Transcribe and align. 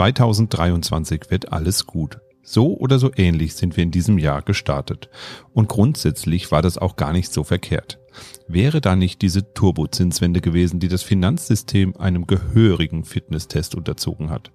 2023 0.00 1.24
wird 1.28 1.52
alles 1.52 1.84
gut. 1.84 2.20
So 2.42 2.74
oder 2.78 2.98
so 2.98 3.10
ähnlich 3.14 3.54
sind 3.54 3.76
wir 3.76 3.84
in 3.84 3.90
diesem 3.90 4.16
Jahr 4.16 4.40
gestartet. 4.40 5.10
Und 5.52 5.68
grundsätzlich 5.68 6.50
war 6.50 6.62
das 6.62 6.78
auch 6.78 6.96
gar 6.96 7.12
nicht 7.12 7.30
so 7.30 7.44
verkehrt. 7.44 7.98
Wäre 8.48 8.80
da 8.80 8.96
nicht 8.96 9.20
diese 9.20 9.52
Turbozinswende 9.52 10.40
gewesen, 10.40 10.80
die 10.80 10.88
das 10.88 11.02
Finanzsystem 11.02 11.98
einem 11.98 12.26
gehörigen 12.26 13.04
Fitnesstest 13.04 13.74
unterzogen 13.74 14.30
hat? 14.30 14.52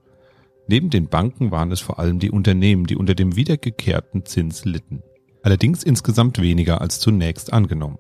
Neben 0.68 0.90
den 0.90 1.10
Banken 1.10 1.52
waren 1.52 1.72
es 1.72 1.80
vor 1.80 2.00
allem 2.00 2.18
die 2.18 2.32
Unternehmen, 2.32 2.88
die 2.88 2.96
unter 2.96 3.14
dem 3.14 3.36
wiedergekehrten 3.36 4.26
Zins 4.26 4.66
litten. 4.66 5.04
Allerdings 5.46 5.84
insgesamt 5.84 6.42
weniger 6.42 6.82
als 6.82 7.00
zunächst 7.00 7.54
angenommen. 7.54 8.00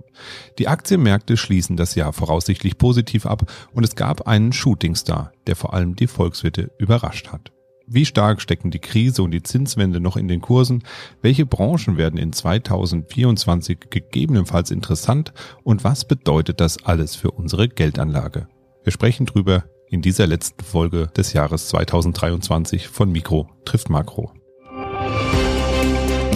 Die 0.57 0.68
Aktienmärkte 0.68 1.38
schließen 1.38 1.78
das 1.78 1.93
Jahr 1.93 2.11
voraussichtlich 2.11 2.79
positiv 2.79 3.28
ab 3.28 3.46
und 3.71 3.84
es 3.84 3.96
gab 3.96 4.28
einen 4.28 4.52
Shootingstar, 4.52 5.32
der 5.46 5.55
vor 5.55 5.75
allem 5.75 5.96
die 5.96 6.07
Volkswirte 6.07 6.71
überrascht 6.79 7.28
hat. 7.28 7.52
Wie 7.86 8.05
stark 8.05 8.42
stecken 8.42 8.71
die 8.71 8.79
Krise 8.79 9.21
und 9.21 9.29
die 9.29 9.43
Zinswende 9.43 10.00
noch 10.00 10.18
in 10.18 10.28
den 10.28 10.42
Kursen? 10.42 10.82
Welche 11.21 11.46
Branchen 11.46 11.97
werden 11.97 12.18
in 12.18 12.33
2024 12.33 13.91
gegebenenfalls 13.91 14.71
interessant? 14.71 15.32
Und 15.64 15.83
was 15.83 16.04
bedeutet 16.04 16.60
das 16.60 16.83
alles 16.83 17.16
für 17.16 17.30
unsere 17.30 17.69
Geldanlage? 17.69 18.47
Wir 18.83 18.91
sprechen 18.91 19.27
drüber 19.27 19.66
in 19.88 20.02
dieser 20.02 20.25
letzten 20.25 20.64
Folge 20.64 21.11
des 21.16 21.33
Jahres 21.33 21.68
2023 21.68 22.88
von 22.88 23.11
Mikro 23.11 23.47
trifft 23.66 23.91
Makro. 23.91 24.33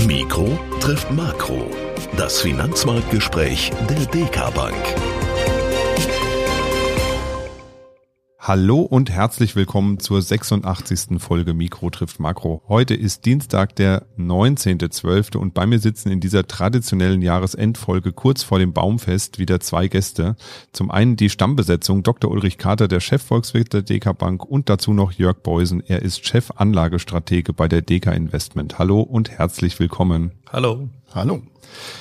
Mikro 0.08 0.58
trifft 0.80 1.12
Makro. 1.12 1.70
Das 2.16 2.40
Finanzmarktgespräch 2.40 3.72
der 3.90 4.06
DK 4.06 4.54
Bank. 4.54 4.76
Hallo 8.50 8.82
und 8.82 9.12
herzlich 9.12 9.56
willkommen 9.56 10.00
zur 10.00 10.24
86. 10.24 11.22
Folge 11.22 11.54
Mikro 11.54 11.92
trifft 11.92 12.20
Makro. 12.20 12.64
Heute 12.68 12.96
ist 12.96 13.26
Dienstag, 13.26 13.76
der 13.76 14.08
19.12. 14.18 15.38
und 15.38 15.54
bei 15.54 15.68
mir 15.68 15.78
sitzen 15.78 16.10
in 16.10 16.20
dieser 16.20 16.48
traditionellen 16.48 17.22
Jahresendfolge 17.22 18.12
kurz 18.12 18.42
vor 18.42 18.58
dem 18.58 18.74
Baumfest 18.74 19.38
wieder 19.38 19.60
zwei 19.60 19.88
Gäste. 19.88 20.36
Zum 20.72 20.90
einen 20.90 21.16
die 21.16 21.30
Stammbesetzung 21.30 22.02
Dr. 22.02 22.32
Ulrich 22.32 22.58
Kater, 22.58 22.88
der 22.88 23.02
Chefvolkswirt 23.02 23.72
der 23.72 23.84
DK 23.84 24.18
Bank 24.18 24.44
und 24.44 24.68
dazu 24.68 24.94
noch 24.94 25.12
Jörg 25.12 25.44
Beusen. 25.44 25.84
Er 25.86 26.02
ist 26.02 26.26
Chefanlagestratege 26.26 27.54
bei 27.54 27.68
der 27.68 27.84
DK 27.84 28.16
Investment. 28.16 28.80
Hallo 28.80 29.02
und 29.02 29.30
herzlich 29.30 29.80
willkommen. 29.80 30.32
Hallo. 30.52 30.90
Hallo. 31.14 31.44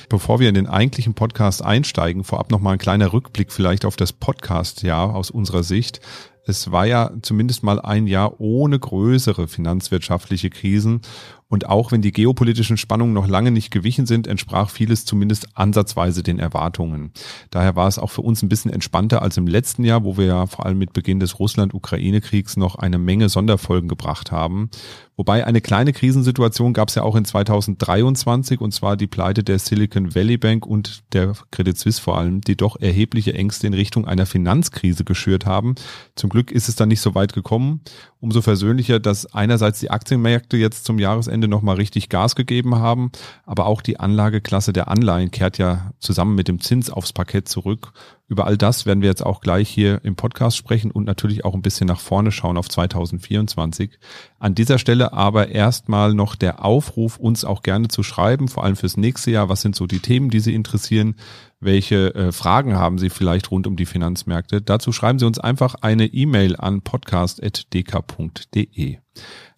Bevor 0.09 0.41
wir 0.41 0.49
in 0.49 0.55
den 0.55 0.67
eigentlichen 0.67 1.15
Podcast 1.15 1.63
einsteigen, 1.63 2.25
vorab 2.25 2.51
nochmal 2.51 2.75
ein 2.75 2.79
kleiner 2.79 3.13
Rückblick 3.13 3.53
vielleicht 3.53 3.85
auf 3.85 3.97
das 3.97 4.13
Podcast-Jahr 4.13 5.15
aus 5.15 5.31
unserer 5.31 5.63
Sicht. 5.63 6.01
Es 6.49 6.73
war 6.73 6.87
ja 6.87 7.11
zumindest 7.21 7.63
mal 7.63 7.79
ein 7.79 8.07
Jahr 8.07 8.41
ohne 8.41 8.79
größere 8.79 9.49
finanzwirtschaftliche 9.49 10.49
Krisen 10.49 11.03
und 11.49 11.67
auch 11.67 11.93
wenn 11.93 12.03
die 12.03 12.13
geopolitischen 12.13 12.77
Spannungen 12.77 13.15
noch 13.15 13.27
lange 13.27 13.51
nicht 13.51 13.71
gewichen 13.71 14.07
sind, 14.07 14.27
entsprach 14.27 14.69
vieles 14.69 15.07
zumindest 15.07 15.57
ansatzweise 15.57 16.23
den 16.23 16.39
Erwartungen. 16.39 17.11
Daher 17.51 17.75
war 17.75 17.89
es 17.89 17.99
auch 17.99 18.11
für 18.11 18.21
uns 18.21 18.43
ein 18.43 18.51
bisschen 18.51 18.71
entspannter 18.71 19.23
als 19.23 19.39
im 19.39 19.47
letzten 19.47 19.85
Jahr, 19.85 20.05
wo 20.05 20.19
wir 20.19 20.27
ja 20.27 20.47
vor 20.47 20.67
allem 20.67 20.79
mit 20.79 20.93
Beginn 20.93 21.21
des 21.21 21.39
Russland-Ukraine-Kriegs 21.39 22.59
noch 22.59 22.75
eine 22.77 22.99
Menge 22.99 23.31
Sonderfolgen 23.31 23.89
gebracht 23.89 24.31
haben. 24.31 24.69
Wobei 25.17 25.45
eine 25.45 25.61
kleine 25.61 25.93
Krisensituation 25.93 26.75
gab 26.75 26.91
es 26.91 26.95
ja 26.95 27.03
auch 27.03 27.17
in 27.17 27.25
2023 27.25 28.61
und 28.61 28.73
zwar 28.73 28.97
die 28.97 29.09
Pleite 29.09 29.43
der 29.43 29.59
Silicon 29.59 30.15
Valley 30.15 30.37
Bank 30.37 30.65
und 30.65 31.03
der 31.13 31.33
Credit 31.51 31.77
Suisse 31.77 32.01
vor 32.01 32.19
allem, 32.19 32.41
die 32.41 32.57
doch 32.57 32.81
erhebliche 32.81 33.35
Ängste 33.35 33.67
in 33.67 33.75
Richtung 33.75 34.07
einer 34.07 34.27
Finanzkrise 34.27 35.03
geschürt 35.03 35.45
haben. 35.45 35.75
Zum 36.15 36.31
Glück 36.31 36.38
ist 36.51 36.69
es 36.69 36.77
dann 36.77 36.89
nicht 36.89 37.01
so 37.01 37.15
weit 37.15 37.33
gekommen. 37.33 37.81
Umso 38.21 38.43
versöhnlicher, 38.43 38.99
dass 38.99 39.27
einerseits 39.27 39.81
die 39.81 39.91
Aktienmärkte 39.91 40.57
jetzt 40.57 40.85
zum 40.85 40.99
Jahresende 40.99 41.39
Ende 41.39 41.47
nochmal 41.47 41.77
richtig 41.77 42.09
Gas 42.09 42.35
gegeben 42.35 42.77
haben. 42.77 43.13
Aber 43.47 43.67
auch 43.67 43.81
die 43.81 44.01
Anlageklasse 44.01 44.73
der 44.73 44.89
Anleihen 44.89 45.31
kehrt 45.31 45.59
ja 45.59 45.93
zusammen 46.01 46.35
mit 46.35 46.49
dem 46.49 46.61
Zins 46.61 46.91
aufs 46.91 47.13
Parkett 47.13 47.49
zurück. 47.49 47.93
Über 48.29 48.47
all 48.47 48.57
das 48.59 48.85
werden 48.85 49.01
wir 49.01 49.09
jetzt 49.09 49.25
auch 49.25 49.41
gleich 49.41 49.71
hier 49.71 50.05
im 50.05 50.15
Podcast 50.15 50.59
sprechen 50.59 50.91
und 50.91 51.05
natürlich 51.05 51.47
auch 51.47 51.55
ein 51.55 51.63
bisschen 51.63 51.87
nach 51.87 52.01
vorne 52.01 52.31
schauen 52.31 52.59
auf 52.59 52.69
2024. 52.69 53.99
An 54.39 54.55
dieser 54.55 54.79
Stelle 54.79 55.15
aber 55.15 55.49
erstmal 55.49 56.13
noch 56.13 56.37
der 56.37 56.63
Aufruf, 56.63 57.17
uns 57.17 57.47
auch 57.47 57.63
gerne 57.63 57.89
zu 57.89 58.03
schreiben, 58.03 58.49
vor 58.49 58.65
allem 58.65 58.77
fürs 58.77 58.99
nächste 58.99 59.31
Jahr. 59.31 59.49
Was 59.49 59.63
sind 59.63 59.75
so 59.75 59.87
die 59.87 60.01
Themen, 60.01 60.29
die 60.29 60.41
Sie 60.41 60.55
interessieren? 60.55 61.15
Welche 61.59 62.15
äh, 62.15 62.31
Fragen 62.31 62.77
haben 62.77 62.99
Sie 62.99 63.09
vielleicht 63.09 63.51
rund 63.51 63.67
um 63.67 63.77
die 63.77 63.87
Finanzmärkte? 63.87 64.61
Dazu 64.61 64.93
schreiben 64.93 65.19
Sie 65.19 65.25
uns 65.25 65.39
einfach 65.39 65.77
eine 65.81 66.05
E-Mail 66.05 66.57
an 66.57 66.83
podcast.dk.de. 66.83 68.99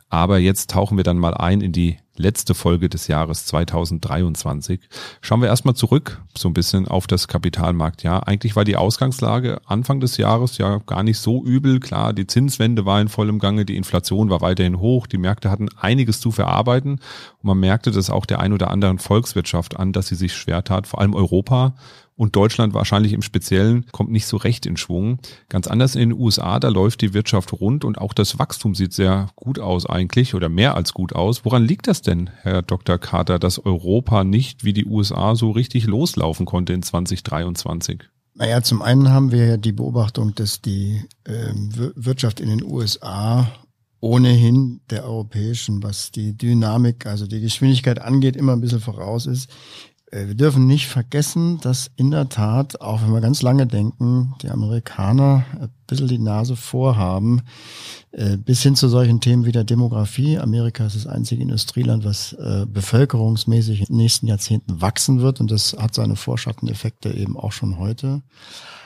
Aber 0.09 0.39
jetzt 0.39 0.71
tauchen 0.71 0.97
wir 0.97 1.05
dann 1.05 1.19
mal 1.19 1.35
ein 1.35 1.61
in 1.61 1.73
die 1.73 1.99
letzte 2.21 2.55
Folge 2.55 2.89
des 2.89 3.09
Jahres 3.09 3.47
2023. 3.47 4.81
Schauen 5.21 5.41
wir 5.41 5.49
erstmal 5.49 5.75
zurück, 5.75 6.21
so 6.37 6.49
ein 6.49 6.55
bisschen 6.55 6.87
auf 6.87 7.07
das 7.07 7.27
Kapitalmarktjahr. 7.27 8.29
Eigentlich 8.29 8.55
war 8.55 8.65
die 8.65 8.77
Ausgangslage 8.77 9.61
Anfang 9.67 10.01
des 10.01 10.17
Jahres 10.17 10.59
ja 10.59 10.79
gar 10.87 11.03
nicht 11.03 11.19
so 11.19 11.45
übel. 11.45 11.81
Klar, 11.81 12.13
die 12.13 12.27
Zinswende 12.27 12.85
war 12.85 13.01
in 13.01 13.09
vollem 13.09 13.39
Gange, 13.39 13.65
die 13.65 13.77
Inflation 13.77 14.31
war 14.31 14.41
weiterhin 14.41 14.79
hoch, 14.79 15.07
die 15.07 15.19
Märkte 15.19 15.51
hatten 15.51 15.69
einiges 15.81 16.21
zu 16.21 16.31
verarbeiten 16.31 16.93
und 16.93 17.45
man 17.45 17.59
merkte 17.59 17.91
das 17.91 18.11
auch 18.11 18.27
der 18.27 18.41
ein 18.41 18.53
oder 18.53 18.71
anderen 18.71 18.99
Volkswirtschaft 18.99 19.79
an, 19.79 19.93
dass 19.93 20.09
sie 20.09 20.15
sich 20.15 20.35
schwer 20.35 20.63
tat, 20.63 20.87
vor 20.87 21.01
allem 21.01 21.15
Europa 21.15 21.75
und 22.21 22.37
Deutschland 22.37 22.75
wahrscheinlich 22.75 23.15
im 23.15 23.23
Speziellen 23.23 23.87
kommt 23.93 24.11
nicht 24.11 24.27
so 24.27 24.37
recht 24.37 24.67
in 24.67 24.77
Schwung. 24.77 25.21
Ganz 25.49 25.67
anders 25.67 25.95
in 25.95 26.11
den 26.11 26.19
USA, 26.21 26.61
da 26.61 26.69
läuft 26.69 27.01
die 27.01 27.15
Wirtschaft 27.15 27.51
rund 27.55 27.83
und 27.83 27.97
auch 27.97 28.13
das 28.13 28.39
Wachstum 28.39 28.75
sieht 28.75 28.93
sehr 28.93 29.29
gut 29.37 29.59
aus 29.59 29.87
eigentlich 29.87 30.35
oder 30.35 30.51
mehr 30.51 30.75
als 30.75 30.93
gut 30.93 31.15
aus. 31.15 31.47
Woran 31.47 31.65
liegt 31.65 31.87
das 31.87 32.03
denn, 32.03 32.29
Herr 32.43 32.61
Dr. 32.61 32.99
Carter, 32.99 33.39
dass 33.39 33.59
Europa 33.59 34.23
nicht 34.23 34.65
wie 34.65 34.75
die 34.75 34.85
USA 34.85 35.35
so 35.35 35.51
richtig 35.51 35.87
loslaufen 35.87 36.45
konnte 36.45 36.75
in 36.75 36.83
2023? 36.83 38.03
Naja, 38.35 38.61
zum 38.61 38.83
einen 38.83 39.09
haben 39.09 39.33
wir 39.33 39.47
ja 39.47 39.57
die 39.57 39.73
Beobachtung, 39.73 40.35
dass 40.35 40.61
die 40.61 41.03
äh, 41.25 41.55
Wirtschaft 41.95 42.41
in 42.41 42.51
den 42.51 42.63
USA 42.63 43.51
ohnehin 44.01 44.81
der 44.91 45.05
europäischen, 45.05 45.83
was 45.83 46.11
die 46.11 46.37
Dynamik, 46.37 47.07
also 47.07 47.27
die 47.27 47.41
Geschwindigkeit 47.41 48.01
angeht, 48.01 48.37
immer 48.37 48.53
ein 48.53 48.61
bisschen 48.61 48.81
voraus 48.81 49.27
ist. 49.27 49.51
Äh, 50.11 50.29
wir 50.29 50.35
dürfen 50.35 50.67
nicht 50.67 50.89
vergessen, 50.89 51.59
dass 51.61 51.91
in 51.97 52.11
der 52.11 52.29
Tat, 52.29 52.81
auch 52.81 53.03
wenn 53.03 53.13
wir 53.13 53.21
ganz 53.21 53.43
lange 53.43 53.67
denken, 53.67 54.35
die 54.43 54.51
Amerikaner 54.51 55.45
ein 55.59 55.71
bisschen 55.87 56.09
die 56.09 56.19
Nase 56.19 56.57
vorhaben, 56.57 57.43
äh, 58.13 58.37
bis 58.37 58.63
hin 58.63 58.77
zu 58.77 58.89
solchen 58.89 59.21
Themen 59.21 59.45
wie 59.45 59.53
der 59.53 59.65
Demografie. 59.65 60.39
Amerika 60.39 60.87
ist 60.87 60.97
das 60.97 61.07
einzige 61.07 61.43
Industrieland, 61.43 62.05
was 62.05 62.33
äh, 62.35 62.67
bevölkerungsmäßig 62.67 63.81
in 63.81 63.87
den 63.87 63.97
nächsten 63.97 64.27
Jahrzehnten 64.27 64.81
wachsen 64.81 65.21
wird 65.21 65.41
und 65.41 65.51
das 65.51 65.77
hat 65.79 65.95
seine 65.95 66.17
Vorschatteneffekte 66.17 67.11
eben 67.11 67.37
auch 67.37 67.53
schon 67.53 67.79
heute. 67.79 68.23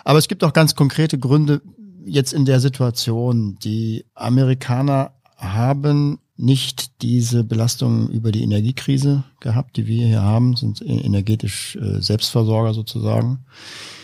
Aber 0.04 0.18
es 0.18 0.28
gibt 0.28 0.44
auch 0.44 0.52
ganz 0.52 0.74
konkrete 0.74 1.18
Gründe 1.18 1.62
jetzt 2.04 2.34
in 2.34 2.44
der 2.44 2.60
Situation. 2.60 3.58
Die 3.64 4.04
Amerikaner 4.14 5.12
haben 5.36 6.18
nicht 6.36 7.02
diese 7.02 7.44
Belastungen 7.44 8.08
über 8.08 8.32
die 8.32 8.42
Energiekrise 8.42 9.24
gehabt, 9.40 9.76
die 9.76 9.86
wir 9.86 10.06
hier 10.06 10.22
haben, 10.22 10.56
sind 10.56 10.82
energetisch 10.82 11.76
äh, 11.76 12.00
Selbstversorger 12.00 12.74
sozusagen. 12.74 13.44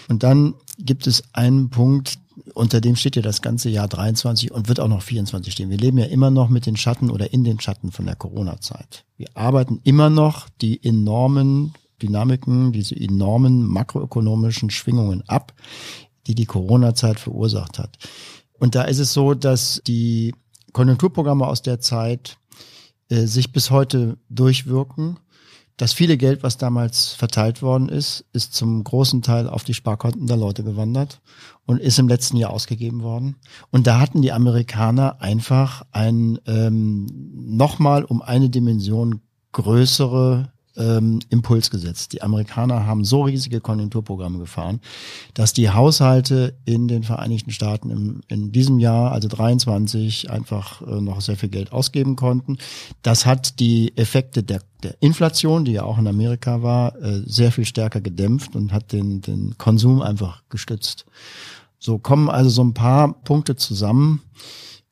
Und 0.08 0.22
dann 0.22 0.54
gibt 0.78 1.06
es 1.06 1.24
einen 1.32 1.70
Punkt, 1.70 2.18
unter 2.54 2.80
dem 2.80 2.96
steht 2.96 3.16
ja 3.16 3.22
das 3.22 3.42
ganze 3.42 3.68
Jahr 3.68 3.88
23 3.88 4.52
und 4.52 4.68
wird 4.68 4.80
auch 4.80 4.88
noch 4.88 5.02
24 5.02 5.52
stehen. 5.52 5.70
Wir 5.70 5.76
leben 5.76 5.98
ja 5.98 6.06
immer 6.06 6.30
noch 6.30 6.48
mit 6.48 6.66
den 6.66 6.76
Schatten 6.76 7.10
oder 7.10 7.32
in 7.32 7.44
den 7.44 7.60
Schatten 7.60 7.92
von 7.92 8.06
der 8.06 8.16
Corona-Zeit. 8.16 9.04
Wir 9.16 9.28
arbeiten 9.34 9.80
immer 9.84 10.10
noch 10.10 10.48
die 10.60 10.82
enormen 10.82 11.74
Dynamiken, 12.00 12.72
diese 12.72 12.98
enormen 12.98 13.66
makroökonomischen 13.66 14.70
Schwingungen 14.70 15.22
ab, 15.28 15.52
die 16.26 16.34
die 16.34 16.46
Corona-Zeit 16.46 17.20
verursacht 17.20 17.78
hat. 17.78 17.98
Und 18.58 18.74
da 18.74 18.82
ist 18.82 18.98
es 18.98 19.12
so, 19.12 19.34
dass 19.34 19.80
die 19.86 20.34
Konjunkturprogramme 20.72 21.46
aus 21.46 21.62
der 21.62 21.80
Zeit 21.80 22.38
äh, 23.08 23.26
sich 23.26 23.52
bis 23.52 23.70
heute 23.70 24.18
durchwirken. 24.28 25.18
Das 25.76 25.94
viele 25.94 26.18
Geld, 26.18 26.42
was 26.42 26.58
damals 26.58 27.14
verteilt 27.14 27.62
worden 27.62 27.88
ist, 27.88 28.26
ist 28.34 28.52
zum 28.52 28.84
großen 28.84 29.22
Teil 29.22 29.48
auf 29.48 29.64
die 29.64 29.72
Sparkonten 29.72 30.26
der 30.26 30.36
Leute 30.36 30.62
gewandert 30.62 31.22
und 31.64 31.80
ist 31.80 31.98
im 31.98 32.06
letzten 32.06 32.36
Jahr 32.36 32.50
ausgegeben 32.50 33.02
worden. 33.02 33.36
Und 33.70 33.86
da 33.86 33.98
hatten 33.98 34.20
die 34.20 34.32
Amerikaner 34.32 35.22
einfach 35.22 35.86
ein 35.90 36.38
ähm, 36.46 37.06
nochmal 37.32 38.04
um 38.04 38.20
eine 38.20 38.50
Dimension 38.50 39.22
größere 39.52 40.52
ähm, 40.80 41.20
Impuls 41.28 41.70
gesetzt. 41.70 42.12
Die 42.12 42.22
Amerikaner 42.22 42.86
haben 42.86 43.04
so 43.04 43.22
riesige 43.22 43.60
Konjunkturprogramme 43.60 44.38
gefahren, 44.38 44.80
dass 45.34 45.52
die 45.52 45.70
Haushalte 45.70 46.56
in 46.64 46.88
den 46.88 47.02
Vereinigten 47.02 47.50
Staaten 47.50 47.90
im, 47.90 48.20
in 48.28 48.50
diesem 48.50 48.78
Jahr, 48.78 49.12
also 49.12 49.28
23, 49.28 50.30
einfach 50.30 50.82
äh, 50.82 51.00
noch 51.00 51.20
sehr 51.20 51.36
viel 51.36 51.50
Geld 51.50 51.72
ausgeben 51.72 52.16
konnten. 52.16 52.58
Das 53.02 53.26
hat 53.26 53.60
die 53.60 53.96
Effekte 53.96 54.42
der, 54.42 54.62
der 54.82 54.96
Inflation, 55.00 55.64
die 55.64 55.72
ja 55.72 55.84
auch 55.84 55.98
in 55.98 56.08
Amerika 56.08 56.62
war, 56.62 56.96
äh, 56.96 57.22
sehr 57.26 57.52
viel 57.52 57.66
stärker 57.66 58.00
gedämpft 58.00 58.56
und 58.56 58.72
hat 58.72 58.92
den, 58.92 59.20
den 59.20 59.58
Konsum 59.58 60.02
einfach 60.02 60.42
gestützt. 60.48 61.04
So 61.78 61.98
kommen 61.98 62.28
also 62.28 62.50
so 62.50 62.64
ein 62.64 62.74
paar 62.74 63.14
Punkte 63.22 63.56
zusammen 63.56 64.22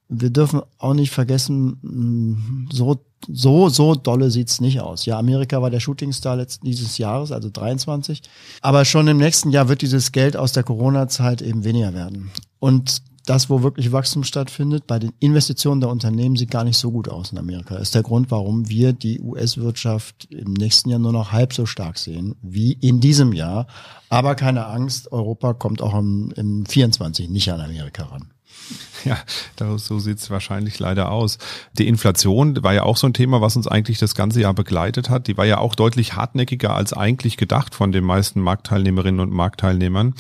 wir 0.09 0.31
dürfen 0.31 0.63
auch 0.79 0.95
nicht 0.95 1.11
vergessen, 1.11 2.67
so, 2.73 3.05
so, 3.27 3.69
so 3.69 3.95
dolle 3.95 4.31
sieht's 4.31 4.61
nicht 4.61 4.81
aus. 4.81 5.05
Ja, 5.05 5.19
Amerika 5.19 5.61
war 5.61 5.71
der 5.71 5.81
Shootingstar 5.81 6.37
letzten, 6.37 6.67
dieses 6.67 6.99
Jahres, 6.99 7.33
also 7.33 7.51
23. 7.51 8.23
Aber 8.61 8.85
schon 8.85 9.09
im 9.09 9.17
nächsten 9.17 9.51
Jahr 9.51 9.69
wird 9.69 9.83
dieses 9.83 10.13
Geld 10.13 10.37
aus 10.37 10.53
der 10.53 10.63
Corona-Zeit 10.63 11.43
eben 11.43 11.65
weniger 11.65 11.95
werden. 11.95 12.31
Und 12.59 13.03
das, 13.29 13.51
wo 13.51 13.63
wirklich 13.63 13.93
Wachstum 13.93 14.25
stattfindet, 14.25 14.87
bei 14.87 14.99
den 14.99 15.13
Investitionen 15.21 15.83
der 15.83 15.91
Unternehmen 15.91 16.37
sieht 16.37 16.51
gar 16.51 16.65
nicht 16.65 16.79
so 16.79 16.91
gut 16.91 17.11
aus 17.11 17.31
in 17.31 17.39
Amerika. 17.39 17.75
Das 17.75 17.85
ist 17.85 17.95
der 17.95 18.03
Grund, 18.03 18.31
warum 18.31 18.71
wir 18.71 18.95
die 18.95 19.21
US-Wirtschaft 19.21 20.29
im 20.31 20.55
nächsten 20.55 20.89
Jahr 20.89 20.99
nur 20.99 21.13
noch 21.13 21.31
halb 21.31 21.53
so 21.53 21.67
stark 21.67 21.99
sehen 21.99 22.37
wie 22.41 22.73
in 22.73 23.01
diesem 23.01 23.35
Jahr. 23.35 23.67
Aber 24.09 24.35
keine 24.35 24.67
Angst, 24.67 25.13
Europa 25.13 25.53
kommt 25.53 25.83
auch 25.83 25.95
im, 25.95 26.33
im 26.37 26.65
24 26.65 27.29
nicht 27.29 27.53
an 27.53 27.61
Amerika 27.61 28.05
ran. 28.05 28.31
Ja, 29.05 29.17
so 29.79 29.99
sieht's 29.99 30.29
wahrscheinlich 30.29 30.79
leider 30.79 31.11
aus. 31.11 31.39
Die 31.75 31.87
Inflation 31.87 32.63
war 32.63 32.75
ja 32.75 32.83
auch 32.83 32.97
so 32.97 33.07
ein 33.07 33.15
Thema, 33.15 33.41
was 33.41 33.57
uns 33.57 33.69
eigentlich 33.69 33.99
das 33.99 34.15
ganze 34.15 34.41
Jahr 34.41 34.55
begleitet 34.55 35.09
hat. 35.09 35.29
Die 35.29 35.37
war 35.37 35.47
ja 35.47 35.59
auch 35.59 35.75
deutlich 35.75 36.15
hartnäckiger 36.15 36.75
als 36.75 36.93
eigentlich 36.93 37.37
gedacht 37.37 37.75
von 37.75 37.93
den 37.93 38.05
meisten 38.05 38.41
Marktteilnehmerinnen 38.41 39.21
und 39.21 39.33
Marktteilnehmern. 39.33 40.15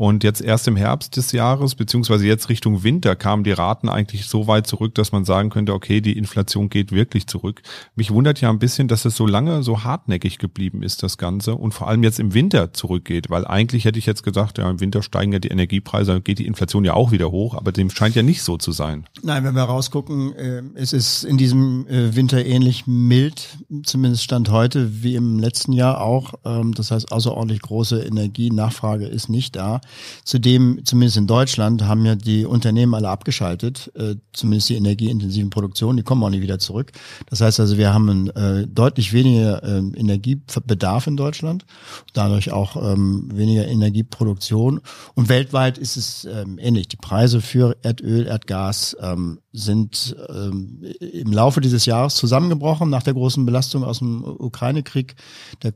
Und 0.00 0.24
jetzt 0.24 0.40
erst 0.40 0.66
im 0.66 0.76
Herbst 0.76 1.18
des 1.18 1.32
Jahres, 1.32 1.74
beziehungsweise 1.74 2.26
jetzt 2.26 2.48
Richtung 2.48 2.82
Winter, 2.82 3.16
kamen 3.16 3.44
die 3.44 3.52
Raten 3.52 3.90
eigentlich 3.90 4.24
so 4.28 4.46
weit 4.46 4.66
zurück, 4.66 4.94
dass 4.94 5.12
man 5.12 5.26
sagen 5.26 5.50
könnte, 5.50 5.74
okay, 5.74 6.00
die 6.00 6.16
Inflation 6.16 6.70
geht 6.70 6.90
wirklich 6.90 7.26
zurück. 7.26 7.60
Mich 7.96 8.10
wundert 8.10 8.40
ja 8.40 8.48
ein 8.48 8.58
bisschen, 8.58 8.88
dass 8.88 9.04
es 9.04 9.14
so 9.14 9.26
lange 9.26 9.62
so 9.62 9.84
hartnäckig 9.84 10.38
geblieben 10.38 10.82
ist, 10.82 11.02
das 11.02 11.18
Ganze, 11.18 11.54
und 11.54 11.74
vor 11.74 11.86
allem 11.86 12.02
jetzt 12.02 12.18
im 12.18 12.32
Winter 12.32 12.72
zurückgeht, 12.72 13.28
weil 13.28 13.46
eigentlich 13.46 13.84
hätte 13.84 13.98
ich 13.98 14.06
jetzt 14.06 14.22
gesagt, 14.22 14.56
ja, 14.56 14.70
im 14.70 14.80
Winter 14.80 15.02
steigen 15.02 15.32
ja 15.32 15.38
die 15.38 15.48
Energiepreise, 15.48 16.22
geht 16.22 16.38
die 16.38 16.46
Inflation 16.46 16.86
ja 16.86 16.94
auch 16.94 17.10
wieder 17.10 17.30
hoch, 17.30 17.54
aber 17.54 17.70
dem 17.70 17.90
scheint 17.90 18.14
ja 18.14 18.22
nicht 18.22 18.42
so 18.42 18.56
zu 18.56 18.72
sein. 18.72 19.04
Nein, 19.22 19.44
wenn 19.44 19.54
wir 19.54 19.64
rausgucken, 19.64 20.34
äh, 20.34 20.62
es 20.76 20.94
ist 20.94 21.24
in 21.24 21.36
diesem 21.36 21.86
äh, 21.88 22.16
Winter 22.16 22.42
ähnlich 22.42 22.86
mild, 22.86 23.58
zumindest 23.82 24.24
Stand 24.24 24.48
heute, 24.48 25.02
wie 25.02 25.14
im 25.14 25.38
letzten 25.38 25.74
Jahr 25.74 26.00
auch. 26.00 26.32
Ähm, 26.46 26.72
das 26.72 26.90
heißt, 26.90 27.12
außerordentlich 27.12 27.60
große 27.60 28.02
Energienachfrage 28.02 29.04
ist 29.04 29.28
nicht 29.28 29.56
da. 29.56 29.82
Zudem, 30.24 30.80
zumindest 30.84 31.16
in 31.16 31.26
Deutschland, 31.26 31.84
haben 31.84 32.04
ja 32.04 32.14
die 32.14 32.44
Unternehmen 32.44 32.94
alle 32.94 33.08
abgeschaltet, 33.08 33.90
äh, 33.94 34.16
zumindest 34.32 34.68
die 34.68 34.76
energieintensiven 34.76 35.50
Produktionen, 35.50 35.96
die 35.96 36.02
kommen 36.02 36.22
auch 36.22 36.30
nicht 36.30 36.42
wieder 36.42 36.58
zurück. 36.58 36.92
Das 37.26 37.40
heißt 37.40 37.60
also, 37.60 37.78
wir 37.78 37.92
haben 37.92 38.30
äh, 38.30 38.66
deutlich 38.66 39.12
weniger 39.12 39.62
äh, 39.62 39.78
Energiebedarf 39.78 41.06
in 41.06 41.16
Deutschland, 41.16 41.64
dadurch 42.12 42.52
auch 42.52 42.76
ähm, 42.76 43.28
weniger 43.32 43.66
Energieproduktion. 43.66 44.80
Und 45.14 45.28
weltweit 45.28 45.78
ist 45.78 45.96
es 45.96 46.24
ähm, 46.24 46.58
ähnlich. 46.58 46.88
Die 46.88 46.96
Preise 46.96 47.40
für 47.40 47.76
Erdöl, 47.82 48.26
Erdgas 48.26 48.96
ähm, 49.00 49.40
sind 49.52 50.16
ähm, 50.28 50.80
im 51.00 51.32
Laufe 51.32 51.60
dieses 51.60 51.84
Jahres 51.84 52.14
zusammengebrochen 52.14 52.88
nach 52.88 53.02
der 53.02 53.14
großen 53.14 53.44
Belastung 53.44 53.82
aus 53.82 53.98
dem 53.98 54.22
Ukraine-Krieg, 54.24 55.16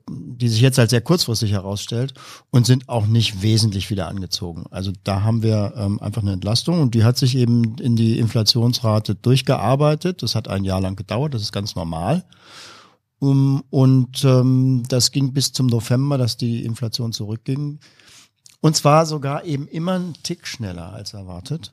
die 0.09 0.49
sich 0.49 0.61
jetzt 0.61 0.79
als 0.79 0.91
sehr 0.91 1.01
kurzfristig 1.01 1.51
herausstellt 1.51 2.15
und 2.51 2.67
sind 2.67 2.89
auch 2.89 3.07
nicht 3.07 3.43
wesentlich 3.43 3.91
wieder 3.91 4.07
angezogen. 4.07 4.67
Also 4.71 4.93
da 5.03 5.23
haben 5.23 5.43
wir 5.43 5.75
ähm, 5.77 6.01
einfach 6.01 6.23
eine 6.23 6.33
Entlastung 6.33 6.81
und 6.81 6.95
die 6.95 7.03
hat 7.03 7.19
sich 7.19 7.37
eben 7.37 7.77
in 7.79 7.97
die 7.97 8.19
Inflationsrate 8.19 9.17
durchgearbeitet. 9.17 10.23
Das 10.23 10.37
hat 10.37 10.47
ein 10.47 10.65
Jahr 10.65 10.81
lang 10.81 10.95
gedauert, 10.95 11.35
das 11.35 11.43
ist 11.43 11.53
ganz 11.53 11.75
normal. 11.75 12.25
Um, 13.19 13.65
und 13.71 14.25
ähm, 14.25 14.83
das 14.89 15.11
ging 15.11 15.33
bis 15.33 15.53
zum 15.53 15.67
November, 15.67 16.19
dass 16.19 16.37
die 16.37 16.65
Inflation 16.65 17.13
zurückging. 17.13 17.81
Und 18.61 18.77
zwar 18.77 19.07
sogar 19.07 19.45
eben 19.45 19.67
immer 19.67 19.95
einen 19.95 20.15
Tick 20.23 20.47
schneller 20.47 20.93
als 20.93 21.15
erwartet 21.15 21.73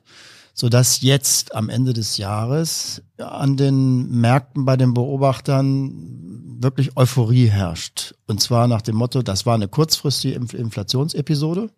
dass 0.68 1.00
jetzt 1.00 1.54
am 1.54 1.68
Ende 1.68 1.92
des 1.92 2.18
Jahres 2.18 3.02
an 3.18 3.56
den 3.56 4.10
Märkten 4.10 4.64
bei 4.64 4.76
den 4.76 4.94
Beobachtern 4.94 6.58
wirklich 6.60 6.96
Euphorie 6.96 7.46
herrscht. 7.46 8.14
Und 8.26 8.40
zwar 8.40 8.68
nach 8.68 8.82
dem 8.82 8.96
Motto, 8.96 9.22
das 9.22 9.46
war 9.46 9.54
eine 9.54 9.68
kurzfristige 9.68 10.34
Inflationsepisode. 10.34 11.70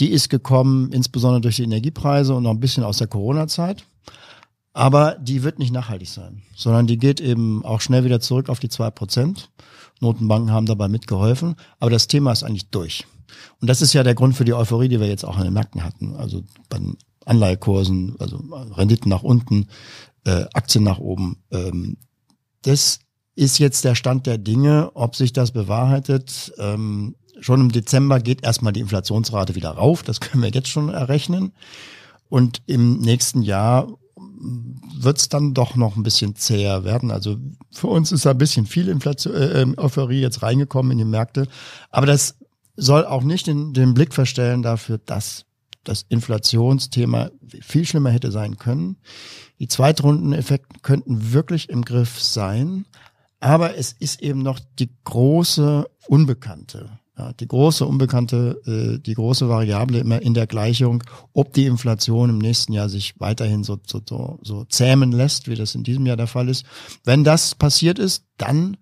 Die 0.00 0.10
ist 0.10 0.30
gekommen 0.30 0.92
insbesondere 0.92 1.42
durch 1.42 1.56
die 1.56 1.64
Energiepreise 1.64 2.34
und 2.34 2.44
noch 2.44 2.50
ein 2.50 2.60
bisschen 2.60 2.84
aus 2.84 2.98
der 2.98 3.06
Corona-Zeit. 3.06 3.84
Aber 4.72 5.16
die 5.20 5.42
wird 5.42 5.58
nicht 5.58 5.72
nachhaltig 5.72 6.08
sein, 6.08 6.42
sondern 6.56 6.86
die 6.86 6.96
geht 6.96 7.20
eben 7.20 7.64
auch 7.64 7.80
schnell 7.80 8.04
wieder 8.04 8.20
zurück 8.20 8.48
auf 8.48 8.60
die 8.60 8.68
zwei 8.68 8.90
Prozent. 8.90 9.50
Notenbanken 10.00 10.52
haben 10.52 10.66
dabei 10.66 10.88
mitgeholfen, 10.88 11.56
aber 11.78 11.90
das 11.90 12.06
Thema 12.06 12.32
ist 12.32 12.44
eigentlich 12.44 12.70
durch. 12.70 13.04
Und 13.60 13.68
das 13.68 13.82
ist 13.82 13.92
ja 13.92 14.02
der 14.02 14.14
Grund 14.14 14.36
für 14.36 14.44
die 14.44 14.54
Euphorie, 14.54 14.88
die 14.88 15.00
wir 15.00 15.08
jetzt 15.08 15.24
auch 15.24 15.36
an 15.36 15.44
den 15.44 15.52
Märkten 15.52 15.84
hatten. 15.84 16.16
Also 16.16 16.42
bei 16.68 16.78
den 16.78 16.96
Anleihekursen, 17.30 18.16
also 18.18 18.38
Renditen 18.76 19.08
nach 19.08 19.22
unten, 19.22 19.68
äh, 20.24 20.44
Aktien 20.52 20.84
nach 20.84 20.98
oben. 20.98 21.38
Ähm, 21.50 21.96
das 22.62 22.98
ist 23.36 23.58
jetzt 23.58 23.84
der 23.84 23.94
Stand 23.94 24.26
der 24.26 24.36
Dinge. 24.36 24.90
Ob 24.94 25.16
sich 25.16 25.32
das 25.32 25.52
bewahrheitet, 25.52 26.52
ähm, 26.58 27.14
schon 27.40 27.60
im 27.60 27.72
Dezember 27.72 28.20
geht 28.20 28.42
erstmal 28.44 28.72
die 28.72 28.80
Inflationsrate 28.80 29.54
wieder 29.54 29.70
rauf. 29.70 30.02
Das 30.02 30.20
können 30.20 30.42
wir 30.42 30.50
jetzt 30.50 30.68
schon 30.68 30.88
errechnen. 30.88 31.52
Und 32.28 32.62
im 32.66 32.98
nächsten 32.98 33.42
Jahr 33.42 33.88
wird 34.98 35.18
es 35.18 35.28
dann 35.28 35.54
doch 35.54 35.76
noch 35.76 35.96
ein 35.96 36.02
bisschen 36.02 36.34
zäher 36.34 36.84
werden. 36.84 37.10
Also 37.10 37.36
für 37.70 37.86
uns 37.86 38.12
ist 38.12 38.26
da 38.26 38.30
ein 38.30 38.38
bisschen 38.38 38.66
viel 38.66 38.88
Inflation, 38.88 39.34
äh, 39.34 39.66
Euphorie 39.76 40.20
jetzt 40.20 40.42
reingekommen 40.42 40.92
in 40.92 40.98
die 40.98 41.04
Märkte. 41.04 41.46
Aber 41.90 42.06
das 42.06 42.36
soll 42.76 43.04
auch 43.04 43.22
nicht 43.22 43.46
den, 43.46 43.72
den 43.72 43.94
Blick 43.94 44.14
verstellen 44.14 44.62
dafür, 44.62 44.98
dass 44.98 45.44
das 45.84 46.04
Inflationsthema 46.08 47.30
viel 47.60 47.84
schlimmer 47.84 48.10
hätte 48.10 48.30
sein 48.30 48.56
können. 48.56 48.96
Die 49.58 49.68
Zweitrundeneffekte 49.68 50.80
könnten 50.82 51.32
wirklich 51.32 51.68
im 51.68 51.82
Griff 51.82 52.20
sein, 52.20 52.86
aber 53.40 53.76
es 53.76 53.92
ist 53.92 54.22
eben 54.22 54.42
noch 54.42 54.60
die 54.78 54.90
große 55.04 55.86
Unbekannte. 56.08 56.90
Ja, 57.18 57.34
die 57.34 57.48
große 57.48 57.84
Unbekannte, 57.84 58.62
äh, 58.66 58.98
die 58.98 59.12
große 59.12 59.48
Variable 59.48 59.98
immer 59.98 60.22
in 60.22 60.32
der 60.32 60.46
Gleichung, 60.46 61.02
ob 61.34 61.52
die 61.52 61.66
Inflation 61.66 62.30
im 62.30 62.38
nächsten 62.38 62.72
Jahr 62.72 62.88
sich 62.88 63.14
weiterhin 63.18 63.62
so, 63.62 63.78
so, 63.86 64.00
so, 64.08 64.38
so 64.42 64.64
zähmen 64.64 65.12
lässt, 65.12 65.46
wie 65.46 65.54
das 65.54 65.74
in 65.74 65.82
diesem 65.84 66.06
Jahr 66.06 66.16
der 66.16 66.28
Fall 66.28 66.48
ist. 66.48 66.64
Wenn 67.04 67.22
das 67.22 67.54
passiert 67.54 67.98
ist, 67.98 68.24
dann 68.38 68.78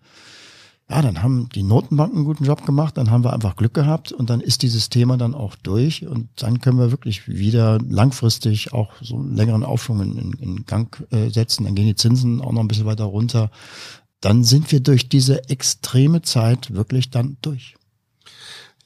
ja, 0.90 1.02
dann 1.02 1.23
haben 1.23 1.50
die 1.55 1.62
Notenbanken 1.62 2.19
einen 2.19 2.25
guten 2.25 2.44
Job 2.44 2.64
gemacht, 2.64 2.96
dann 2.96 3.11
haben 3.11 3.23
wir 3.23 3.35
einfach 3.35 3.56
Glück 3.56 3.75
gehabt 3.75 4.11
und 4.11 4.31
dann 4.31 4.40
ist 4.40 4.62
dieses 4.62 4.88
Thema 4.88 5.19
dann 5.19 5.35
auch 5.35 5.55
durch 5.56 6.06
und 6.06 6.29
dann 6.37 6.61
können 6.61 6.79
wir 6.79 6.90
wirklich 6.90 7.29
wieder 7.29 7.79
langfristig 7.87 8.73
auch 8.73 8.93
so 9.02 9.17
einen 9.17 9.37
längeren 9.37 9.64
Aufschwung 9.64 10.00
in, 10.00 10.32
in 10.40 10.64
Gang 10.64 11.06
äh, 11.11 11.29
setzen. 11.29 11.64
Dann 11.64 11.75
gehen 11.75 11.87
die 11.87 11.94
Zinsen 11.94 12.40
auch 12.40 12.52
noch 12.52 12.62
ein 12.62 12.69
bisschen 12.69 12.87
weiter 12.87 13.05
runter. 13.05 13.50
Dann 14.21 14.45
sind 14.45 14.73
wir 14.73 14.80
durch 14.80 15.09
diese 15.11 15.49
extreme 15.50 16.23
Zeit 16.23 16.73
wirklich 16.73 17.11
dann 17.11 17.37
durch. 17.42 17.77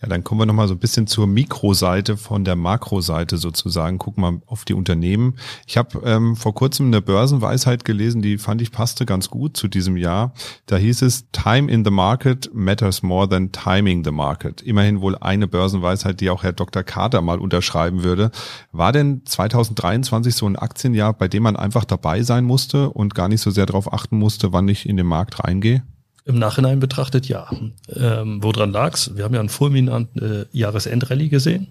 Ja, 0.03 0.09
dann 0.09 0.25
kommen 0.25 0.41
wir 0.41 0.47
nochmal 0.47 0.67
so 0.67 0.75
ein 0.75 0.81
bisschen 0.81 1.07
zur 1.07 1.29
Mikroseite 1.29 2.17
von 2.17 2.45
der 2.45 2.57
Makroseite 2.57 3.37
sozusagen. 3.37 3.99
Gucken 3.99 4.25
wir 4.25 4.43
auf 4.47 4.65
die 4.65 4.75
Unternehmen. 4.75 5.37
Ich 5.67 5.77
habe 5.77 6.03
ähm, 6.05 6.35
vor 6.35 6.55
kurzem 6.55 6.87
eine 6.87 7.01
Börsenweisheit 7.01 7.85
gelesen, 7.85 8.21
die 8.21 8.39
fand 8.39 8.61
ich 8.63 8.73
passte 8.73 9.07
ganz 9.07 9.31
gut 9.31 9.57
zu 9.57 9.69
diesem 9.69 9.97
Jahr. 9.97 10.35
Da 10.67 10.77
hieß 10.77 11.03
es, 11.03 11.31
Time 11.31 11.71
in 11.71 11.85
the 11.85 11.93
market 11.93 12.51
matters 12.53 13.05
more 13.05 13.29
than 13.29 13.53
timing 13.53 14.05
the 14.05 14.11
market. 14.11 14.61
Immerhin 14.61 15.01
wohl 15.01 15.17
eine 15.17 15.47
Börsenweisheit, 15.47 16.21
die 16.21 16.31
auch 16.31 16.43
Herr 16.43 16.53
Dr. 16.53 16.83
Carter 16.83 17.23
mal 17.23 17.39
unterschreiben 17.39 18.03
würde. 18.03 18.33
War 18.73 18.91
denn 18.91 19.23
2023 19.25 20.35
so 20.35 20.47
ein 20.47 20.57
Aktienjahr, 20.57 21.13
bei 21.13 21.29
dem 21.29 21.45
man 21.45 21.55
einfach 21.55 21.85
dabei 21.85 22.23
sein 22.23 22.45
musste 22.45 22.91
und 22.91 23.15
gar 23.15 23.29
nicht 23.29 23.41
so 23.41 23.53
sehr 23.53 23.67
darauf 23.67 23.93
achten 23.93 24.19
musste, 24.19 24.53
wann 24.53 24.67
ich 24.67 24.89
in 24.89 24.97
den 24.97 25.07
Markt 25.07 25.45
reingehe? 25.45 25.85
Im 26.25 26.39
Nachhinein 26.39 26.79
betrachtet 26.79 27.29
ja. 27.29 27.51
Ähm, 27.89 28.43
woran 28.43 28.71
lag's? 28.71 29.17
Wir 29.17 29.25
haben 29.25 29.35
ja 29.35 29.41
einen 29.41 29.49
fulminanten 29.49 30.23
äh, 30.23 30.45
Jahresendrallye 30.53 31.29
gesehen. 31.29 31.69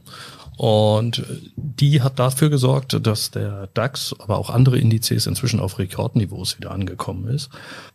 Und 0.58 1.24
die 1.56 2.02
hat 2.02 2.20
dafür 2.20 2.50
gesorgt, 2.50 3.06
dass 3.06 3.32
der 3.32 3.68
DAX, 3.74 4.14
aber 4.20 4.38
auch 4.38 4.50
andere 4.50 4.78
Indizes 4.78 5.26
inzwischen 5.26 5.60
auf 5.60 5.80
Rekordniveaus 5.80 6.58
wieder 6.58 6.72
angekommen 6.72 7.28
ist. 7.28 7.50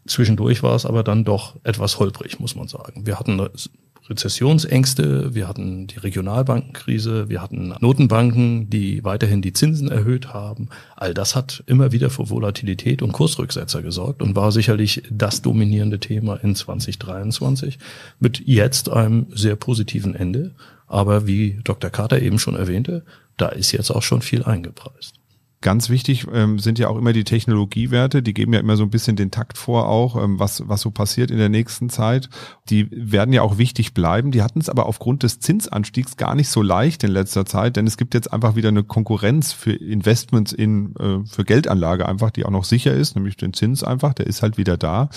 Zwischendurch 0.07 0.63
war 0.63 0.75
es 0.75 0.87
aber 0.87 1.05
dann 1.05 1.25
doch 1.25 1.55
etwas 1.63 1.99
holprig, 2.01 2.41
muss 2.41 2.57
man 2.57 2.67
sagen. 2.67 3.07
Wir 3.07 3.21
hatten 3.21 3.49
Rezessionsängste, 4.09 5.35
wir 5.35 5.49
hatten 5.49 5.87
die 5.87 5.99
Regionalbankenkrise, 5.99 7.29
wir 7.29 7.43
hatten 7.43 7.75
Notenbanken, 7.81 8.71
die 8.71 9.05
weiterhin 9.05 9.43
die 9.43 9.53
Zinsen 9.53 9.91
erhöht 9.91 10.33
haben. 10.33 10.69
All 10.97 11.13
das 11.15 11.35
hat 11.35 11.65
immer 11.67 11.93
wieder 11.93 12.11
für 12.11 12.31
Volatilität 12.31 13.03
und 13.03 13.13
Kursrücksetzer 13.13 13.83
gesorgt 13.83 14.23
und 14.23 14.37
war 14.37 14.53
sicherlich 14.53 15.03
das 15.11 15.43
dominierende 15.43 15.99
Thema 15.99 16.37
in 16.37 16.55
2023 16.55 17.79
mit 18.21 18.47
jetzt 18.47 18.89
einem 18.89 19.27
sehr 19.35 19.57
positiven 19.57 20.15
Ende. 20.15 20.53
Aber 20.87 21.27
wie 21.27 21.59
Dr. 21.65 21.91
Carter 21.91 22.23
eben 22.23 22.39
schon 22.39 22.55
erwähnte, 22.55 23.05
da 23.37 23.49
ist 23.49 23.73
jetzt 23.73 23.91
auch 23.91 24.03
schon 24.03 24.23
viel 24.23 24.45
eingepreist. 24.45 25.15
Ganz 25.63 25.89
wichtig 25.89 26.27
ähm, 26.33 26.59
sind 26.59 26.79
ja 26.79 26.89
auch 26.89 26.99
immer 26.99 27.15
die 27.15 27.25
Technologiewerte, 27.25 28.23
die 28.23 28.35
geben 28.35 28.53
ja 28.53 28.61
immer 28.61 28.77
so 28.77 28.83
ein 28.83 28.91
bisschen 28.91 29.17
den 29.17 29.31
Takt 29.31 29.57
vor 29.57 29.89
auch, 29.89 30.23
ähm, 30.23 30.39
was, 30.39 30.69
was 30.69 30.83
so 30.83 30.91
passiert 30.91 31.31
in 31.31 31.39
der 31.39 31.49
nächsten 31.49 31.89
Zeit. 31.89 32.29
Die 32.69 32.89
werden 32.91 33.33
ja 33.33 33.41
auch 33.41 33.57
wichtig 33.57 33.95
bleiben. 33.95 34.33
Die 34.33 34.43
hatten 34.43 34.61
es 34.61 34.69
aber 34.69 34.85
aufgrund 34.85 35.23
des 35.23 35.41
Zinsanstiegs 35.41 36.19
gar 36.19 36.35
nicht 36.35 36.51
so 36.51 36.61
leicht 36.61 37.05
in 37.05 37.11
letzter 37.11 37.47
Zeit, 37.47 37.77
denn 37.77 37.87
es 37.87 37.97
gibt 37.97 38.13
jetzt 38.13 38.33
einfach 38.35 38.55
wieder 38.55 38.69
eine 38.69 38.85
Konkurrenz 38.85 39.55
für 39.55 39.73
Investments 39.73 40.53
in, 40.53 40.95
äh, 40.97 41.27
für 41.27 41.45
Geldanlage 41.45 42.07
einfach, 42.07 42.31
die 42.31 42.45
auch 42.45 42.51
noch 42.51 42.65
sicher 42.65 42.93
ist, 42.93 43.17
nämlich 43.17 43.39
den 43.39 43.55
Zins 43.55 43.83
einfach, 43.83 44.13
der 44.13 44.27
ist 44.27 44.43
halt 44.43 44.59
wieder 44.59 44.77
da. 44.77 45.09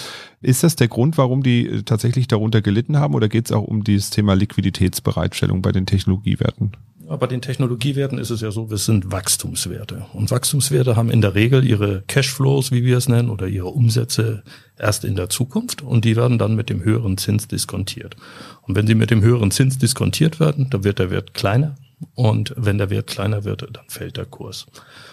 Ist 0.42 0.64
das 0.64 0.78
der 0.78 0.88
Grund, 0.88 1.18
warum 1.18 1.44
die 1.44 1.68
äh, 1.68 1.84
tatsächlich 1.84 2.30
darunter 2.30 2.62
gelitten 2.62 2.98
haben 2.98 3.14
oder 3.14 3.28
geht 3.28 3.48
es 3.48 3.52
auch 3.52 3.66
um 3.66 3.84
dieses 3.84 4.10
Thema 4.10 4.36
Liquiditätsbereitstellung 4.36 5.62
bei 5.62 5.74
den 5.74 5.86
Technologiewerten? 5.86 6.72
Aber 7.10 7.26
den 7.26 7.42
Technologiewerten 7.42 8.20
ist 8.20 8.30
es 8.30 8.42
ja 8.42 8.52
so, 8.52 8.70
wir 8.70 8.78
sind 8.78 9.12
Wachstumswerte. 9.12 10.06
Und 10.14 10.30
Wachstumswerte 10.30 10.96
haben 10.96 11.10
in 11.10 11.22
der 11.22 11.34
Regel 11.34 11.66
ihre 11.66 12.04
Cashflows, 12.08 12.72
wie 12.72 12.86
wir 12.86 12.98
es 12.98 13.10
nennen, 13.10 13.32
oder 13.32 13.48
ihre 13.48 13.70
Umsätze 13.70 14.44
erst 14.78 15.04
in 15.04 15.16
der 15.16 15.28
Zukunft 15.28 15.82
und 15.82 16.06
die 16.06 16.16
werden 16.16 16.38
dann 16.38 16.56
mit 16.56 16.70
dem 16.70 16.84
höheren 16.84 17.18
Zins 17.18 17.48
diskontiert. 17.48 18.16
Und 18.62 18.76
wenn 18.76 18.86
sie 18.86 18.94
mit 18.94 19.10
dem 19.10 19.24
höheren 19.24 19.50
Zins 19.50 19.80
diskontiert 19.80 20.40
werden, 20.40 20.70
dann 20.70 20.84
wird 20.84 21.00
der 21.00 21.10
Wert 21.10 21.34
kleiner 21.34 21.76
und 22.16 22.54
wenn 22.56 22.78
der 22.78 22.90
Wert 22.90 23.08
kleiner 23.08 23.44
wird, 23.44 23.62
dann 23.62 23.86
fällt 23.88 24.18
der 24.18 24.26
Kurs. 24.26 24.68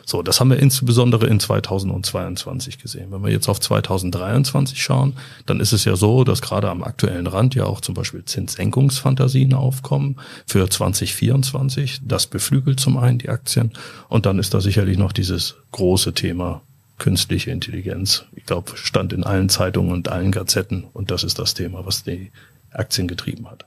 So, 0.05 0.23
das 0.23 0.39
haben 0.39 0.51
wir 0.51 0.59
insbesondere 0.59 1.27
in 1.27 1.41
2022 1.41 2.79
gesehen. 2.79 3.11
Wenn 3.11 3.25
wir 3.25 3.31
jetzt 3.31 3.49
auf 3.49 3.61
2023 3.61 4.81
schauen, 4.81 5.17
dann 5.47 5.59
ist 5.59 5.73
es 5.73 5.85
ja 5.85 5.97
so, 5.97 6.23
dass 6.23 6.43
gerade 6.43 6.71
am 6.71 6.85
aktuellen 6.85 7.27
Rand 7.27 7.55
ja 7.57 7.65
auch 7.65 7.81
zum 7.81 7.95
Beispiel 7.95 8.25
Zinssenkungsfantasien 8.25 9.55
aufkommen 9.55 10.17
für 10.47 10.69
2024. 10.69 12.03
Das 12.05 12.27
beflügelt 12.27 12.79
zum 12.79 12.97
einen 12.97 13.19
die 13.19 13.31
Aktien 13.31 13.73
und 14.09 14.27
dann 14.27 14.39
ist 14.39 14.55
da 14.55 14.61
sicherlich 14.61 14.97
noch 14.97 15.13
dieses 15.13 15.57
große 15.73 16.15
Thema 16.15 16.63
künstliche 16.99 17.51
Intelligenz. 17.51 18.25
Ich 18.35 18.47
glaube, 18.47 18.73
stand 18.77 19.13
in 19.13 19.25
allen 19.25 19.49
Zeitungen 19.49 19.93
und 19.93 20.09
allen 20.09 20.31
Gazetten 20.31 20.85
und 20.93 21.11
das 21.11 21.25
ist 21.25 21.39
das 21.39 21.55
Thema, 21.55 21.85
was 21.85 22.05
die 22.05 22.31
Aktien 22.73 23.09
getrieben 23.09 23.51
hat. 23.51 23.67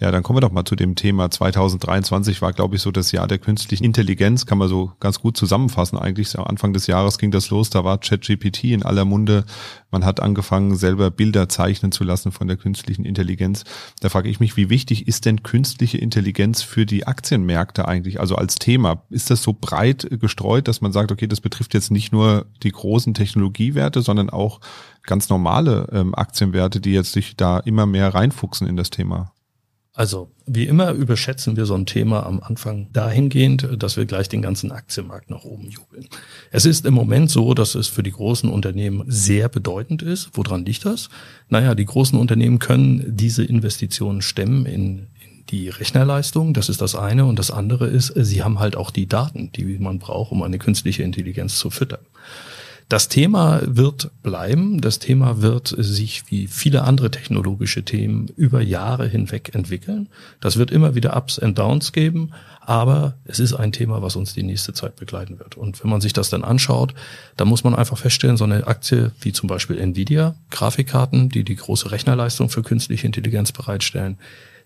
Ja, 0.00 0.10
dann 0.10 0.22
kommen 0.24 0.36
wir 0.36 0.40
doch 0.40 0.50
mal 0.50 0.64
zu 0.64 0.74
dem 0.74 0.96
Thema. 0.96 1.30
2023 1.30 2.42
war, 2.42 2.52
glaube 2.52 2.76
ich, 2.76 2.82
so 2.82 2.90
das 2.90 3.12
Jahr 3.12 3.28
der 3.28 3.38
künstlichen 3.38 3.84
Intelligenz, 3.84 4.44
kann 4.44 4.58
man 4.58 4.68
so 4.68 4.92
ganz 4.98 5.20
gut 5.20 5.36
zusammenfassen. 5.36 5.96
Eigentlich 5.96 6.36
am 6.36 6.44
Anfang 6.44 6.72
des 6.72 6.88
Jahres 6.88 7.16
ging 7.16 7.30
das 7.30 7.48
los, 7.50 7.70
da 7.70 7.84
war 7.84 7.98
ChatGPT 7.98 8.64
in 8.64 8.82
aller 8.82 9.04
Munde. 9.04 9.44
Man 9.92 10.04
hat 10.04 10.20
angefangen, 10.20 10.74
selber 10.76 11.12
Bilder 11.12 11.48
zeichnen 11.48 11.92
zu 11.92 12.02
lassen 12.02 12.32
von 12.32 12.48
der 12.48 12.56
künstlichen 12.56 13.04
Intelligenz. 13.04 13.64
Da 14.00 14.08
frage 14.08 14.28
ich 14.28 14.40
mich, 14.40 14.56
wie 14.56 14.68
wichtig 14.68 15.06
ist 15.06 15.26
denn 15.26 15.44
künstliche 15.44 15.98
Intelligenz 15.98 16.62
für 16.62 16.86
die 16.86 17.06
Aktienmärkte 17.06 17.86
eigentlich, 17.86 18.18
also 18.18 18.34
als 18.34 18.56
Thema? 18.56 19.04
Ist 19.10 19.30
das 19.30 19.44
so 19.44 19.52
breit 19.58 20.08
gestreut, 20.10 20.66
dass 20.66 20.80
man 20.80 20.92
sagt, 20.92 21.12
okay, 21.12 21.28
das 21.28 21.40
betrifft 21.40 21.72
jetzt 21.72 21.92
nicht 21.92 22.12
nur 22.12 22.46
die 22.64 22.72
großen 22.72 23.14
Technologiewerte, 23.14 24.02
sondern 24.02 24.28
auch 24.28 24.60
ganz 25.04 25.28
normale 25.28 25.88
ähm, 25.92 26.14
Aktienwerte, 26.16 26.80
die 26.80 26.92
jetzt 26.92 27.12
sich 27.12 27.36
da 27.36 27.60
immer 27.60 27.86
mehr 27.86 28.12
reinfuchsen 28.12 28.66
in 28.66 28.76
das 28.76 28.90
Thema? 28.90 29.33
Also, 29.96 30.32
wie 30.44 30.64
immer 30.66 30.90
überschätzen 30.90 31.56
wir 31.56 31.66
so 31.66 31.74
ein 31.74 31.86
Thema 31.86 32.26
am 32.26 32.40
Anfang 32.40 32.88
dahingehend, 32.92 33.68
dass 33.78 33.96
wir 33.96 34.06
gleich 34.06 34.28
den 34.28 34.42
ganzen 34.42 34.72
Aktienmarkt 34.72 35.30
nach 35.30 35.44
oben 35.44 35.70
jubeln. 35.70 36.08
Es 36.50 36.66
ist 36.66 36.84
im 36.84 36.94
Moment 36.94 37.30
so, 37.30 37.54
dass 37.54 37.76
es 37.76 37.86
für 37.86 38.02
die 38.02 38.10
großen 38.10 38.50
Unternehmen 38.50 39.04
sehr 39.06 39.48
bedeutend 39.48 40.02
ist. 40.02 40.30
Woran 40.32 40.64
liegt 40.64 40.84
das? 40.84 41.10
Naja, 41.48 41.76
die 41.76 41.84
großen 41.84 42.18
Unternehmen 42.18 42.58
können 42.58 43.04
diese 43.16 43.44
Investitionen 43.44 44.20
stemmen 44.20 44.66
in, 44.66 45.06
in 45.20 45.46
die 45.50 45.68
Rechnerleistung. 45.68 46.54
Das 46.54 46.68
ist 46.68 46.80
das 46.80 46.96
eine. 46.96 47.24
Und 47.24 47.38
das 47.38 47.52
andere 47.52 47.86
ist, 47.86 48.12
sie 48.16 48.42
haben 48.42 48.58
halt 48.58 48.74
auch 48.74 48.90
die 48.90 49.06
Daten, 49.06 49.52
die 49.52 49.78
man 49.78 50.00
braucht, 50.00 50.32
um 50.32 50.42
eine 50.42 50.58
künstliche 50.58 51.04
Intelligenz 51.04 51.56
zu 51.56 51.70
füttern. 51.70 52.04
Das 52.88 53.08
Thema 53.08 53.60
wird 53.64 54.10
bleiben. 54.22 54.80
Das 54.80 54.98
Thema 54.98 55.40
wird 55.40 55.74
sich 55.76 56.24
wie 56.30 56.46
viele 56.46 56.82
andere 56.82 57.10
technologische 57.10 57.82
Themen 57.82 58.28
über 58.36 58.60
Jahre 58.60 59.08
hinweg 59.08 59.54
entwickeln. 59.54 60.08
Das 60.40 60.58
wird 60.58 60.70
immer 60.70 60.94
wieder 60.94 61.16
Ups 61.16 61.38
and 61.38 61.58
Downs 61.58 61.92
geben. 61.92 62.32
Aber 62.60 63.16
es 63.24 63.40
ist 63.40 63.54
ein 63.54 63.72
Thema, 63.72 64.00
was 64.00 64.16
uns 64.16 64.32
die 64.32 64.42
nächste 64.42 64.72
Zeit 64.72 64.96
begleiten 64.96 65.38
wird. 65.38 65.56
Und 65.56 65.82
wenn 65.82 65.90
man 65.90 66.00
sich 66.00 66.12
das 66.12 66.30
dann 66.30 66.44
anschaut, 66.44 66.94
dann 67.36 67.48
muss 67.48 67.64
man 67.64 67.74
einfach 67.74 67.98
feststellen, 67.98 68.36
so 68.36 68.44
eine 68.44 68.66
Aktie 68.66 69.12
wie 69.20 69.32
zum 69.32 69.48
Beispiel 69.48 69.78
Nvidia, 69.78 70.34
Grafikkarten, 70.50 71.28
die 71.28 71.44
die 71.44 71.56
große 71.56 71.90
Rechnerleistung 71.90 72.48
für 72.48 72.62
künstliche 72.62 73.06
Intelligenz 73.06 73.52
bereitstellen, 73.52 74.18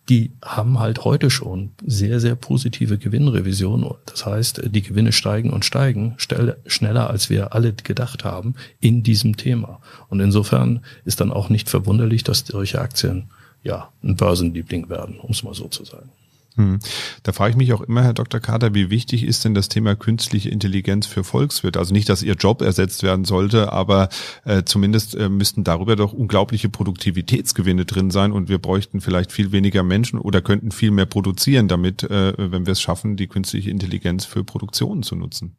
die 0.08 0.32
haben 0.42 0.78
halt 0.78 1.04
heute 1.04 1.28
schon 1.30 1.72
sehr, 1.84 2.18
sehr 2.20 2.34
positive 2.34 2.96
Gewinnrevision. 2.96 3.94
Das 4.06 4.24
heißt, 4.24 4.62
die 4.64 4.82
Gewinne 4.82 5.12
steigen 5.12 5.50
und 5.50 5.64
steigen 5.64 6.16
schneller, 6.18 7.10
als 7.10 7.28
wir 7.28 7.52
alle 7.52 7.74
gedacht 7.74 8.24
haben 8.24 8.54
in 8.80 9.02
diesem 9.02 9.36
Thema. 9.36 9.80
Und 10.08 10.20
insofern 10.20 10.80
ist 11.04 11.20
dann 11.20 11.30
auch 11.30 11.50
nicht 11.50 11.68
verwunderlich, 11.68 12.24
dass 12.24 12.40
solche 12.46 12.80
Aktien 12.80 13.30
ja 13.62 13.90
ein 14.02 14.16
Börsenliebling 14.16 14.88
werden, 14.88 15.18
um 15.20 15.30
es 15.30 15.42
mal 15.42 15.54
so 15.54 15.68
zu 15.68 15.84
sagen. 15.84 16.10
Hm. 16.58 16.80
Da 17.22 17.32
frage 17.32 17.52
ich 17.52 17.56
mich 17.56 17.72
auch 17.72 17.82
immer, 17.82 18.02
Herr 18.02 18.14
Dr. 18.14 18.40
Kater, 18.40 18.74
wie 18.74 18.90
wichtig 18.90 19.22
ist 19.22 19.44
denn 19.44 19.54
das 19.54 19.68
Thema 19.68 19.94
künstliche 19.94 20.50
Intelligenz 20.50 21.06
für 21.06 21.22
Volkswirte? 21.22 21.78
Also 21.78 21.94
nicht, 21.94 22.08
dass 22.08 22.24
Ihr 22.24 22.34
Job 22.34 22.62
ersetzt 22.62 23.04
werden 23.04 23.24
sollte, 23.24 23.72
aber 23.72 24.08
äh, 24.44 24.64
zumindest 24.64 25.14
äh, 25.14 25.28
müssten 25.28 25.62
darüber 25.62 25.94
doch 25.94 26.12
unglaubliche 26.12 26.68
Produktivitätsgewinne 26.68 27.84
drin 27.84 28.10
sein 28.10 28.32
und 28.32 28.48
wir 28.48 28.58
bräuchten 28.58 29.00
vielleicht 29.00 29.30
viel 29.30 29.52
weniger 29.52 29.84
Menschen 29.84 30.18
oder 30.18 30.42
könnten 30.42 30.72
viel 30.72 30.90
mehr 30.90 31.06
produzieren 31.06 31.68
damit, 31.68 32.02
äh, 32.02 32.32
wenn 32.36 32.66
wir 32.66 32.72
es 32.72 32.82
schaffen, 32.82 33.16
die 33.16 33.28
künstliche 33.28 33.70
Intelligenz 33.70 34.24
für 34.24 34.42
Produktionen 34.42 35.04
zu 35.04 35.14
nutzen. 35.14 35.56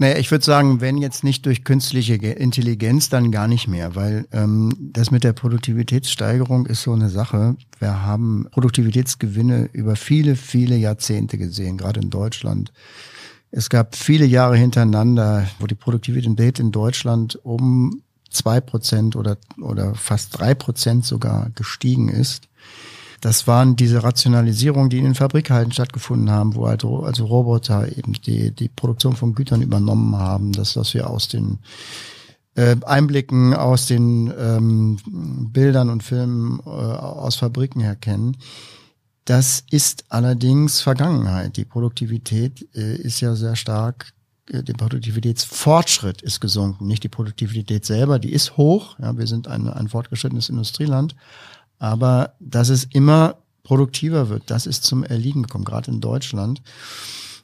Naja, 0.00 0.16
ich 0.16 0.30
würde 0.30 0.44
sagen, 0.44 0.80
wenn 0.80 0.96
jetzt 0.96 1.24
nicht 1.24 1.44
durch 1.44 1.64
künstliche 1.64 2.14
Intelligenz, 2.14 3.08
dann 3.08 3.32
gar 3.32 3.48
nicht 3.48 3.66
mehr, 3.66 3.96
weil 3.96 4.28
ähm, 4.30 4.72
das 4.78 5.10
mit 5.10 5.24
der 5.24 5.32
Produktivitätssteigerung 5.32 6.66
ist 6.66 6.82
so 6.82 6.92
eine 6.92 7.08
Sache. 7.08 7.56
Wir 7.80 8.02
haben 8.02 8.46
Produktivitätsgewinne 8.52 9.68
über 9.72 9.96
viele, 9.96 10.36
viele 10.36 10.76
Jahrzehnte 10.76 11.36
gesehen, 11.36 11.76
gerade 11.76 12.00
in 12.00 12.10
Deutschland. 12.10 12.72
Es 13.50 13.70
gab 13.70 13.96
viele 13.96 14.24
Jahre 14.24 14.56
hintereinander, 14.56 15.48
wo 15.58 15.66
die 15.66 15.74
Produktivität 15.74 16.60
in 16.60 16.70
Deutschland 16.70 17.36
um 17.42 18.02
zwei 18.30 18.60
Prozent 18.60 19.16
oder, 19.16 19.36
oder 19.60 19.96
fast 19.96 20.38
drei 20.38 20.54
Prozent 20.54 21.06
sogar 21.06 21.50
gestiegen 21.56 22.08
ist. 22.08 22.47
Das 23.20 23.46
waren 23.46 23.76
diese 23.76 24.02
Rationalisierungen, 24.02 24.90
die 24.90 24.98
in 24.98 25.04
den 25.04 25.14
Fabrikhallen 25.14 25.72
stattgefunden 25.72 26.30
haben, 26.30 26.54
wo 26.54 26.68
halt 26.68 26.84
also 26.84 27.26
Roboter 27.26 27.96
eben 27.96 28.12
die, 28.12 28.52
die 28.52 28.68
Produktion 28.68 29.16
von 29.16 29.34
Gütern 29.34 29.62
übernommen 29.62 30.16
haben. 30.16 30.52
Das, 30.52 30.76
was 30.76 30.94
wir 30.94 31.10
aus 31.10 31.28
den 31.28 31.58
äh, 32.54 32.76
Einblicken 32.84 33.54
aus 33.54 33.86
den 33.86 34.32
ähm, 34.38 34.98
Bildern 35.52 35.90
und 35.90 36.02
Filmen 36.02 36.60
äh, 36.66 36.68
aus 36.68 37.36
Fabriken 37.36 37.80
her 37.80 37.96
kennen. 37.96 38.36
Das 39.24 39.64
ist 39.70 40.06
allerdings 40.08 40.80
Vergangenheit. 40.80 41.56
Die 41.56 41.64
Produktivität 41.64 42.66
äh, 42.74 42.96
ist 42.96 43.20
ja 43.20 43.34
sehr 43.34 43.56
stark 43.56 44.12
äh, 44.50 44.62
der 44.62 44.74
Produktivitätsfortschritt 44.74 46.22
ist 46.22 46.40
gesunken, 46.40 46.86
nicht 46.86 47.04
die 47.04 47.08
Produktivität 47.08 47.84
selber, 47.84 48.18
die 48.18 48.32
ist 48.32 48.56
hoch. 48.56 48.98
Ja, 48.98 49.16
wir 49.16 49.26
sind 49.26 49.48
ein, 49.48 49.68
ein 49.68 49.88
fortgeschrittenes 49.88 50.48
Industrieland, 50.48 51.14
aber 51.78 52.34
dass 52.40 52.68
es 52.68 52.84
immer 52.84 53.36
produktiver 53.62 54.28
wird, 54.28 54.44
das 54.46 54.66
ist 54.66 54.84
zum 54.84 55.04
Erliegen 55.04 55.42
gekommen, 55.42 55.64
gerade 55.64 55.90
in 55.90 56.00
Deutschland. 56.00 56.62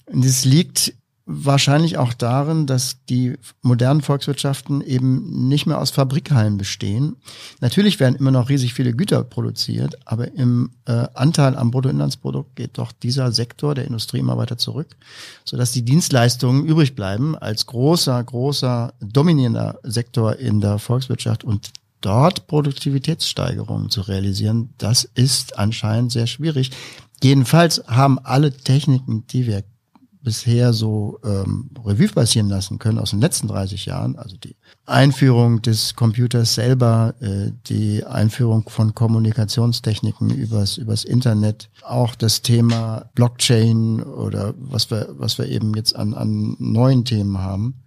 Und 0.06 0.24
es 0.24 0.44
liegt 0.44 0.94
wahrscheinlich 1.26 1.96
auch 1.96 2.12
darin, 2.12 2.66
dass 2.66 3.04
die 3.06 3.34
modernen 3.62 4.02
Volkswirtschaften 4.02 4.82
eben 4.82 5.48
nicht 5.48 5.64
mehr 5.66 5.80
aus 5.80 5.90
Fabrikhallen 5.90 6.58
bestehen. 6.58 7.16
Natürlich 7.60 7.98
werden 7.98 8.16
immer 8.16 8.30
noch 8.30 8.50
riesig 8.50 8.74
viele 8.74 8.92
Güter 8.92 9.24
produziert, 9.24 9.96
aber 10.04 10.32
im 10.34 10.70
äh, 10.84 11.06
Anteil 11.14 11.56
am 11.56 11.70
Bruttoinlandsprodukt 11.70 12.56
geht 12.56 12.76
doch 12.76 12.92
dieser 12.92 13.32
Sektor 13.32 13.74
der 13.74 13.86
Industrie 13.86 14.18
immer 14.18 14.36
weiter 14.36 14.58
zurück, 14.58 14.96
sodass 15.44 15.72
die 15.72 15.84
Dienstleistungen 15.84 16.66
übrig 16.66 16.94
bleiben 16.94 17.36
als 17.36 17.64
großer, 17.66 18.22
großer, 18.22 18.92
dominierender 19.00 19.78
Sektor 19.82 20.36
in 20.36 20.60
der 20.60 20.78
Volkswirtschaft 20.78 21.42
und 21.42 21.70
dort 22.04 22.46
Produktivitätssteigerungen 22.46 23.90
zu 23.90 24.02
realisieren, 24.02 24.74
das 24.78 25.04
ist 25.04 25.58
anscheinend 25.58 26.12
sehr 26.12 26.26
schwierig. 26.26 26.70
Jedenfalls 27.22 27.82
haben 27.86 28.18
alle 28.18 28.52
Techniken, 28.52 29.26
die 29.28 29.46
wir 29.46 29.64
bisher 30.24 30.72
so 30.72 31.20
ähm, 31.22 31.70
Revue 31.84 32.08
passieren 32.08 32.48
lassen 32.48 32.78
können 32.78 32.98
aus 32.98 33.10
den 33.10 33.20
letzten 33.20 33.46
30 33.46 33.86
Jahren, 33.86 34.16
also 34.16 34.36
die 34.36 34.56
Einführung 34.86 35.60
des 35.62 35.94
Computers 35.94 36.54
selber, 36.54 37.14
äh, 37.20 37.52
die 37.66 38.04
Einführung 38.04 38.68
von 38.68 38.94
Kommunikationstechniken 38.94 40.30
übers, 40.30 40.78
übers 40.78 41.04
Internet, 41.04 41.68
auch 41.82 42.14
das 42.14 42.42
Thema 42.42 43.10
Blockchain 43.14 44.02
oder 44.02 44.54
was 44.56 44.90
wir, 44.90 45.08
was 45.10 45.38
wir 45.38 45.46
eben 45.46 45.74
jetzt 45.74 45.94
an, 45.94 46.14
an 46.14 46.56
neuen 46.58 47.04
Themen 47.04 47.38
haben. 47.38 47.83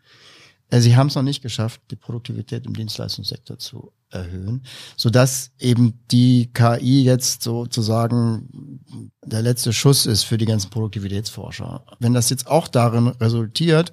Äh, 0.69 0.79
sie 0.79 0.95
haben 0.95 1.07
es 1.07 1.15
noch 1.15 1.23
nicht 1.23 1.41
geschafft, 1.41 1.81
die 1.91 1.95
Produktivität 1.95 2.65
im 2.65 2.73
Dienstleistungssektor 2.73 3.57
zu 3.59 3.91
erhöhen, 4.09 4.63
so 4.95 5.09
dass 5.09 5.51
eben 5.59 5.99
die 6.11 6.49
KI 6.53 7.03
jetzt 7.03 7.43
sozusagen 7.43 8.79
der 9.25 9.41
letzte 9.41 9.73
Schuss 9.73 10.05
ist 10.05 10.23
für 10.23 10.37
die 10.37 10.45
ganzen 10.45 10.69
Produktivitätsforscher. 10.69 11.83
Wenn 11.99 12.13
das 12.13 12.29
jetzt 12.29 12.47
auch 12.47 12.67
darin 12.67 13.07
resultiert, 13.07 13.91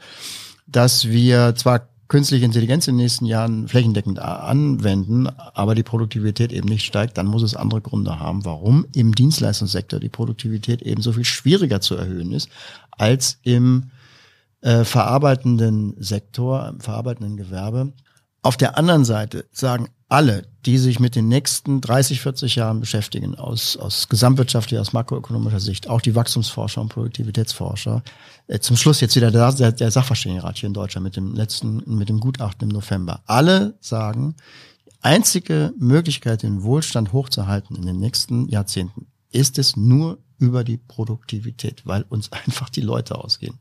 dass 0.66 1.06
wir 1.08 1.54
zwar 1.56 1.88
künstliche 2.08 2.44
Intelligenz 2.44 2.86
in 2.86 2.96
den 2.96 3.04
nächsten 3.04 3.26
Jahren 3.26 3.66
flächendeckend 3.66 4.18
anwenden, 4.18 5.26
aber 5.26 5.74
die 5.74 5.82
Produktivität 5.82 6.52
eben 6.52 6.68
nicht 6.68 6.84
steigt, 6.84 7.16
dann 7.18 7.26
muss 7.26 7.42
es 7.42 7.56
andere 7.56 7.80
Gründe 7.80 8.20
haben, 8.20 8.44
warum 8.44 8.86
im 8.94 9.14
Dienstleistungssektor 9.14 9.98
die 9.98 10.10
Produktivität 10.10 10.82
eben 10.82 11.02
so 11.02 11.12
viel 11.12 11.24
schwieriger 11.24 11.80
zu 11.80 11.96
erhöhen 11.96 12.32
ist 12.32 12.48
als 12.90 13.38
im 13.42 13.90
äh, 14.64 14.84
verarbeitenden 14.84 15.94
Sektor, 15.98 16.68
im 16.68 16.80
verarbeitenden 16.80 17.36
Gewerbe. 17.36 17.92
Auf 18.42 18.56
der 18.56 18.78
anderen 18.78 19.04
Seite 19.04 19.44
sagen 19.52 19.88
alle, 20.08 20.46
die 20.64 20.78
sich 20.78 21.00
mit 21.00 21.16
den 21.16 21.28
nächsten 21.28 21.82
30, 21.82 22.20
40 22.20 22.56
Jahren 22.56 22.80
beschäftigen, 22.80 23.34
aus, 23.34 23.76
aus 23.76 24.08
gesamtwirtschaftlicher, 24.08 24.80
aus 24.80 24.94
makroökonomischer 24.94 25.60
Sicht, 25.60 25.88
auch 25.88 26.00
die 26.00 26.14
Wachstumsforscher 26.14 26.80
und 26.80 26.88
Produktivitätsforscher, 26.88 28.02
äh, 28.46 28.58
zum 28.58 28.76
Schluss 28.76 29.02
jetzt 29.02 29.16
wieder 29.16 29.30
der, 29.30 29.52
der, 29.52 29.72
der 29.72 29.90
Sachverständigenrat 29.90 30.56
hier 30.56 30.68
in 30.68 30.74
Deutschland 30.74 31.04
mit 31.04 31.16
dem 31.16 31.34
letzten, 31.34 31.82
mit 31.86 32.08
dem 32.08 32.20
Gutachten 32.20 32.70
im 32.70 32.74
November. 32.74 33.20
Alle 33.26 33.76
sagen, 33.80 34.34
die 34.86 34.92
einzige 35.02 35.74
Möglichkeit, 35.78 36.42
den 36.42 36.62
Wohlstand 36.62 37.12
hochzuhalten 37.12 37.76
in 37.76 37.84
den 37.84 37.98
nächsten 37.98 38.48
Jahrzehnten, 38.48 39.08
ist 39.30 39.58
es 39.58 39.76
nur 39.76 40.18
über 40.38 40.64
die 40.64 40.76
Produktivität, 40.76 41.82
weil 41.84 42.02
uns 42.02 42.32
einfach 42.46 42.68
die 42.68 42.80
Leute 42.80 43.16
ausgehen. 43.16 43.58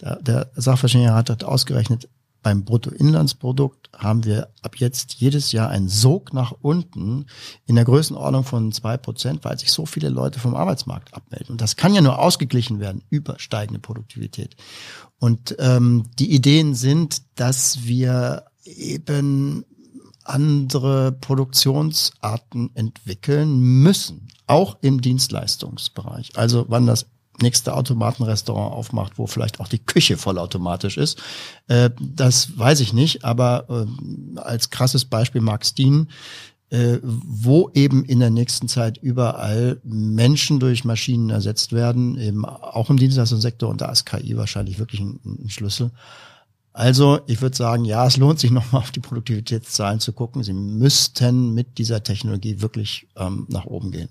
Der, 0.00 0.50
Sachverständigenrat 0.54 1.30
hat 1.30 1.44
ausgerechnet, 1.44 2.08
beim 2.40 2.64
Bruttoinlandsprodukt 2.64 3.90
haben 3.96 4.24
wir 4.24 4.48
ab 4.62 4.76
jetzt 4.76 5.14
jedes 5.14 5.50
Jahr 5.50 5.70
einen 5.70 5.88
Sog 5.88 6.32
nach 6.32 6.52
unten 6.62 7.26
in 7.66 7.74
der 7.74 7.84
Größenordnung 7.84 8.44
von 8.44 8.70
zwei 8.70 8.96
Prozent, 8.96 9.44
weil 9.44 9.58
sich 9.58 9.72
so 9.72 9.86
viele 9.86 10.08
Leute 10.08 10.38
vom 10.38 10.54
Arbeitsmarkt 10.54 11.14
abmelden. 11.14 11.50
Und 11.50 11.60
das 11.60 11.74
kann 11.74 11.94
ja 11.94 12.00
nur 12.00 12.20
ausgeglichen 12.20 12.78
werden 12.78 13.02
über 13.10 13.38
steigende 13.38 13.80
Produktivität. 13.80 14.56
Und 15.18 15.56
ähm, 15.58 16.04
die 16.18 16.32
Ideen 16.32 16.74
sind, 16.74 17.22
dass 17.34 17.84
wir 17.84 18.44
eben 18.64 19.64
andere 20.28 21.12
Produktionsarten 21.12 22.70
entwickeln 22.74 23.58
müssen, 23.58 24.28
auch 24.46 24.78
im 24.80 25.00
Dienstleistungsbereich. 25.00 26.32
Also 26.36 26.66
wann 26.68 26.86
das 26.86 27.06
nächste 27.40 27.74
Automatenrestaurant 27.74 28.74
aufmacht, 28.74 29.18
wo 29.18 29.26
vielleicht 29.26 29.60
auch 29.60 29.68
die 29.68 29.78
Küche 29.78 30.16
vollautomatisch 30.16 30.96
ist. 30.96 31.22
Äh, 31.68 31.90
das 32.00 32.58
weiß 32.58 32.80
ich 32.80 32.92
nicht, 32.92 33.24
aber 33.24 33.66
äh, 33.68 34.38
als 34.40 34.70
krasses 34.70 35.04
Beispiel 35.04 35.40
Max 35.40 35.74
Dien, 35.74 36.08
äh, 36.70 36.98
wo 37.02 37.70
eben 37.74 38.04
in 38.04 38.20
der 38.20 38.30
nächsten 38.30 38.68
Zeit 38.68 38.98
überall 38.98 39.80
Menschen 39.84 40.60
durch 40.60 40.84
Maschinen 40.84 41.30
ersetzt 41.30 41.72
werden, 41.72 42.18
eben 42.18 42.44
auch 42.44 42.90
im 42.90 42.98
Dienstleistungssektor 42.98 43.68
und 43.70 43.80
da 43.80 43.90
ist 43.90 44.04
KI 44.04 44.36
wahrscheinlich 44.36 44.78
wirklich 44.78 45.00
ein 45.00 45.48
Schlüssel. 45.48 45.92
Also 46.78 47.18
ich 47.26 47.42
würde 47.42 47.56
sagen, 47.56 47.84
ja, 47.84 48.06
es 48.06 48.18
lohnt 48.18 48.38
sich 48.38 48.50
nochmal 48.52 48.82
auf 48.82 48.92
die 48.92 49.00
Produktivitätszahlen 49.00 49.98
zu 49.98 50.12
gucken. 50.12 50.44
Sie 50.44 50.52
müssten 50.52 51.52
mit 51.52 51.76
dieser 51.78 52.04
Technologie 52.04 52.60
wirklich 52.60 53.08
ähm, 53.16 53.46
nach 53.50 53.64
oben 53.64 53.90
gehen. 53.90 54.10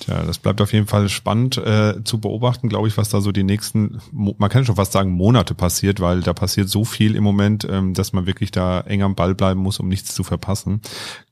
Tja, 0.00 0.22
das 0.22 0.38
bleibt 0.38 0.62
auf 0.62 0.72
jeden 0.72 0.86
Fall 0.86 1.10
spannend 1.10 1.58
äh, 1.58 2.02
zu 2.04 2.20
beobachten, 2.20 2.70
glaube 2.70 2.88
ich, 2.88 2.96
was 2.96 3.10
da 3.10 3.20
so 3.20 3.32
die 3.32 3.42
nächsten, 3.42 4.00
man 4.12 4.48
kann 4.48 4.64
schon 4.64 4.76
fast 4.76 4.92
sagen, 4.92 5.10
Monate 5.10 5.54
passiert, 5.54 6.00
weil 6.00 6.22
da 6.22 6.32
passiert 6.32 6.70
so 6.70 6.86
viel 6.86 7.14
im 7.14 7.22
Moment, 7.22 7.66
ähm, 7.70 7.92
dass 7.92 8.14
man 8.14 8.24
wirklich 8.24 8.50
da 8.50 8.80
eng 8.80 9.02
am 9.02 9.14
Ball 9.14 9.34
bleiben 9.34 9.60
muss, 9.60 9.78
um 9.78 9.88
nichts 9.88 10.14
zu 10.14 10.24
verpassen. 10.24 10.80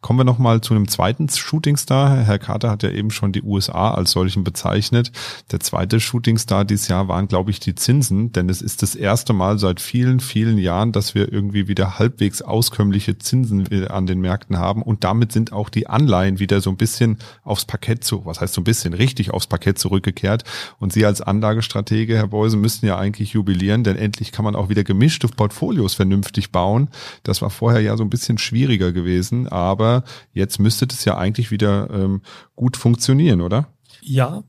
Kommen 0.03 0.19
wir 0.19 0.25
nochmal 0.25 0.61
zu 0.61 0.75
einem 0.75 0.87
zweiten 0.87 1.31
Shootingstar. 1.31 2.19
Herr 2.19 2.39
Carter 2.39 2.71
hat 2.71 2.83
ja 2.83 2.91
eben 2.91 3.11
schon 3.11 3.33
die 3.33 3.43
USA 3.43 3.93
als 3.93 4.11
solchen 4.11 4.45
bezeichnet. 4.45 5.13
Der 5.51 5.61
zweite 5.61 5.99
Shootingstar 5.99 6.67
dieses 6.67 6.89
Jahr 6.89 7.09
waren, 7.09 7.27
glaube 7.27 7.51
ich, 7.51 7.61
die 7.61 7.75
Zinsen, 7.75 8.33
denn 8.33 8.51
es 8.51 8.61
ist 8.61 8.83
das 8.83 8.95
erste 8.95 9.33
Mal 9.33 9.59
seit 9.59 9.81
vielen, 9.81 10.21
vielen 10.21 10.59
Jahren, 10.59 10.93
dass 10.93 11.15
wir 11.15 11.33
irgendwie 11.33 11.69
wieder 11.69 11.99
halbwegs 11.99 12.43
auskömmliche 12.43 13.17
Zinsen 13.17 13.67
äh, 13.73 13.89
an 13.89 14.07
den 14.07 14.21
Märkten 14.21 14.59
haben 14.59 14.83
und 14.83 15.05
damit 15.05 15.33
sind 15.33 15.55
auch 15.55 15.71
die 15.71 15.87
Anleihen 15.87 16.39
wieder 16.39 16.61
so 16.61 16.69
ein 16.69 16.77
bisschen 16.77 17.17
aufs 17.45 17.65
Parkett 17.65 18.05
zu, 18.05 18.27
was 18.27 18.43
heißt 18.43 18.58
so 18.59 18.61
ein 18.61 18.65
bisschen 18.65 18.93
richtig 18.93 19.31
aufs 19.31 19.47
Parkett 19.47 19.79
zurückgekehrt. 19.79 20.43
Und 20.81 20.93
Sie 20.93 21.07
als 21.07 21.21
Anlagestratege, 21.21 22.17
Herr 22.17 22.27
Beuse, 22.27 22.57
müssten 22.57 22.87
ja 22.87 22.99
eigentlich 22.99 23.33
jubilieren, 23.33 23.85
denn 23.85 23.97
endlich 23.97 24.33
kann 24.33 24.45
man 24.45 24.57
auch 24.57 24.69
wieder 24.69 24.83
gemischte 24.83 25.29
Portfolios 25.29 25.95
vernünftig 25.95 26.51
bauen. 26.51 26.89
Das 27.23 27.41
war 27.41 27.51
vorher 27.51 27.81
ja 27.81 27.97
so 27.97 28.03
ein 28.03 28.11
bisschen 28.11 28.37
schwieriger 28.39 28.91
gewesen, 28.91 29.47
aber 29.47 30.03
jetzt 30.33 30.59
müsste 30.59 30.89
das 30.89 31.05
ja 31.05 31.17
eigentlich 31.17 31.53
wieder 31.53 31.89
ähm, 31.91 32.23
gut 32.57 32.77
funktionieren, 32.77 33.41
oder? 33.41 33.69
Ja, 34.01 34.43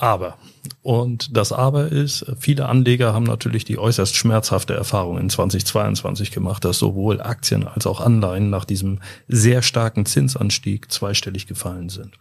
aber. 0.00 0.38
Und 0.82 1.36
das 1.36 1.52
Aber 1.52 1.88
ist, 1.88 2.24
viele 2.38 2.68
Anleger 2.68 3.12
haben 3.12 3.24
natürlich 3.24 3.64
die 3.64 3.78
äußerst 3.78 4.14
schmerzhafte 4.14 4.74
Erfahrung 4.74 5.18
in 5.18 5.28
2022 5.28 6.30
gemacht, 6.30 6.64
dass 6.64 6.78
sowohl 6.78 7.20
Aktien 7.20 7.66
als 7.66 7.86
auch 7.86 8.00
Anleihen 8.00 8.50
nach 8.50 8.64
diesem 8.64 9.00
sehr 9.28 9.62
starken 9.62 10.06
Zinsanstieg 10.06 10.90
zweistellig 10.90 11.46
gefallen 11.46 11.88
sind 11.88 12.18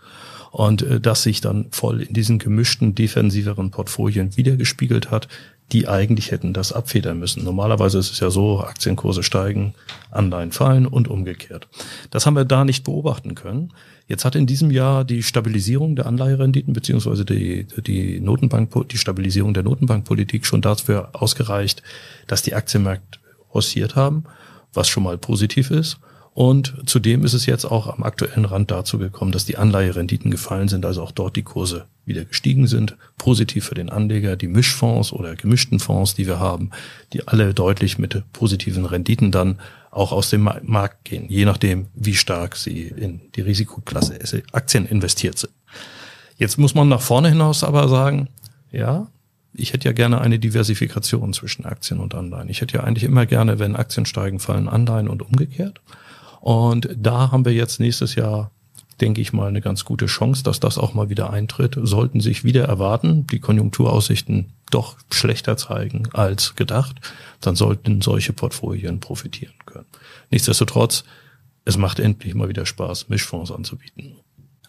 und 0.52 0.82
äh, 0.82 1.00
das 1.00 1.24
sich 1.24 1.42
dann 1.42 1.68
voll 1.72 2.02
in 2.02 2.14
diesen 2.14 2.40
gemischten, 2.40 2.96
defensiveren 2.96 3.72
Portfolien 3.72 4.36
wiedergespiegelt 4.36 5.12
hat, 5.12 5.28
die 5.72 5.88
eigentlich 5.88 6.32
hätten 6.32 6.54
das 6.54 6.74
abfedern 6.74 7.20
müssen. 7.20 7.44
Normalerweise 7.44 8.00
ist 8.00 8.12
es 8.12 8.20
ja 8.20 8.32
so, 8.32 8.62
Aktienkurse 8.62 9.22
steigen, 9.22 9.76
Anleihen 10.10 10.52
fallen 10.52 10.88
und 10.88 11.08
umgekehrt. 11.08 11.68
Das 12.10 12.26
haben 12.26 12.36
wir 12.36 12.46
da 12.46 12.66
nicht 12.66 12.84
beobachten 12.84 13.36
können. 13.36 13.72
Jetzt 14.10 14.26
hat 14.26 14.36
in 14.36 14.48
diesem 14.48 14.72
Jahr 14.72 15.06
die 15.06 15.22
Stabilisierung 15.22 15.96
der 15.96 16.08
Anleiherenditen 16.08 16.74
beziehungsweise 16.74 17.26
die, 17.26 17.68
die 17.86 18.20
Notenbank, 18.20 18.90
die 18.90 18.98
Stabilisierung 18.98 19.54
der 19.54 19.62
Notenbankpolitik 19.62 20.48
schon 20.48 20.62
dafür 20.62 21.10
ausgereicht, 21.14 21.84
dass 22.26 22.42
die 22.42 22.56
Aktienmärkte 22.56 23.20
ossiert 23.50 23.96
haben, 23.96 24.24
was 24.74 24.90
schon 24.90 25.04
mal 25.04 25.20
positiv 25.20 25.70
ist. 25.70 26.00
Und 26.40 26.74
zudem 26.86 27.26
ist 27.26 27.34
es 27.34 27.48
jetzt 27.48 27.66
auch 27.66 27.88
am 27.88 28.02
aktuellen 28.02 28.46
Rand 28.46 28.72
dazu 28.72 28.98
gekommen, 28.98 29.34
dass 29.34 29.44
die 29.44 29.58
Anleiherenditen 29.58 30.32
gefallen 30.32 30.70
sind, 30.70 30.86
also 30.86 31.04
auch 31.04 31.12
dort 31.12 31.36
die 31.36 31.44
Kurse 31.44 31.88
wieder 32.06 32.24
gestiegen 32.24 32.66
sind. 32.66 32.96
Positiv 33.18 33.66
für 33.66 33.76
den 33.76 33.90
Anleger, 33.90 34.38
die 34.38 34.48
Mischfonds 34.48 35.12
oder 35.12 35.36
gemischten 35.36 35.80
Fonds, 35.80 36.16
die 36.16 36.28
wir 36.28 36.40
haben, 36.40 36.70
die 37.12 37.28
alle 37.28 37.54
deutlich 37.54 37.98
mit 38.00 38.24
positiven 38.32 38.86
Renditen 38.86 39.34
dann 39.34 39.60
auch 39.92 40.14
aus 40.14 40.30
dem 40.30 40.50
Markt 40.64 41.04
gehen, 41.04 41.26
je 41.28 41.44
nachdem, 41.44 41.88
wie 41.94 42.16
stark 42.16 42.56
sie 42.56 42.84
in 42.84 43.20
die 43.36 43.42
Risikoklasse 43.42 44.18
Aktien 44.54 44.86
investiert 44.86 45.38
sind. 45.38 45.52
Jetzt 46.38 46.58
muss 46.58 46.74
man 46.74 46.88
nach 46.88 47.02
vorne 47.02 47.28
hinaus 47.28 47.66
aber 47.66 47.90
sagen, 47.90 48.30
ja, 48.72 49.08
ich 49.54 49.74
hätte 49.74 49.90
ja 49.90 49.92
gerne 49.92 50.22
eine 50.22 50.40
Diversifikation 50.40 51.34
zwischen 51.34 51.66
Aktien 51.66 52.00
und 52.00 52.16
Anleihen. 52.16 52.48
Ich 52.48 52.62
hätte 52.62 52.78
ja 52.78 52.84
eigentlich 52.86 53.04
immer 53.04 53.26
gerne, 53.26 53.60
wenn 53.60 53.76
Aktien 53.76 54.06
steigen, 54.06 54.40
fallen 54.40 54.70
Anleihen 54.70 55.10
und 55.10 55.22
umgekehrt. 55.22 55.82
Und 56.42 56.90
da 56.96 57.32
haben 57.32 57.46
wir 57.46 57.54
jetzt 57.54 57.80
nächstes 57.80 58.16
Jahr, 58.16 58.52
denke 59.02 59.22
ich 59.22 59.34
mal, 59.34 59.48
eine 59.48 59.62
ganz 59.62 59.86
gute 59.86 60.06
Chance, 60.08 60.44
dass 60.44 60.60
das 60.60 60.78
auch 60.78 60.94
mal 60.94 61.10
wieder 61.10 61.30
eintritt. 61.32 61.78
Sollten 61.82 62.20
sich 62.22 62.44
wieder 62.44 62.66
erwarten, 62.66 63.28
die 63.28 63.40
Konjunkturaussichten 63.40 64.54
doch 64.72 64.98
schlechter 65.12 65.58
zeigen 65.58 66.08
als 66.14 66.56
gedacht, 66.56 66.98
dann 67.42 67.56
sollten 67.56 68.02
solche 68.02 68.34
Portfolien 68.34 69.00
profitieren 69.00 69.56
können. 69.66 69.88
Nichtsdestotrotz, 70.30 71.04
es 71.66 71.78
macht 71.78 72.00
endlich 72.00 72.36
mal 72.36 72.50
wieder 72.50 72.66
Spaß, 72.66 73.10
Mischfonds 73.10 73.52
anzubieten. 73.52 74.18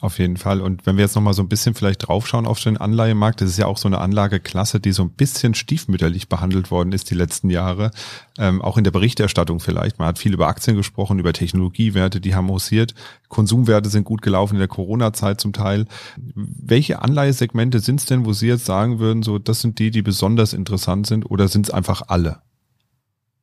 Auf 0.01 0.19
jeden 0.19 0.39
Fall. 0.39 0.63
Und 0.63 0.87
wenn 0.87 0.97
wir 0.97 1.05
jetzt 1.05 1.15
nochmal 1.15 1.35
so 1.35 1.43
ein 1.43 1.49
bisschen 1.49 1.75
vielleicht 1.75 2.09
draufschauen 2.09 2.47
auf 2.47 2.59
den 2.59 2.79
Anleihemarkt, 2.79 3.43
das 3.43 3.51
ist 3.51 3.59
ja 3.59 3.67
auch 3.67 3.77
so 3.77 3.87
eine 3.87 3.99
Anlageklasse, 3.99 4.81
die 4.81 4.93
so 4.93 5.03
ein 5.03 5.11
bisschen 5.11 5.53
stiefmütterlich 5.53 6.29
behandelt 6.29 6.71
worden 6.71 6.93
ist 6.93 7.11
die 7.11 7.15
letzten 7.15 7.51
Jahre. 7.51 7.91
Ähm, 8.39 8.63
auch 8.63 8.79
in 8.79 8.85
der 8.85 8.93
Berichterstattung 8.93 9.61
vielleicht. 9.61 9.99
Man 9.99 10.09
hat 10.09 10.19
viel 10.19 10.33
über 10.33 10.49
Aktien 10.49 10.77
gesprochen, 10.77 11.19
über 11.19 11.35
Technologiewerte, 11.35 12.23
die 12.23 12.35
haben 12.35 12.49
hausiert. 12.49 12.95
Konsumwerte 13.29 13.91
sind 13.91 14.05
gut 14.05 14.23
gelaufen 14.23 14.55
in 14.55 14.61
der 14.61 14.69
Corona-Zeit 14.69 15.39
zum 15.39 15.53
Teil. 15.53 15.85
Welche 16.17 17.03
Anleihesegmente 17.03 17.81
sind 17.81 18.01
es 18.01 18.07
denn, 18.07 18.25
wo 18.25 18.33
Sie 18.33 18.49
jetzt 18.49 18.65
sagen 18.65 19.01
würden, 19.01 19.23
so 19.23 19.39
das 19.39 19.61
sind 19.61 19.79
die, 19.79 19.91
die 19.91 20.03
besonders 20.03 20.55
interessant 20.55 21.09
sind 21.09 21.31
oder 21.31 21.49
sind 21.49 21.67
es 21.67 21.75
einfach 21.75 22.03
alle? 22.09 22.41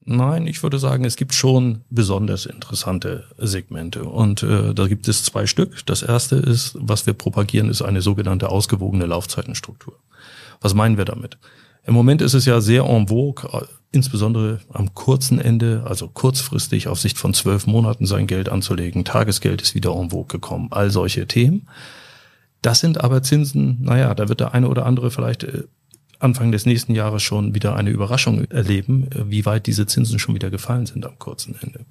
Nein, 0.09 0.47
ich 0.47 0.63
würde 0.63 0.79
sagen, 0.79 1.03
es 1.03 1.17
gibt 1.17 1.33
schon 1.33 1.81
besonders 1.89 2.45
interessante 2.45 3.25
Segmente. 3.37 4.05
Und 4.05 4.41
äh, 4.41 4.73
da 4.73 4.87
gibt 4.87 5.05
es 5.09 5.25
zwei 5.25 5.45
Stück. 5.47 5.85
Das 5.85 6.01
erste 6.01 6.37
ist, 6.37 6.77
was 6.79 7.05
wir 7.05 7.13
propagieren, 7.13 7.69
ist 7.69 7.81
eine 7.81 8.01
sogenannte 8.01 8.47
ausgewogene 8.47 9.05
Laufzeitenstruktur. 9.05 9.99
Was 10.61 10.73
meinen 10.73 10.97
wir 10.97 11.03
damit? 11.03 11.37
Im 11.85 11.93
Moment 11.93 12.21
ist 12.21 12.35
es 12.35 12.45
ja 12.45 12.61
sehr 12.61 12.85
en 12.85 13.09
vogue, 13.09 13.49
äh, 13.51 13.65
insbesondere 13.91 14.61
am 14.71 14.93
kurzen 14.93 15.39
Ende, 15.39 15.83
also 15.85 16.07
kurzfristig 16.07 16.87
auf 16.87 17.01
Sicht 17.01 17.17
von 17.17 17.33
zwölf 17.33 17.67
Monaten 17.67 18.05
sein 18.05 18.27
Geld 18.27 18.47
anzulegen. 18.47 19.03
Tagesgeld 19.03 19.61
ist 19.61 19.75
wieder 19.75 19.93
en 19.93 20.11
vogue 20.11 20.27
gekommen. 20.27 20.69
All 20.71 20.89
solche 20.89 21.27
Themen. 21.27 21.67
Das 22.61 22.79
sind 22.79 23.03
aber 23.03 23.23
Zinsen, 23.23 23.79
naja, 23.81 24.15
da 24.15 24.29
wird 24.29 24.39
der 24.39 24.53
eine 24.53 24.69
oder 24.69 24.85
andere 24.85 25.11
vielleicht 25.11 25.43
äh, 25.43 25.63
Anfang 26.19 26.51
des 26.51 26.65
nächsten 26.65 26.95
Jahres 26.95 27.21
schon 27.21 27.53
wieder 27.53 27.75
eine 27.75 27.91
Überraschung 27.91 28.45
erleben, 28.45 29.07
wie 29.25 29.45
weit 29.45 29.67
diese 29.67 29.85
Zinsen 29.85 30.17
schon 30.17 30.35
wieder 30.35 30.49
gefallen 30.49 30.85
sind 30.85 31.05
am 31.05 31.19
kurzen 31.19 31.55
Ende. 31.61 31.81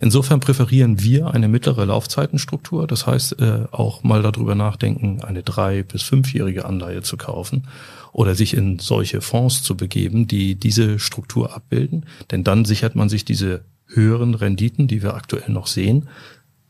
Insofern 0.00 0.40
präferieren 0.40 1.02
wir 1.02 1.28
eine 1.28 1.48
mittlere 1.48 1.84
Laufzeitenstruktur, 1.84 2.86
das 2.86 3.06
heißt 3.06 3.40
äh, 3.40 3.64
auch 3.72 4.04
mal 4.04 4.22
darüber 4.22 4.54
nachdenken, 4.54 5.22
eine 5.22 5.42
drei- 5.42 5.82
bis 5.82 6.02
fünfjährige 6.02 6.64
Anleihe 6.64 7.02
zu 7.02 7.16
kaufen 7.16 7.64
oder 8.12 8.34
sich 8.34 8.54
in 8.54 8.78
solche 8.78 9.20
Fonds 9.20 9.62
zu 9.62 9.76
begeben, 9.76 10.28
die 10.28 10.54
diese 10.54 10.98
Struktur 10.98 11.54
abbilden, 11.54 12.06
denn 12.30 12.44
dann 12.44 12.64
sichert 12.64 12.94
man 12.94 13.08
sich 13.08 13.24
diese 13.24 13.62
höheren 13.86 14.34
Renditen, 14.34 14.86
die 14.86 15.02
wir 15.02 15.14
aktuell 15.14 15.50
noch 15.50 15.66
sehen, 15.66 16.08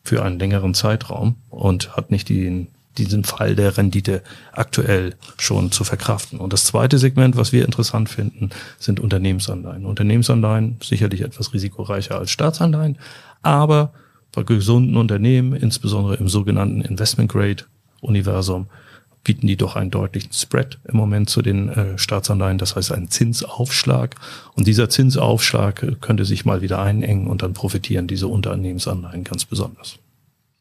für 0.05 0.25
einen 0.25 0.39
längeren 0.39 0.75
Zeitraum 0.75 1.37
und 1.51 1.97
hat 1.97 2.11
nicht 2.11 2.29
den 2.29 2.69
diesen 2.99 3.25
Fall 3.25 3.55
der 3.55 3.77
Rendite 3.77 4.23
aktuell 4.53 5.15
schon 5.39 5.73
zu 5.73 5.85
verkraften. 5.85 6.39
Und 6.39 6.53
das 6.53 6.65
zweite 6.65 6.99
Segment, 6.99 7.37
was 7.37 7.53
wir 7.53 7.65
interessant 7.65 8.09
finden, 8.09 8.51
sind 8.79 9.01
Unternehmensanleihen. 9.01 9.87
Unternehmensanleihen 9.87 10.77
sicherlich 10.83 11.23
etwas 11.23 11.53
risikoreicher 11.55 12.19
als 12.19 12.31
Staatsanleihen, 12.31 12.99
aber 13.43 13.93
bei 14.33 14.43
gesunden 14.43 14.97
Unternehmen, 14.97 15.53
insbesondere 15.53 16.17
im 16.17 16.29
sogenannten 16.29 16.81
Investment 16.81 17.31
Grade 17.31 17.65
Universum, 18.01 18.67
bieten 19.25 19.47
die 19.47 19.57
doch 19.57 19.77
einen 19.77 19.91
deutlichen 19.91 20.33
Spread 20.33 20.79
im 20.85 20.97
Moment 20.97 21.31
zu 21.31 21.43
den 21.43 21.69
äh, 21.69 21.99
Staatsanleihen, 21.99 22.59
das 22.59 22.75
heißt 22.75 22.93
einen 22.93 23.09
Zinsaufschlag. 23.09 24.17
Und 24.55 24.67
dieser 24.67 24.89
Zinsaufschlag 24.89 26.01
könnte 26.01 26.25
sich 26.25 26.45
mal 26.45 26.61
wieder 26.61 26.81
einengen 26.81 27.29
und 27.29 27.43
dann 27.43 27.53
profitieren 27.53 28.09
diese 28.09 28.27
Unternehmensanleihen 28.27 29.23
ganz 29.25 29.45
besonders. 29.45 29.99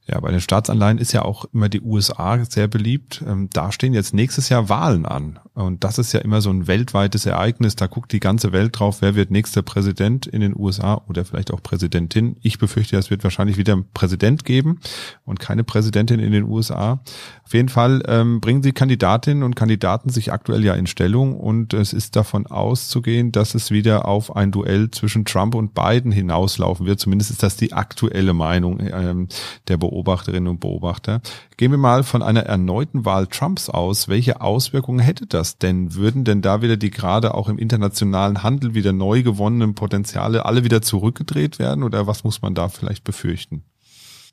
Ja, 0.07 0.19
bei 0.19 0.31
den 0.31 0.41
Staatsanleihen 0.41 0.97
ist 0.97 1.13
ja 1.13 1.21
auch 1.21 1.45
immer 1.53 1.69
die 1.69 1.81
USA 1.81 2.43
sehr 2.43 2.67
beliebt. 2.67 3.23
Ähm, 3.27 3.49
da 3.53 3.71
stehen 3.71 3.93
jetzt 3.93 4.15
nächstes 4.15 4.49
Jahr 4.49 4.67
Wahlen 4.67 5.05
an. 5.05 5.39
Und 5.53 5.83
das 5.83 5.99
ist 5.99 6.11
ja 6.11 6.21
immer 6.21 6.41
so 6.41 6.49
ein 6.49 6.65
weltweites 6.65 7.27
Ereignis. 7.27 7.75
Da 7.75 7.85
guckt 7.85 8.11
die 8.11 8.19
ganze 8.19 8.51
Welt 8.51 8.79
drauf, 8.79 9.01
wer 9.01 9.15
wird 9.15 9.29
nächster 9.29 9.61
Präsident 9.61 10.25
in 10.25 10.41
den 10.41 10.57
USA 10.57 11.01
oder 11.07 11.23
vielleicht 11.23 11.53
auch 11.53 11.61
Präsidentin. 11.61 12.35
Ich 12.41 12.57
befürchte, 12.57 12.97
es 12.97 13.11
wird 13.11 13.23
wahrscheinlich 13.23 13.57
wieder 13.57 13.73
einen 13.73 13.91
Präsident 13.93 14.43
geben 14.43 14.79
und 15.23 15.39
keine 15.39 15.63
Präsidentin 15.63 16.19
in 16.19 16.31
den 16.31 16.45
USA. 16.45 17.01
Auf 17.43 17.53
jeden 17.53 17.69
Fall 17.69 18.01
ähm, 18.07 18.41
bringen 18.41 18.61
die 18.61 18.71
Kandidatinnen 18.71 19.43
und 19.43 19.55
Kandidaten 19.55 20.09
sich 20.09 20.31
aktuell 20.31 20.63
ja 20.63 20.73
in 20.73 20.87
Stellung 20.87 21.37
und 21.37 21.73
es 21.73 21.93
ist 21.93 22.15
davon 22.15 22.47
auszugehen, 22.47 23.31
dass 23.31 23.55
es 23.55 23.71
wieder 23.71 24.07
auf 24.07 24.35
ein 24.35 24.51
Duell 24.51 24.89
zwischen 24.89 25.25
Trump 25.25 25.53
und 25.53 25.73
Biden 25.73 26.11
hinauslaufen 26.11 26.85
wird. 26.85 26.99
Zumindest 26.99 27.29
ist 27.29 27.43
das 27.43 27.57
die 27.57 27.73
aktuelle 27.73 28.33
Meinung 28.33 28.79
ähm, 28.79 29.27
der 29.67 29.77
Beobachterinnen 29.91 30.47
und 30.47 30.59
Beobachter. 30.59 31.21
Gehen 31.57 31.71
wir 31.71 31.77
mal 31.77 32.03
von 32.03 32.23
einer 32.23 32.43
erneuten 32.43 33.05
Wahl 33.05 33.27
Trumps 33.27 33.69
aus. 33.69 34.07
Welche 34.07 34.41
Auswirkungen 34.41 34.99
hätte 34.99 35.27
das 35.27 35.57
denn? 35.57 35.93
Würden 35.93 36.23
denn 36.23 36.41
da 36.41 36.61
wieder 36.61 36.77
die 36.77 36.89
gerade 36.89 37.35
auch 37.35 37.49
im 37.49 37.59
internationalen 37.59 38.41
Handel 38.41 38.73
wieder 38.73 38.93
neu 38.93 39.21
gewonnenen 39.21 39.75
Potenziale 39.75 40.45
alle 40.45 40.63
wieder 40.63 40.81
zurückgedreht 40.81 41.59
werden 41.59 41.83
oder 41.83 42.07
was 42.07 42.23
muss 42.23 42.41
man 42.41 42.55
da 42.55 42.69
vielleicht 42.69 43.03
befürchten? 43.03 43.63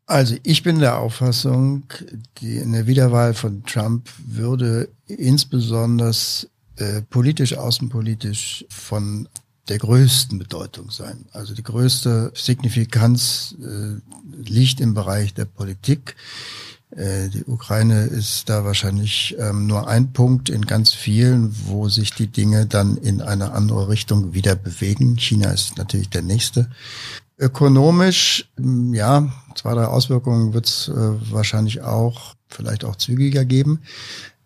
Also 0.07 0.37
ich 0.42 0.62
bin 0.62 0.79
der 0.79 0.99
Auffassung, 0.99 1.83
die, 2.38 2.61
eine 2.61 2.87
Wiederwahl 2.87 3.35
von 3.35 3.64
Trump 3.64 4.09
würde 4.27 4.88
insbesondere 5.07 6.12
äh, 6.77 7.03
politisch, 7.11 7.55
außenpolitisch 7.55 8.64
von 8.71 9.29
der 9.68 9.78
größten 9.78 10.38
Bedeutung 10.38 10.90
sein. 10.90 11.26
Also 11.33 11.54
die 11.54 11.62
größte 11.62 12.33
Signifikanz 12.35 13.54
äh, 13.61 14.00
liegt 14.48 14.81
im 14.81 14.94
Bereich 14.94 15.35
der 15.35 15.44
Politik. 15.44 16.16
Äh, 16.90 17.28
die 17.28 17.44
Ukraine 17.44 18.04
ist 18.04 18.48
da 18.48 18.64
wahrscheinlich 18.64 19.37
ähm, 19.38 19.66
nur 19.66 19.88
ein 19.88 20.12
Punkt 20.12 20.48
in 20.48 20.62
ganz 20.64 20.94
vielen, 20.94 21.54
wo 21.66 21.88
sich 21.88 22.14
die 22.14 22.28
Dinge 22.28 22.66
dann 22.66 22.96
in 22.96 23.20
eine 23.20 23.52
andere 23.52 23.88
Richtung 23.88 24.33
wieder 24.33 24.54
bewegen. 24.54 25.16
China 25.18 25.50
ist 25.50 25.76
natürlich 25.76 26.09
der 26.09 26.22
nächste. 26.22 26.70
Ökonomisch, 27.38 28.50
hm, 28.57 28.94
ja, 28.94 29.31
zwei, 29.54 29.74
drei 29.74 29.85
Auswirkungen 29.85 30.54
wird 30.54 30.66
es 30.66 30.88
äh, 30.88 30.94
wahrscheinlich 31.31 31.83
auch, 31.83 32.35
vielleicht 32.48 32.85
auch 32.85 32.96
zügiger 32.96 33.44
geben. 33.44 33.81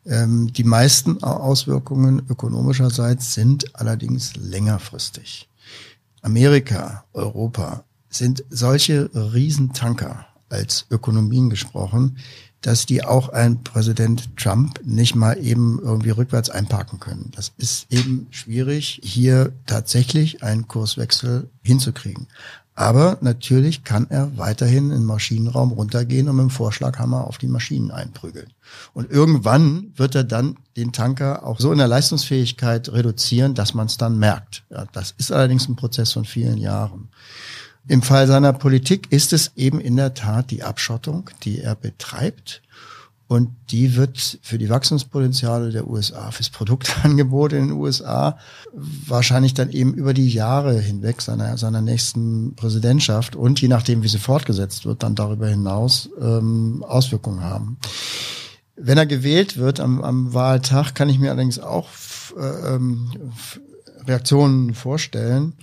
Ähm, 0.06 0.52
die 0.52 0.64
meisten 0.64 1.22
Auswirkungen 1.22 2.22
ökonomischerseits 2.28 3.34
sind 3.34 3.74
allerdings 3.74 4.36
längerfristig. 4.36 5.48
Amerika, 6.22 7.04
Europa 7.12 7.84
sind 8.08 8.44
solche 8.50 9.10
Riesentanker 9.14 10.26
als 10.48 10.86
Ökonomien 10.90 11.50
gesprochen, 11.50 12.18
dass 12.60 12.86
die 12.86 13.04
auch 13.04 13.28
ein 13.30 13.64
Präsident 13.64 14.36
Trump 14.36 14.80
nicht 14.84 15.16
mal 15.16 15.36
eben 15.44 15.80
irgendwie 15.82 16.10
rückwärts 16.10 16.48
einparken 16.48 17.00
können. 17.00 17.32
Das 17.34 17.52
ist 17.56 17.86
eben 17.90 18.28
schwierig, 18.30 19.00
hier 19.02 19.52
tatsächlich 19.66 20.44
einen 20.44 20.68
Kurswechsel 20.68 21.50
hinzukriegen. 21.62 22.28
Aber 22.74 23.18
natürlich 23.20 23.84
kann 23.84 24.06
er 24.08 24.38
weiterhin 24.38 24.84
in 24.84 25.00
den 25.00 25.04
Maschinenraum 25.04 25.72
runtergehen 25.72 26.28
und 26.28 26.36
mit 26.36 26.44
dem 26.44 26.50
Vorschlaghammer 26.50 27.26
auf 27.26 27.36
die 27.36 27.48
Maschinen 27.48 27.90
einprügeln. 27.90 28.48
Und 28.94 29.10
irgendwann 29.10 29.92
wird 29.96 30.14
er 30.14 30.24
dann 30.24 30.56
den 30.76 30.92
Tanker 30.92 31.46
auch 31.46 31.60
so 31.60 31.70
in 31.70 31.78
der 31.78 31.88
Leistungsfähigkeit 31.88 32.90
reduzieren, 32.90 33.54
dass 33.54 33.74
man 33.74 33.86
es 33.86 33.98
dann 33.98 34.18
merkt. 34.18 34.64
Ja, 34.70 34.86
das 34.92 35.14
ist 35.18 35.32
allerdings 35.32 35.68
ein 35.68 35.76
Prozess 35.76 36.12
von 36.12 36.24
vielen 36.24 36.56
Jahren. 36.56 37.08
Im 37.88 38.00
Fall 38.00 38.26
seiner 38.26 38.52
Politik 38.54 39.10
ist 39.10 39.32
es 39.32 39.52
eben 39.56 39.80
in 39.80 39.96
der 39.96 40.14
Tat 40.14 40.50
die 40.50 40.62
Abschottung, 40.62 41.28
die 41.42 41.60
er 41.60 41.74
betreibt 41.74 42.62
und 43.32 43.48
die 43.70 43.96
wird 43.96 44.40
für 44.42 44.58
die 44.58 44.68
Wachstumspotenziale 44.68 45.70
der 45.70 45.88
USA, 45.88 46.30
fürs 46.32 46.50
Produktangebot 46.50 47.54
in 47.54 47.68
den 47.68 47.72
USA 47.72 48.36
wahrscheinlich 48.74 49.54
dann 49.54 49.70
eben 49.70 49.94
über 49.94 50.12
die 50.12 50.28
Jahre 50.28 50.78
hinweg 50.78 51.22
seiner, 51.22 51.56
seiner 51.56 51.80
nächsten 51.80 52.54
Präsidentschaft 52.56 53.34
und 53.34 53.58
je 53.62 53.68
nachdem, 53.68 54.02
wie 54.02 54.08
sie 54.08 54.18
fortgesetzt 54.18 54.84
wird, 54.84 55.02
dann 55.02 55.14
darüber 55.14 55.48
hinaus 55.48 56.10
ähm, 56.20 56.84
Auswirkungen 56.86 57.40
haben. 57.40 57.78
Wenn 58.76 58.98
er 58.98 59.06
gewählt 59.06 59.56
wird 59.56 59.80
am, 59.80 60.02
am 60.02 60.34
Wahltag, 60.34 60.94
kann 60.94 61.08
ich 61.08 61.18
mir 61.18 61.30
allerdings 61.30 61.58
auch 61.58 61.88
äh, 62.38 62.74
ähm, 62.74 63.12
Reaktionen 64.06 64.74
vorstellen. 64.74 65.54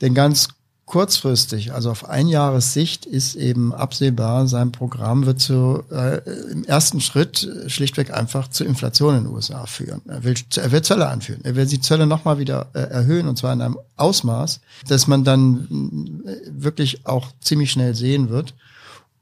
Denn 0.00 0.14
ganz 0.14 0.50
kurzfristig, 0.86 1.72
also 1.72 1.90
auf 1.90 2.08
ein 2.08 2.28
Jahressicht 2.28 3.06
ist 3.06 3.34
eben 3.34 3.74
absehbar, 3.74 4.46
sein 4.46 4.70
Programm 4.70 5.26
wird 5.26 5.40
zu, 5.40 5.82
äh, 5.90 6.18
im 6.52 6.64
ersten 6.64 7.00
Schritt 7.00 7.48
schlichtweg 7.66 8.14
einfach 8.14 8.48
zu 8.48 8.64
Inflation 8.64 9.16
in 9.16 9.24
den 9.24 9.32
USA 9.34 9.66
führen. 9.66 10.00
Er 10.06 10.22
will, 10.22 10.36
er 10.54 10.70
will 10.70 10.82
Zölle 10.82 11.08
anführen. 11.08 11.40
Er 11.42 11.56
will 11.56 11.66
die 11.66 11.80
Zölle 11.80 12.06
nochmal 12.06 12.38
wieder 12.38 12.68
äh, 12.72 12.78
erhöhen 12.78 13.26
und 13.26 13.36
zwar 13.36 13.52
in 13.52 13.62
einem 13.62 13.78
Ausmaß, 13.96 14.60
dass 14.86 15.08
man 15.08 15.24
dann 15.24 16.22
äh, 16.24 16.36
wirklich 16.50 17.04
auch 17.04 17.32
ziemlich 17.40 17.72
schnell 17.72 17.96
sehen 17.96 18.30
wird, 18.30 18.54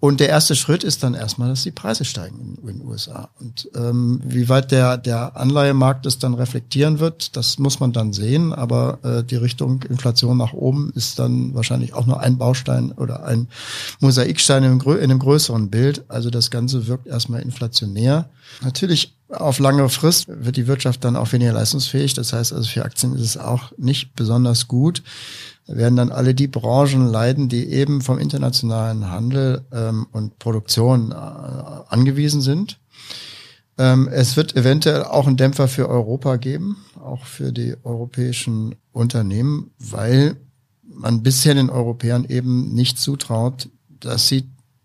und 0.04 0.20
der 0.20 0.28
erste 0.28 0.54
Schritt 0.54 0.84
ist 0.84 1.02
dann 1.02 1.14
erstmal, 1.14 1.48
dass 1.48 1.62
die 1.62 1.70
Preise 1.70 2.04
steigen 2.04 2.58
in, 2.60 2.66
den 2.66 2.86
USA. 2.86 3.30
Und 3.40 3.70
ähm, 3.74 4.20
wie 4.22 4.50
weit 4.50 4.70
der, 4.70 4.98
der 4.98 5.34
Anleihemarkt 5.34 6.04
das 6.04 6.18
dann 6.18 6.34
reflektieren 6.34 6.98
wird, 6.98 7.34
das 7.38 7.58
muss 7.58 7.80
man 7.80 7.94
dann 7.94 8.12
sehen. 8.12 8.52
Aber 8.52 8.98
äh, 9.02 9.24
die 9.24 9.36
Richtung 9.36 9.82
Inflation 9.84 10.36
nach 10.36 10.52
oben 10.52 10.92
ist 10.94 11.18
dann 11.18 11.54
wahrscheinlich 11.54 11.94
auch 11.94 12.04
nur 12.04 12.20
ein 12.20 12.36
Baustein 12.36 12.92
oder 12.92 13.24
ein 13.24 13.48
Mosaikstein 14.00 14.62
in 14.64 14.78
in 14.78 15.04
einem 15.04 15.18
größeren 15.20 15.70
Bild. 15.70 16.04
Also 16.08 16.28
das 16.28 16.50
Ganze 16.50 16.86
wirkt 16.86 17.06
erstmal 17.06 17.40
inflationär. 17.40 18.28
Natürlich 18.62 19.14
auf 19.30 19.58
lange 19.58 19.88
Frist 19.88 20.26
wird 20.28 20.58
die 20.58 20.66
Wirtschaft 20.66 21.02
dann 21.02 21.16
auch 21.16 21.32
weniger 21.32 21.54
leistungsfähig. 21.54 22.12
Das 22.12 22.34
heißt 22.34 22.52
also 22.52 22.68
für 22.68 22.84
Aktien 22.84 23.14
ist 23.14 23.22
es 23.22 23.36
auch 23.38 23.72
nicht 23.78 24.14
besonders 24.16 24.68
gut 24.68 25.02
werden 25.66 25.96
dann 25.96 26.12
alle 26.12 26.34
die 26.34 26.46
Branchen 26.46 27.06
leiden, 27.06 27.48
die 27.48 27.70
eben 27.70 28.02
vom 28.02 28.18
internationalen 28.18 29.10
Handel 29.10 29.62
ähm, 29.72 30.06
und 30.12 30.38
Produktion 30.38 31.12
äh, 31.12 31.14
angewiesen 31.14 32.42
sind. 32.42 32.78
Ähm, 33.78 34.08
es 34.08 34.36
wird 34.36 34.56
eventuell 34.56 35.04
auch 35.04 35.26
einen 35.26 35.36
Dämpfer 35.36 35.68
für 35.68 35.88
Europa 35.88 36.36
geben, 36.36 36.84
auch 37.02 37.24
für 37.24 37.52
die 37.52 37.74
europäischen 37.82 38.76
Unternehmen, 38.92 39.70
weil 39.78 40.36
man 40.82 41.22
bisher 41.22 41.54
den 41.54 41.70
Europäern 41.70 42.24
eben 42.24 42.72
nicht 42.74 42.98
zutraut, 42.98 43.68
dass 43.88 44.28
sie 44.28 44.44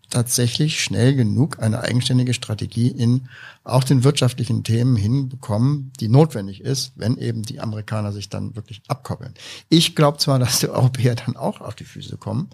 tatsächlich 0.10 0.82
schnell 0.82 1.16
genug 1.16 1.60
eine 1.60 1.82
eigenständige 1.82 2.34
Strategie 2.34 2.88
in 2.88 3.28
auch 3.70 3.84
den 3.84 4.04
wirtschaftlichen 4.04 4.64
Themen 4.64 4.96
hinbekommen, 4.96 5.92
die 6.00 6.10
notwendig 6.10 6.62
ist, 6.62 6.94
wenn 6.96 7.18
eben 7.18 7.44
die 7.44 7.60
Amerikaner 7.60 8.12
sich 8.12 8.30
dann 8.30 8.56
wirklich 8.56 8.82
abkoppeln. 8.88 9.34
Ich 9.70 9.96
glaube 9.96 10.18
zwar, 10.18 10.40
dass 10.40 10.60
die 10.60 10.70
Europäer 10.70 11.16
dann 11.16 11.38
auch 11.38 11.62
auf 11.62 11.76
die 11.76 11.86
Füße 11.86 12.18
kommen, 12.18 12.50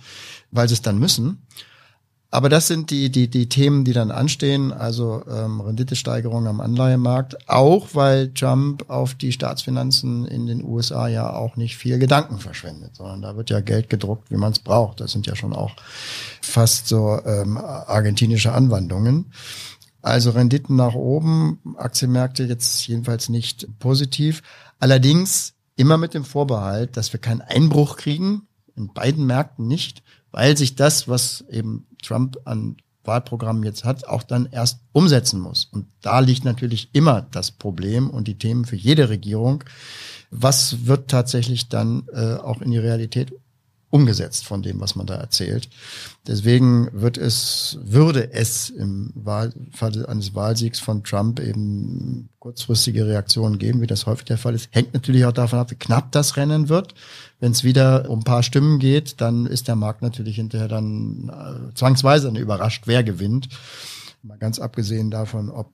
weil 0.51 0.67
sie 0.67 0.75
es 0.75 0.81
dann 0.81 0.99
müssen, 0.99 1.45
aber 2.35 2.49
das 2.49 2.67
sind 2.67 2.91
die, 2.91 3.09
die, 3.09 3.29
die 3.29 3.47
Themen, 3.47 3.85
die 3.85 3.93
dann 3.93 4.11
anstehen, 4.11 4.73
also 4.73 5.23
ähm, 5.25 5.61
Renditesteigerung 5.61 6.47
am 6.47 6.59
Anleihemarkt, 6.59 7.47
auch 7.47 7.87
weil 7.93 8.33
Trump 8.33 8.89
auf 8.89 9.15
die 9.15 9.31
Staatsfinanzen 9.31 10.25
in 10.25 10.45
den 10.45 10.61
USA 10.61 11.07
ja 11.07 11.33
auch 11.33 11.55
nicht 11.55 11.77
viel 11.77 11.97
Gedanken 11.97 12.39
verschwendet, 12.39 12.97
sondern 12.97 13.21
da 13.21 13.37
wird 13.37 13.51
ja 13.51 13.61
Geld 13.61 13.89
gedruckt, 13.89 14.31
wie 14.31 14.35
man 14.35 14.51
es 14.51 14.59
braucht. 14.59 14.99
Das 14.99 15.13
sind 15.13 15.27
ja 15.27 15.35
schon 15.37 15.53
auch 15.53 15.77
fast 16.41 16.89
so 16.89 17.21
ähm, 17.25 17.57
argentinische 17.57 18.51
Anwandlungen. 18.51 19.31
Also 20.05 20.29
Renditen 20.29 20.75
nach 20.75 20.93
oben, 20.93 21.59
Aktienmärkte 21.77 22.43
jetzt 22.43 22.85
jedenfalls 22.85 23.27
nicht 23.27 23.67
positiv. 23.79 24.43
Allerdings 24.77 25.55
immer 25.77 25.97
mit 25.97 26.13
dem 26.13 26.23
Vorbehalt, 26.23 26.95
dass 26.95 27.11
wir 27.11 27.19
keinen 27.19 27.41
Einbruch 27.41 27.97
kriegen, 27.97 28.43
in 28.75 28.93
beiden 28.93 29.25
Märkten 29.25 29.67
nicht, 29.67 30.03
weil 30.29 30.55
sich 30.57 30.75
das, 30.75 31.07
was 31.07 31.43
eben 31.49 31.87
Trump 32.03 32.37
an 32.45 32.77
Wahlprogramm 33.03 33.63
jetzt 33.63 33.83
hat, 33.83 34.05
auch 34.05 34.21
dann 34.21 34.47
erst 34.51 34.79
umsetzen 34.91 35.39
muss. 35.39 35.65
Und 35.71 35.87
da 36.01 36.19
liegt 36.19 36.45
natürlich 36.45 36.89
immer 36.93 37.25
das 37.31 37.49
Problem 37.49 38.11
und 38.11 38.27
die 38.27 38.37
Themen 38.37 38.65
für 38.65 38.75
jede 38.75 39.09
Regierung. 39.09 39.63
Was 40.29 40.85
wird 40.85 41.09
tatsächlich 41.09 41.67
dann 41.67 42.03
äh, 42.13 42.35
auch 42.35 42.61
in 42.61 42.69
die 42.69 42.77
Realität 42.77 43.33
umgesetzt 43.95 44.45
von 44.45 44.61
dem, 44.61 44.81
was 44.81 44.97
man 44.97 45.05
da 45.05 45.15
erzählt. 45.15 45.69
Deswegen 46.27 46.89
wird 46.91 47.17
es, 47.17 47.79
würde 47.81 48.33
es 48.33 48.69
im 48.69 49.13
Wahl, 49.15 49.53
Fall 49.71 50.05
eines 50.05 50.35
Wahlsiegs 50.35 50.81
von 50.81 51.05
Trump 51.05 51.39
eben 51.39 52.27
kurzfristige 52.39 53.07
Reaktionen 53.07 53.57
geben, 53.57 53.79
wie 53.79 53.87
das 53.87 54.05
häufig 54.05 54.25
der 54.25 54.37
Fall 54.37 54.53
ist. 54.53 54.67
Hängt 54.71 54.93
natürlich 54.93 55.23
auch 55.23 55.31
davon 55.31 55.59
ab, 55.59 55.71
wie 55.71 55.75
knapp 55.75 56.11
das 56.11 56.35
Rennen 56.35 56.67
wird. 56.67 56.93
Wenn 57.39 57.53
es 57.53 57.63
wieder 57.63 58.09
um 58.09 58.19
ein 58.19 58.25
paar 58.25 58.43
Stimmen 58.43 58.79
geht, 58.79 59.21
dann 59.21 59.45
ist 59.45 59.69
der 59.69 59.77
Markt 59.77 60.01
natürlich 60.01 60.35
hinterher 60.35 60.67
dann 60.67 61.29
äh, 61.29 61.73
zwangsweise 61.73 62.27
überrascht, 62.27 62.83
wer 62.87 63.01
gewinnt. 63.01 63.47
Mal 64.23 64.37
ganz 64.37 64.59
abgesehen 64.59 65.09
davon, 65.09 65.49
ob 65.49 65.71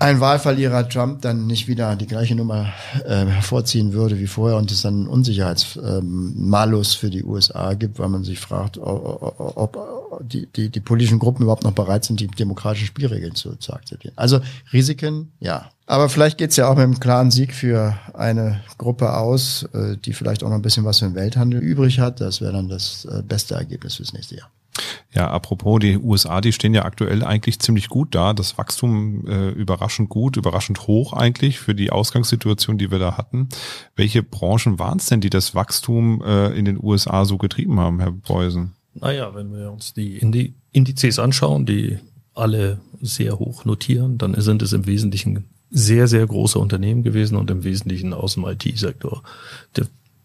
ein 0.00 0.18
Wahlverlierer 0.18 0.88
Trump 0.88 1.20
dann 1.20 1.46
nicht 1.46 1.68
wieder 1.68 1.94
die 1.94 2.06
gleiche 2.06 2.34
Nummer 2.34 2.72
äh, 3.04 3.26
hervorziehen 3.26 3.92
würde 3.92 4.18
wie 4.18 4.26
vorher 4.26 4.56
und 4.56 4.70
es 4.70 4.80
dann 4.80 4.94
einen 4.94 5.06
Unsicherheitsmalus 5.06 6.94
ähm, 6.94 6.98
für 6.98 7.10
die 7.10 7.22
USA 7.22 7.74
gibt, 7.74 7.98
weil 7.98 8.08
man 8.08 8.24
sich 8.24 8.40
fragt, 8.40 8.78
ob, 8.78 9.38
ob 9.56 10.22
die, 10.22 10.46
die, 10.46 10.70
die 10.70 10.80
politischen 10.80 11.18
Gruppen 11.18 11.42
überhaupt 11.42 11.64
noch 11.64 11.72
bereit 11.72 12.04
sind, 12.04 12.18
die 12.18 12.28
demokratischen 12.28 12.86
Spielregeln 12.86 13.34
zu, 13.34 13.56
zu 13.56 13.74
akzeptieren. 13.74 14.14
Also 14.16 14.40
Risiken, 14.72 15.32
ja. 15.38 15.70
Aber 15.84 16.08
vielleicht 16.08 16.38
geht's 16.38 16.56
ja 16.56 16.68
auch 16.68 16.76
mit 16.76 16.84
einem 16.84 17.00
klaren 17.00 17.30
Sieg 17.30 17.54
für 17.54 17.98
eine 18.14 18.62
Gruppe 18.78 19.14
aus, 19.14 19.64
äh, 19.74 19.98
die 19.98 20.14
vielleicht 20.14 20.42
auch 20.42 20.48
noch 20.48 20.56
ein 20.56 20.62
bisschen 20.62 20.86
was 20.86 21.00
für 21.00 21.06
den 21.06 21.14
Welthandel 21.14 21.60
übrig 21.60 22.00
hat. 22.00 22.22
Das 22.22 22.40
wäre 22.40 22.54
dann 22.54 22.70
das 22.70 23.04
äh, 23.04 23.22
beste 23.22 23.54
Ergebnis 23.54 23.96
fürs 23.96 24.14
nächste 24.14 24.36
Jahr. 24.36 24.48
Ja, 25.12 25.28
apropos, 25.28 25.80
die 25.80 25.98
USA, 25.98 26.40
die 26.40 26.52
stehen 26.52 26.72
ja 26.72 26.84
aktuell 26.84 27.24
eigentlich 27.24 27.58
ziemlich 27.58 27.88
gut 27.88 28.14
da. 28.14 28.32
Das 28.32 28.58
Wachstum 28.58 29.26
äh, 29.26 29.50
überraschend 29.50 30.08
gut, 30.08 30.36
überraschend 30.36 30.86
hoch 30.86 31.12
eigentlich 31.12 31.58
für 31.58 31.74
die 31.74 31.90
Ausgangssituation, 31.90 32.78
die 32.78 32.92
wir 32.92 33.00
da 33.00 33.16
hatten. 33.16 33.48
Welche 33.96 34.22
Branchen 34.22 34.78
waren 34.78 34.98
es 34.98 35.06
denn, 35.06 35.20
die 35.20 35.30
das 35.30 35.54
Wachstum 35.54 36.22
äh, 36.22 36.56
in 36.56 36.64
den 36.64 36.78
USA 36.80 37.24
so 37.24 37.38
getrieben 37.38 37.80
haben, 37.80 37.98
Herr 37.98 38.12
Beusen? 38.12 38.72
Naja, 38.94 39.34
wenn 39.34 39.52
wir 39.52 39.72
uns 39.72 39.94
die 39.94 40.18
Indi 40.18 40.54
Indizes 40.72 41.18
anschauen, 41.18 41.66
die 41.66 41.98
alle 42.34 42.80
sehr 43.00 43.38
hoch 43.38 43.64
notieren, 43.64 44.18
dann 44.18 44.40
sind 44.40 44.62
es 44.62 44.72
im 44.72 44.86
Wesentlichen 44.86 45.46
sehr, 45.70 46.06
sehr 46.06 46.26
große 46.26 46.58
Unternehmen 46.58 47.02
gewesen 47.02 47.36
und 47.36 47.50
im 47.50 47.64
Wesentlichen 47.64 48.12
aus 48.12 48.34
dem 48.34 48.44
IT-Sektor. 48.44 49.22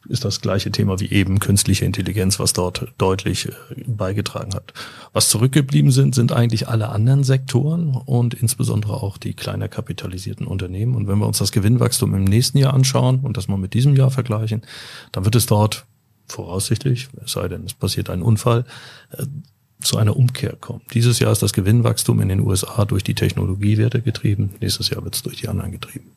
Ist 0.07 0.25
das 0.25 0.41
gleiche 0.41 0.71
Thema 0.71 0.99
wie 0.99 1.09
eben 1.09 1.39
künstliche 1.39 1.85
Intelligenz, 1.85 2.39
was 2.39 2.53
dort 2.53 2.93
deutlich 2.97 3.47
äh, 3.47 3.51
beigetragen 3.87 4.53
hat. 4.53 4.73
Was 5.13 5.29
zurückgeblieben 5.29 5.91
sind, 5.91 6.15
sind 6.15 6.31
eigentlich 6.31 6.67
alle 6.67 6.89
anderen 6.89 7.23
Sektoren 7.23 7.95
und 7.95 8.33
insbesondere 8.33 9.01
auch 9.01 9.17
die 9.17 9.33
kleiner 9.33 9.67
kapitalisierten 9.67 10.47
Unternehmen. 10.47 10.95
Und 10.95 11.07
wenn 11.07 11.19
wir 11.19 11.27
uns 11.27 11.39
das 11.39 11.51
Gewinnwachstum 11.51 12.13
im 12.13 12.23
nächsten 12.23 12.57
Jahr 12.57 12.73
anschauen 12.73 13.21
und 13.21 13.37
das 13.37 13.47
mal 13.47 13.57
mit 13.57 13.73
diesem 13.73 13.95
Jahr 13.95 14.11
vergleichen, 14.11 14.61
dann 15.11 15.25
wird 15.25 15.35
es 15.35 15.45
dort 15.45 15.85
voraussichtlich, 16.27 17.09
es 17.23 17.33
sei 17.33 17.47
denn, 17.47 17.63
es 17.65 17.73
passiert 17.73 18.09
ein 18.09 18.21
Unfall, 18.21 18.65
äh, 19.11 19.25
zu 19.79 19.97
einer 19.97 20.15
Umkehr 20.15 20.55
kommen. 20.55 20.81
Dieses 20.93 21.19
Jahr 21.19 21.31
ist 21.31 21.43
das 21.43 21.53
Gewinnwachstum 21.53 22.21
in 22.21 22.29
den 22.29 22.39
USA 22.39 22.85
durch 22.85 23.03
die 23.03 23.13
Technologiewerte 23.13 24.01
getrieben, 24.01 24.55
nächstes 24.59 24.89
Jahr 24.89 25.03
wird 25.03 25.15
es 25.15 25.23
durch 25.23 25.37
die 25.37 25.47
anderen 25.47 25.71
getrieben. 25.71 26.11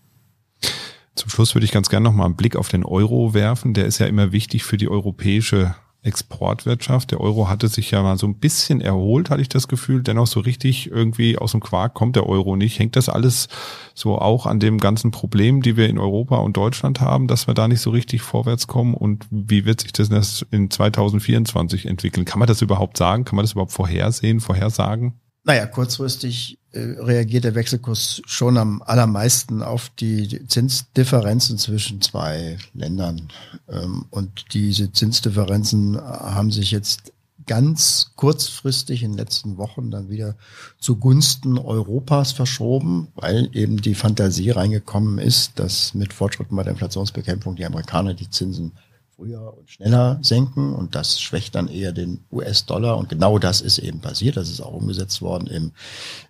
Zum 1.19 1.31
Schluss 1.31 1.55
würde 1.55 1.65
ich 1.65 1.73
ganz 1.73 1.89
gerne 1.89 2.05
noch 2.05 2.15
mal 2.15 2.27
einen 2.27 2.37
Blick 2.37 2.55
auf 2.55 2.69
den 2.69 2.85
Euro 2.85 3.35
werfen. 3.35 3.75
Der 3.75 3.87
ist 3.87 3.99
ja 3.99 4.07
immer 4.07 4.31
wichtig 4.31 4.63
für 4.63 4.77
die 4.77 4.89
europäische 4.89 5.75
Exportwirtschaft. 6.03 7.11
Der 7.11 7.21
Euro 7.21 7.49
hatte 7.49 7.67
sich 7.67 7.91
ja 7.91 8.03
mal 8.03 8.17
so 8.17 8.29
ein 8.29 8.37
bisschen 8.37 8.81
erholt, 8.81 9.29
hatte 9.29 9.43
ich 9.43 9.49
das 9.49 9.67
Gefühl. 9.67 10.05
Dennoch 10.05 10.29
so 10.29 10.39
richtig 10.39 10.91
irgendwie 10.91 11.37
aus 11.37 11.53
dem 11.53 11.61
Quark 11.61 11.95
kommt 11.95 12.15
der 12.15 12.29
Euro 12.29 12.55
nicht. 12.55 12.79
Hängt 12.79 12.95
das 12.95 13.09
alles 13.09 13.49
so 13.95 14.17
auch 14.17 14.47
an 14.47 14.61
dem 14.61 14.79
ganzen 14.79 15.11
Problem, 15.11 15.61
die 15.61 15.77
wir 15.77 15.89
in 15.89 15.99
Europa 15.99 16.37
und 16.37 16.57
Deutschland 16.57 17.01
haben, 17.01 17.27
dass 17.27 17.49
wir 17.49 17.55
da 17.55 17.67
nicht 17.67 17.81
so 17.81 17.91
richtig 17.91 18.23
vorwärts 18.23 18.69
kommen? 18.69 18.95
Und 18.95 19.27
wie 19.31 19.65
wird 19.65 19.81
sich 19.81 19.93
das 19.93 20.47
in 20.53 20.71
2024 20.71 21.87
entwickeln? 21.87 22.27
Kann 22.27 22.39
man 22.39 22.49
das 22.49 22.63
überhaupt 22.63 22.97
sagen? 22.97 23.25
Kann 23.25 23.35
man 23.35 23.43
das 23.43 23.53
überhaupt 23.53 23.73
vorhersehen, 23.73 24.39
vorhersagen? 24.39 25.21
Naja, 25.44 25.66
kurzfristig 25.66 26.59
äh, 26.72 26.81
reagiert 26.81 27.44
der 27.44 27.55
Wechselkurs 27.55 28.20
schon 28.27 28.59
am 28.59 28.83
allermeisten 28.83 29.62
auf 29.62 29.88
die 29.90 30.46
Zinsdifferenzen 30.46 31.57
zwischen 31.59 32.03
zwei 32.03 32.59
Ländern. 32.74 33.29
Ähm, 33.68 34.05
und 34.11 34.53
diese 34.53 34.92
Zinsdifferenzen 34.92 35.98
haben 35.98 36.51
sich 36.51 36.70
jetzt 36.70 37.12
ganz 37.48 38.12
kurzfristig 38.14 39.03
in 39.03 39.12
den 39.12 39.18
letzten 39.18 39.57
Wochen 39.57 39.90
dann 39.90 40.11
wieder 40.11 40.37
zugunsten 40.79 41.59
Europas 41.59 42.33
verschoben, 42.33 43.09
weil 43.14 43.48
eben 43.55 43.79
die 43.79 43.94
Fantasie 43.94 44.51
reingekommen 44.51 45.18
ist, 45.18 45.59
dass 45.59 45.94
mit 45.94 46.12
Fortschritten 46.12 46.55
bei 46.55 46.62
der 46.62 46.74
Inflationsbekämpfung 46.74 47.57
die 47.57 47.64
Amerikaner 47.64 48.12
die 48.14 48.29
Zinsen 48.29 48.72
früher 49.19 49.53
und 49.59 49.69
schneller 49.69 50.21
senken 50.23 50.73
und 50.73 50.95
das 50.95 51.21
schwächt 51.21 51.57
dann 51.57 51.67
eher 51.67 51.91
den 51.91 52.21
US-Dollar 52.31 52.97
und 52.97 53.09
genau 53.09 53.41
das 53.41 53.61
ist 53.61 53.79
eben 53.79 54.01
passiert. 54.01 54.37
Das 54.37 54.49
ist 54.49 54.61
auch 54.61 54.73
umgesetzt 54.73 55.21
worden 55.23 55.49
im, 55.49 55.73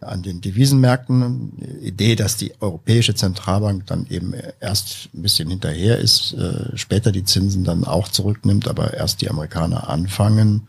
an 0.00 0.22
den 0.22 0.40
Devisenmärkten. 0.40 1.52
Die 1.58 1.88
Idee, 1.88 2.16
dass 2.16 2.38
die 2.38 2.54
Europäische 2.60 3.14
Zentralbank 3.14 3.86
dann 3.86 4.06
eben 4.08 4.32
erst 4.58 5.10
ein 5.14 5.20
bisschen 5.20 5.50
hinterher 5.50 5.98
ist, 5.98 6.32
äh, 6.32 6.76
später 6.78 7.12
die 7.12 7.24
Zinsen 7.24 7.62
dann 7.62 7.84
auch 7.84 8.08
zurücknimmt, 8.08 8.66
aber 8.68 8.94
erst 8.94 9.20
die 9.20 9.28
Amerikaner 9.28 9.90
anfangen. 9.90 10.68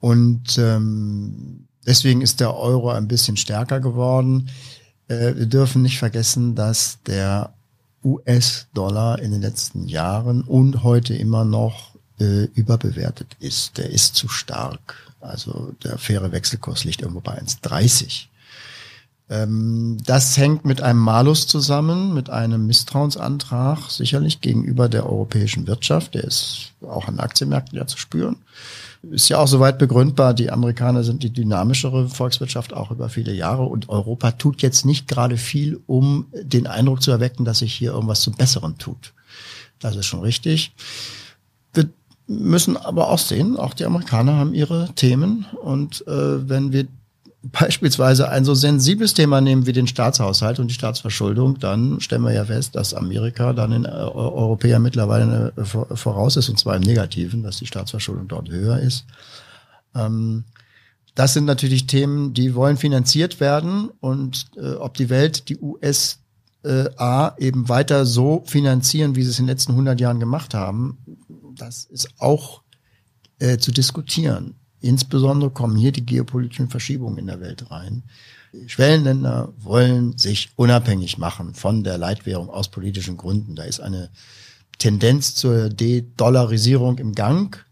Und 0.00 0.56
ähm, 0.56 1.66
deswegen 1.86 2.22
ist 2.22 2.40
der 2.40 2.56
Euro 2.56 2.90
ein 2.90 3.08
bisschen 3.08 3.36
stärker 3.36 3.80
geworden. 3.80 4.48
Äh, 5.08 5.34
wir 5.36 5.46
dürfen 5.46 5.82
nicht 5.82 5.98
vergessen, 5.98 6.54
dass 6.54 7.02
der 7.06 7.52
US-Dollar 8.04 9.18
in 9.18 9.32
den 9.32 9.42
letzten 9.42 9.88
Jahren 9.88 10.42
und 10.42 10.82
heute 10.82 11.14
immer 11.14 11.44
noch 11.44 11.94
äh, 12.20 12.44
überbewertet 12.54 13.36
ist. 13.40 13.78
Der 13.78 13.90
ist 13.90 14.14
zu 14.14 14.28
stark. 14.28 14.94
Also 15.20 15.74
der 15.82 15.98
faire 15.98 16.30
Wechselkurs 16.32 16.84
liegt 16.84 17.02
irgendwo 17.02 17.20
bei 17.20 17.40
1,30. 17.40 18.26
Ähm, 19.30 19.98
das 20.04 20.36
hängt 20.36 20.64
mit 20.64 20.80
einem 20.80 21.00
Malus 21.00 21.46
zusammen, 21.46 22.14
mit 22.14 22.30
einem 22.30 22.66
Misstrauensantrag 22.66 23.90
sicherlich 23.90 24.40
gegenüber 24.40 24.88
der 24.88 25.06
europäischen 25.06 25.66
Wirtschaft. 25.66 26.14
Der 26.14 26.24
ist 26.24 26.72
auch 26.82 27.08
an 27.08 27.20
Aktienmärkten 27.20 27.76
ja 27.76 27.86
zu 27.86 27.98
spüren 27.98 28.36
ist 29.02 29.28
ja 29.28 29.38
auch 29.38 29.46
soweit 29.46 29.78
begründbar. 29.78 30.34
Die 30.34 30.50
Amerikaner 30.50 31.04
sind 31.04 31.22
die 31.22 31.32
dynamischere 31.32 32.08
Volkswirtschaft 32.08 32.72
auch 32.72 32.90
über 32.90 33.08
viele 33.08 33.32
Jahre 33.32 33.64
und 33.64 33.88
Europa 33.88 34.32
tut 34.32 34.62
jetzt 34.62 34.84
nicht 34.84 35.08
gerade 35.08 35.36
viel, 35.36 35.80
um 35.86 36.26
den 36.32 36.66
Eindruck 36.66 37.02
zu 37.02 37.10
erwecken, 37.10 37.44
dass 37.44 37.60
sich 37.60 37.72
hier 37.72 37.92
irgendwas 37.92 38.22
zum 38.22 38.34
Besseren 38.34 38.78
tut. 38.78 39.12
Das 39.78 39.96
ist 39.96 40.06
schon 40.06 40.20
richtig. 40.20 40.72
Wir 41.72 41.88
müssen 42.26 42.76
aber 42.76 43.08
auch 43.08 43.18
sehen, 43.18 43.56
auch 43.56 43.74
die 43.74 43.84
Amerikaner 43.84 44.36
haben 44.36 44.54
ihre 44.54 44.90
Themen 44.94 45.46
und 45.62 46.06
äh, 46.06 46.48
wenn 46.48 46.72
wir 46.72 46.86
beispielsweise 47.42 48.28
ein 48.28 48.44
so 48.44 48.54
sensibles 48.54 49.14
Thema 49.14 49.40
nehmen 49.40 49.66
wie 49.66 49.72
den 49.72 49.86
Staatshaushalt 49.86 50.58
und 50.58 50.68
die 50.68 50.74
Staatsverschuldung, 50.74 51.58
dann 51.58 52.00
stellen 52.00 52.22
wir 52.22 52.32
ja 52.32 52.44
fest, 52.44 52.74
dass 52.74 52.94
Amerika 52.94 53.52
dann 53.52 53.72
in 53.72 53.84
äh, 53.84 53.88
Europäer 53.88 54.80
mittlerweile 54.80 55.52
äh, 55.56 55.64
voraus 55.64 56.36
ist, 56.36 56.48
und 56.48 56.58
zwar 56.58 56.76
im 56.76 56.82
Negativen, 56.82 57.42
dass 57.42 57.58
die 57.58 57.66
Staatsverschuldung 57.66 58.26
dort 58.26 58.50
höher 58.50 58.80
ist. 58.80 59.04
Ähm, 59.94 60.44
das 61.14 61.32
sind 61.32 61.44
natürlich 61.44 61.86
Themen, 61.86 62.34
die 62.34 62.54
wollen 62.54 62.76
finanziert 62.76 63.40
werden 63.40 63.90
und 64.00 64.50
äh, 64.56 64.74
ob 64.74 64.94
die 64.94 65.10
Welt 65.10 65.48
die 65.48 65.58
USA 65.58 67.36
eben 67.38 67.68
weiter 67.68 68.04
so 68.04 68.42
finanzieren, 68.46 69.14
wie 69.14 69.22
sie 69.22 69.30
es 69.30 69.38
in 69.38 69.46
den 69.46 69.52
letzten 69.52 69.72
100 69.72 70.00
Jahren 70.00 70.20
gemacht 70.20 70.54
haben, 70.54 70.98
das 71.54 71.84
ist 71.84 72.10
auch 72.18 72.62
zu 73.60 73.70
diskutieren. 73.70 74.56
Insbesondere 74.80 75.50
kommen 75.50 75.76
hier 75.76 75.92
die 75.92 76.06
geopolitischen 76.06 76.68
Verschiebungen 76.68 77.18
in 77.18 77.26
der 77.26 77.40
Welt 77.40 77.70
rein. 77.70 78.02
Schwellenländer 78.66 79.52
wollen 79.58 80.16
sich 80.16 80.50
unabhängig 80.56 81.18
machen 81.18 81.54
von 81.54 81.84
der 81.84 81.98
Leitwährung 81.98 82.48
aus 82.48 82.68
politischen 82.68 83.16
Gründen. 83.16 83.54
Da 83.56 83.64
ist 83.64 83.80
eine 83.80 84.10
Tendenz 84.78 85.34
zur 85.34 85.68
De-Dollarisierung 85.68 86.98
im 86.98 87.14
Gang. 87.14 87.64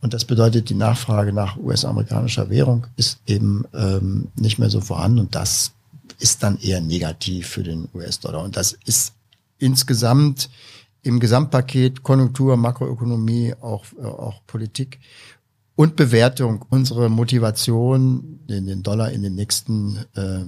Und 0.00 0.14
das 0.14 0.24
bedeutet, 0.24 0.68
die 0.68 0.74
Nachfrage 0.74 1.32
nach 1.32 1.56
US-amerikanischer 1.56 2.50
Währung 2.50 2.86
ist 2.96 3.20
eben 3.26 3.64
ähm, 3.74 4.28
nicht 4.36 4.58
mehr 4.58 4.70
so 4.70 4.80
vorhanden. 4.80 5.20
Und 5.20 5.34
das 5.34 5.72
ist 6.18 6.42
dann 6.42 6.58
eher 6.58 6.80
negativ 6.80 7.48
für 7.48 7.62
den 7.62 7.88
US-Dollar. 7.94 8.42
Und 8.42 8.56
das 8.56 8.76
ist 8.84 9.14
insgesamt 9.58 10.50
im 11.02 11.20
Gesamtpaket 11.20 12.02
Konjunktur, 12.02 12.56
Makroökonomie, 12.56 13.54
auch, 13.60 13.84
äh, 14.00 14.04
auch 14.04 14.40
Politik 14.46 15.00
und 15.76 15.96
Bewertung, 15.96 16.64
unsere 16.68 17.08
Motivation, 17.08 18.40
den, 18.48 18.66
den 18.66 18.82
Dollar 18.82 19.10
in 19.10 19.22
den 19.22 19.34
nächsten 19.34 19.96
äh, 20.14 20.44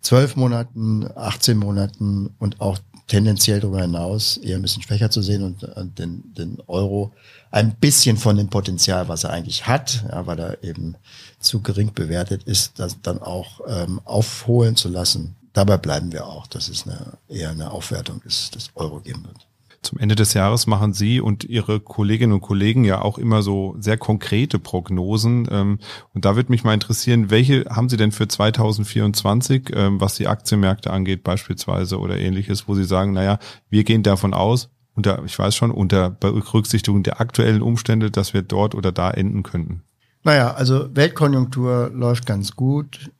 zwölf 0.00 0.36
Monaten, 0.36 1.08
18 1.14 1.56
Monaten 1.56 2.34
und 2.38 2.60
auch 2.60 2.78
tendenziell 3.06 3.60
darüber 3.60 3.80
hinaus 3.80 4.36
eher 4.36 4.56
ein 4.56 4.62
bisschen 4.62 4.82
schwächer 4.82 5.10
zu 5.10 5.22
sehen 5.22 5.42
und 5.42 5.62
äh, 5.62 5.84
den, 5.84 6.34
den 6.34 6.58
Euro 6.66 7.12
ein 7.50 7.74
bisschen 7.74 8.16
von 8.16 8.36
dem 8.36 8.48
Potenzial, 8.48 9.08
was 9.08 9.24
er 9.24 9.30
eigentlich 9.30 9.66
hat, 9.66 10.04
ja, 10.10 10.26
weil 10.26 10.38
er 10.38 10.62
eben 10.62 10.96
zu 11.40 11.60
gering 11.60 11.92
bewertet 11.94 12.44
ist, 12.44 12.78
das 12.78 13.00
dann 13.00 13.20
auch 13.20 13.60
ähm, 13.66 14.00
aufholen 14.04 14.76
zu 14.76 14.88
lassen. 14.88 15.36
Dabei 15.54 15.78
bleiben 15.78 16.12
wir 16.12 16.26
auch, 16.26 16.46
dass 16.46 16.68
es 16.68 16.86
eine, 16.86 17.14
eher 17.28 17.50
eine 17.50 17.70
Aufwertung 17.70 18.20
des, 18.20 18.50
des 18.50 18.70
Euro 18.74 19.00
geben 19.00 19.24
wird. 19.24 19.46
Zum 19.82 19.98
Ende 19.98 20.16
des 20.16 20.34
Jahres 20.34 20.66
machen 20.66 20.92
Sie 20.92 21.20
und 21.20 21.44
Ihre 21.44 21.78
Kolleginnen 21.80 22.32
und 22.32 22.40
Kollegen 22.40 22.84
ja 22.84 23.00
auch 23.00 23.16
immer 23.16 23.42
so 23.42 23.76
sehr 23.78 23.96
konkrete 23.96 24.58
Prognosen. 24.58 25.48
Ähm, 25.50 25.78
und 26.14 26.24
da 26.24 26.36
würde 26.36 26.50
mich 26.50 26.64
mal 26.64 26.74
interessieren, 26.74 27.30
welche 27.30 27.64
haben 27.70 27.88
Sie 27.88 27.96
denn 27.96 28.12
für 28.12 28.26
2024, 28.26 29.70
ähm, 29.74 30.00
was 30.00 30.16
die 30.16 30.26
Aktienmärkte 30.26 30.90
angeht 30.90 31.22
beispielsweise 31.22 31.98
oder 32.00 32.18
ähnliches, 32.18 32.66
wo 32.66 32.74
Sie 32.74 32.84
sagen, 32.84 33.12
naja, 33.12 33.38
wir 33.70 33.84
gehen 33.84 34.02
davon 34.02 34.34
aus, 34.34 34.70
unter, 34.94 35.24
ich 35.24 35.38
weiß 35.38 35.54
schon, 35.54 35.70
unter 35.70 36.10
Berücksichtigung 36.10 37.04
der 37.04 37.20
aktuellen 37.20 37.62
Umstände, 37.62 38.10
dass 38.10 38.34
wir 38.34 38.42
dort 38.42 38.74
oder 38.74 38.90
da 38.90 39.10
enden 39.10 39.44
könnten? 39.44 39.82
Naja, 40.24 40.52
also 40.54 40.94
Weltkonjunktur 40.94 41.90
läuft 41.94 42.26
ganz 42.26 42.56
gut. 42.56 43.10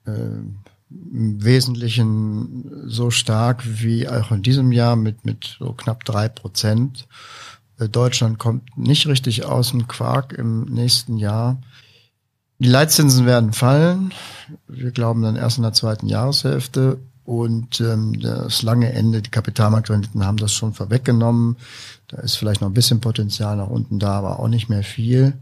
Im 0.91 1.45
Wesentlichen 1.45 2.71
so 2.87 3.11
stark 3.11 3.63
wie 3.65 4.09
auch 4.09 4.33
in 4.33 4.43
diesem 4.43 4.73
Jahr 4.73 4.97
mit, 4.97 5.25
mit 5.25 5.57
so 5.59 5.73
knapp 5.73 6.05
drei 6.05 6.29
Prozent. 6.29 7.07
Äh, 7.79 7.89
Deutschland 7.89 8.39
kommt 8.39 8.77
nicht 8.79 9.07
richtig 9.07 9.45
aus 9.45 9.71
dem 9.71 9.87
Quark 9.87 10.33
im 10.33 10.65
nächsten 10.65 11.19
Jahr. 11.19 11.61
Die 12.59 12.69
Leitzinsen 12.69 13.27
werden 13.27 13.53
fallen. 13.53 14.13
Wir 14.67 14.91
glauben 14.91 15.23
dann 15.23 15.37
erst 15.37 15.59
in 15.59 15.63
der 15.63 15.73
zweiten 15.73 16.09
Jahreshälfte. 16.09 16.99
Und 17.25 17.81
ähm, 17.83 18.19
das 18.21 18.63
lange 18.63 18.91
Ende, 18.91 19.21
die 19.21 19.31
Kapitalmarktrenditen 19.31 20.25
haben 20.25 20.39
das 20.39 20.55
schon 20.55 20.73
vorweggenommen. 20.73 21.57
Da 22.09 22.17
ist 22.23 22.37
vielleicht 22.37 22.63
noch 22.63 22.69
ein 22.69 22.75
bisschen 22.75 23.01
Potenzial 23.01 23.57
nach 23.57 23.69
unten 23.69 23.99
da, 23.99 24.13
aber 24.13 24.41
auch 24.41 24.49
nicht 24.49 24.71
mehr 24.71 24.83
viel. 24.83 25.35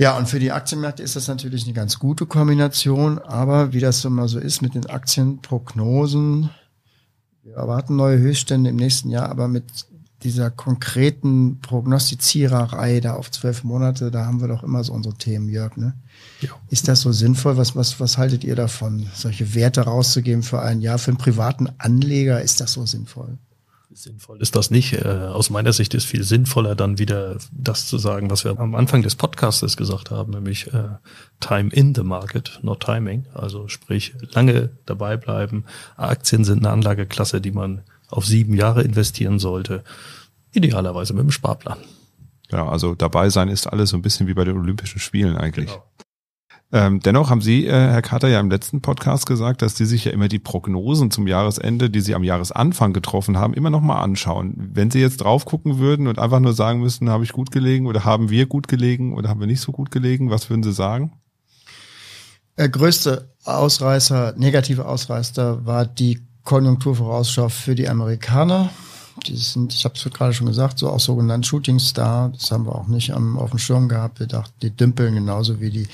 Ja, 0.00 0.16
und 0.16 0.30
für 0.30 0.38
die 0.38 0.50
Aktienmärkte 0.50 1.02
ist 1.02 1.14
das 1.14 1.28
natürlich 1.28 1.64
eine 1.64 1.74
ganz 1.74 1.98
gute 1.98 2.24
Kombination, 2.24 3.18
aber 3.18 3.74
wie 3.74 3.80
das 3.80 4.00
so 4.00 4.08
mal 4.08 4.28
so 4.28 4.38
ist 4.38 4.62
mit 4.62 4.74
den 4.74 4.86
Aktienprognosen, 4.86 6.48
wir 7.42 7.56
erwarten 7.56 7.96
neue 7.96 8.16
Höchststände 8.16 8.70
im 8.70 8.76
nächsten 8.76 9.10
Jahr, 9.10 9.28
aber 9.28 9.46
mit 9.46 9.64
dieser 10.22 10.50
konkreten 10.50 11.60
Prognostiziererei 11.60 13.00
da 13.00 13.12
auf 13.12 13.30
zwölf 13.30 13.62
Monate, 13.62 14.10
da 14.10 14.24
haben 14.24 14.40
wir 14.40 14.48
doch 14.48 14.62
immer 14.62 14.82
so 14.84 14.94
unsere 14.94 15.16
Themen, 15.16 15.50
Jörg. 15.50 15.76
Ne? 15.76 15.92
Ja. 16.40 16.48
Ist 16.70 16.88
das 16.88 17.02
so 17.02 17.12
sinnvoll? 17.12 17.58
Was, 17.58 17.76
was, 17.76 18.00
was 18.00 18.16
haltet 18.16 18.42
ihr 18.42 18.56
davon, 18.56 19.06
solche 19.12 19.54
Werte 19.54 19.82
rauszugeben 19.82 20.42
für 20.42 20.62
ein 20.62 20.80
Jahr? 20.80 20.96
Für 20.96 21.10
einen 21.10 21.18
privaten 21.18 21.68
Anleger 21.76 22.40
ist 22.40 22.62
das 22.62 22.72
so 22.72 22.86
sinnvoll? 22.86 23.36
Sinnvoll 23.92 24.40
ist 24.40 24.54
das 24.54 24.70
nicht. 24.70 24.92
Äh, 24.92 25.08
aus 25.08 25.50
meiner 25.50 25.72
Sicht 25.72 25.94
ist 25.94 26.04
viel 26.04 26.22
sinnvoller, 26.22 26.76
dann 26.76 26.98
wieder 26.98 27.38
das 27.52 27.86
zu 27.86 27.98
sagen, 27.98 28.30
was 28.30 28.44
wir 28.44 28.58
am 28.58 28.76
Anfang 28.76 29.02
des 29.02 29.16
Podcasts 29.16 29.76
gesagt 29.76 30.12
haben, 30.12 30.32
nämlich 30.32 30.72
äh, 30.72 30.90
Time 31.40 31.70
in 31.72 31.94
the 31.94 32.04
Market, 32.04 32.60
not 32.62 32.80
Timing. 32.80 33.26
Also 33.34 33.66
sprich, 33.66 34.14
lange 34.30 34.70
dabei 34.86 35.16
bleiben. 35.16 35.64
Aktien 35.96 36.44
sind 36.44 36.58
eine 36.58 36.70
Anlageklasse, 36.70 37.40
die 37.40 37.50
man 37.50 37.82
auf 38.08 38.24
sieben 38.24 38.54
Jahre 38.54 38.82
investieren 38.82 39.40
sollte. 39.40 39.82
Idealerweise 40.52 41.12
mit 41.12 41.24
dem 41.24 41.30
Sparplan. 41.32 41.78
Ja, 42.50 42.68
also 42.68 42.94
dabei 42.94 43.28
sein 43.30 43.48
ist 43.48 43.66
alles 43.66 43.90
so 43.90 43.96
ein 43.96 44.02
bisschen 44.02 44.26
wie 44.28 44.34
bei 44.34 44.44
den 44.44 44.56
Olympischen 44.56 45.00
Spielen 45.00 45.36
eigentlich. 45.36 45.66
Genau. 45.66 45.84
Ähm, 46.72 47.00
dennoch 47.00 47.30
haben 47.30 47.40
Sie, 47.40 47.66
äh, 47.66 47.72
Herr 47.72 48.02
Carter, 48.02 48.28
ja 48.28 48.38
im 48.38 48.50
letzten 48.50 48.80
Podcast 48.80 49.26
gesagt, 49.26 49.60
dass 49.60 49.76
Sie 49.76 49.86
sich 49.86 50.04
ja 50.04 50.12
immer 50.12 50.28
die 50.28 50.38
Prognosen 50.38 51.10
zum 51.10 51.26
Jahresende, 51.26 51.90
die 51.90 52.00
Sie 52.00 52.14
am 52.14 52.22
Jahresanfang 52.22 52.92
getroffen 52.92 53.36
haben, 53.36 53.54
immer 53.54 53.70
noch 53.70 53.80
mal 53.80 54.00
anschauen. 54.00 54.54
Wenn 54.56 54.90
Sie 54.90 55.00
jetzt 55.00 55.18
drauf 55.18 55.46
gucken 55.46 55.78
würden 55.78 56.06
und 56.06 56.20
einfach 56.20 56.38
nur 56.38 56.52
sagen 56.52 56.80
müssten, 56.80 57.10
habe 57.10 57.24
ich 57.24 57.32
gut 57.32 57.50
gelegen 57.50 57.86
oder 57.86 58.04
haben 58.04 58.30
wir 58.30 58.46
gut 58.46 58.68
gelegen 58.68 59.14
oder 59.14 59.28
haben 59.28 59.40
wir 59.40 59.48
nicht 59.48 59.60
so 59.60 59.72
gut 59.72 59.90
gelegen, 59.90 60.30
was 60.30 60.48
würden 60.48 60.62
Sie 60.62 60.72
sagen? 60.72 61.12
Der 62.56 62.68
größte 62.68 63.28
Ausreißer, 63.44 64.34
negative 64.36 64.86
Ausreißer 64.86 65.66
war 65.66 65.86
die 65.86 66.20
Konjunkturvorausschau 66.44 67.48
für 67.48 67.74
die 67.74 67.88
Amerikaner. 67.88 68.70
Die 69.26 69.36
sind, 69.36 69.74
ich 69.74 69.84
habe 69.84 69.94
es 69.96 70.04
gerade 70.04 70.32
schon 70.32 70.46
gesagt, 70.46 70.78
so 70.78 70.88
auch 70.88 71.00
sogenannt 71.00 71.46
Shooting 71.46 71.80
Star. 71.80 72.28
Das 72.28 72.52
haben 72.52 72.66
wir 72.66 72.76
auch 72.76 72.86
nicht 72.86 73.12
am, 73.12 73.38
auf 73.38 73.50
dem 73.50 73.58
Schirm 73.58 73.88
gehabt. 73.88 74.20
Wir 74.20 74.28
dachten, 74.28 74.54
die 74.62 74.70
dümpeln 74.70 75.14
genauso 75.14 75.60
wie 75.60 75.70
die 75.70 75.88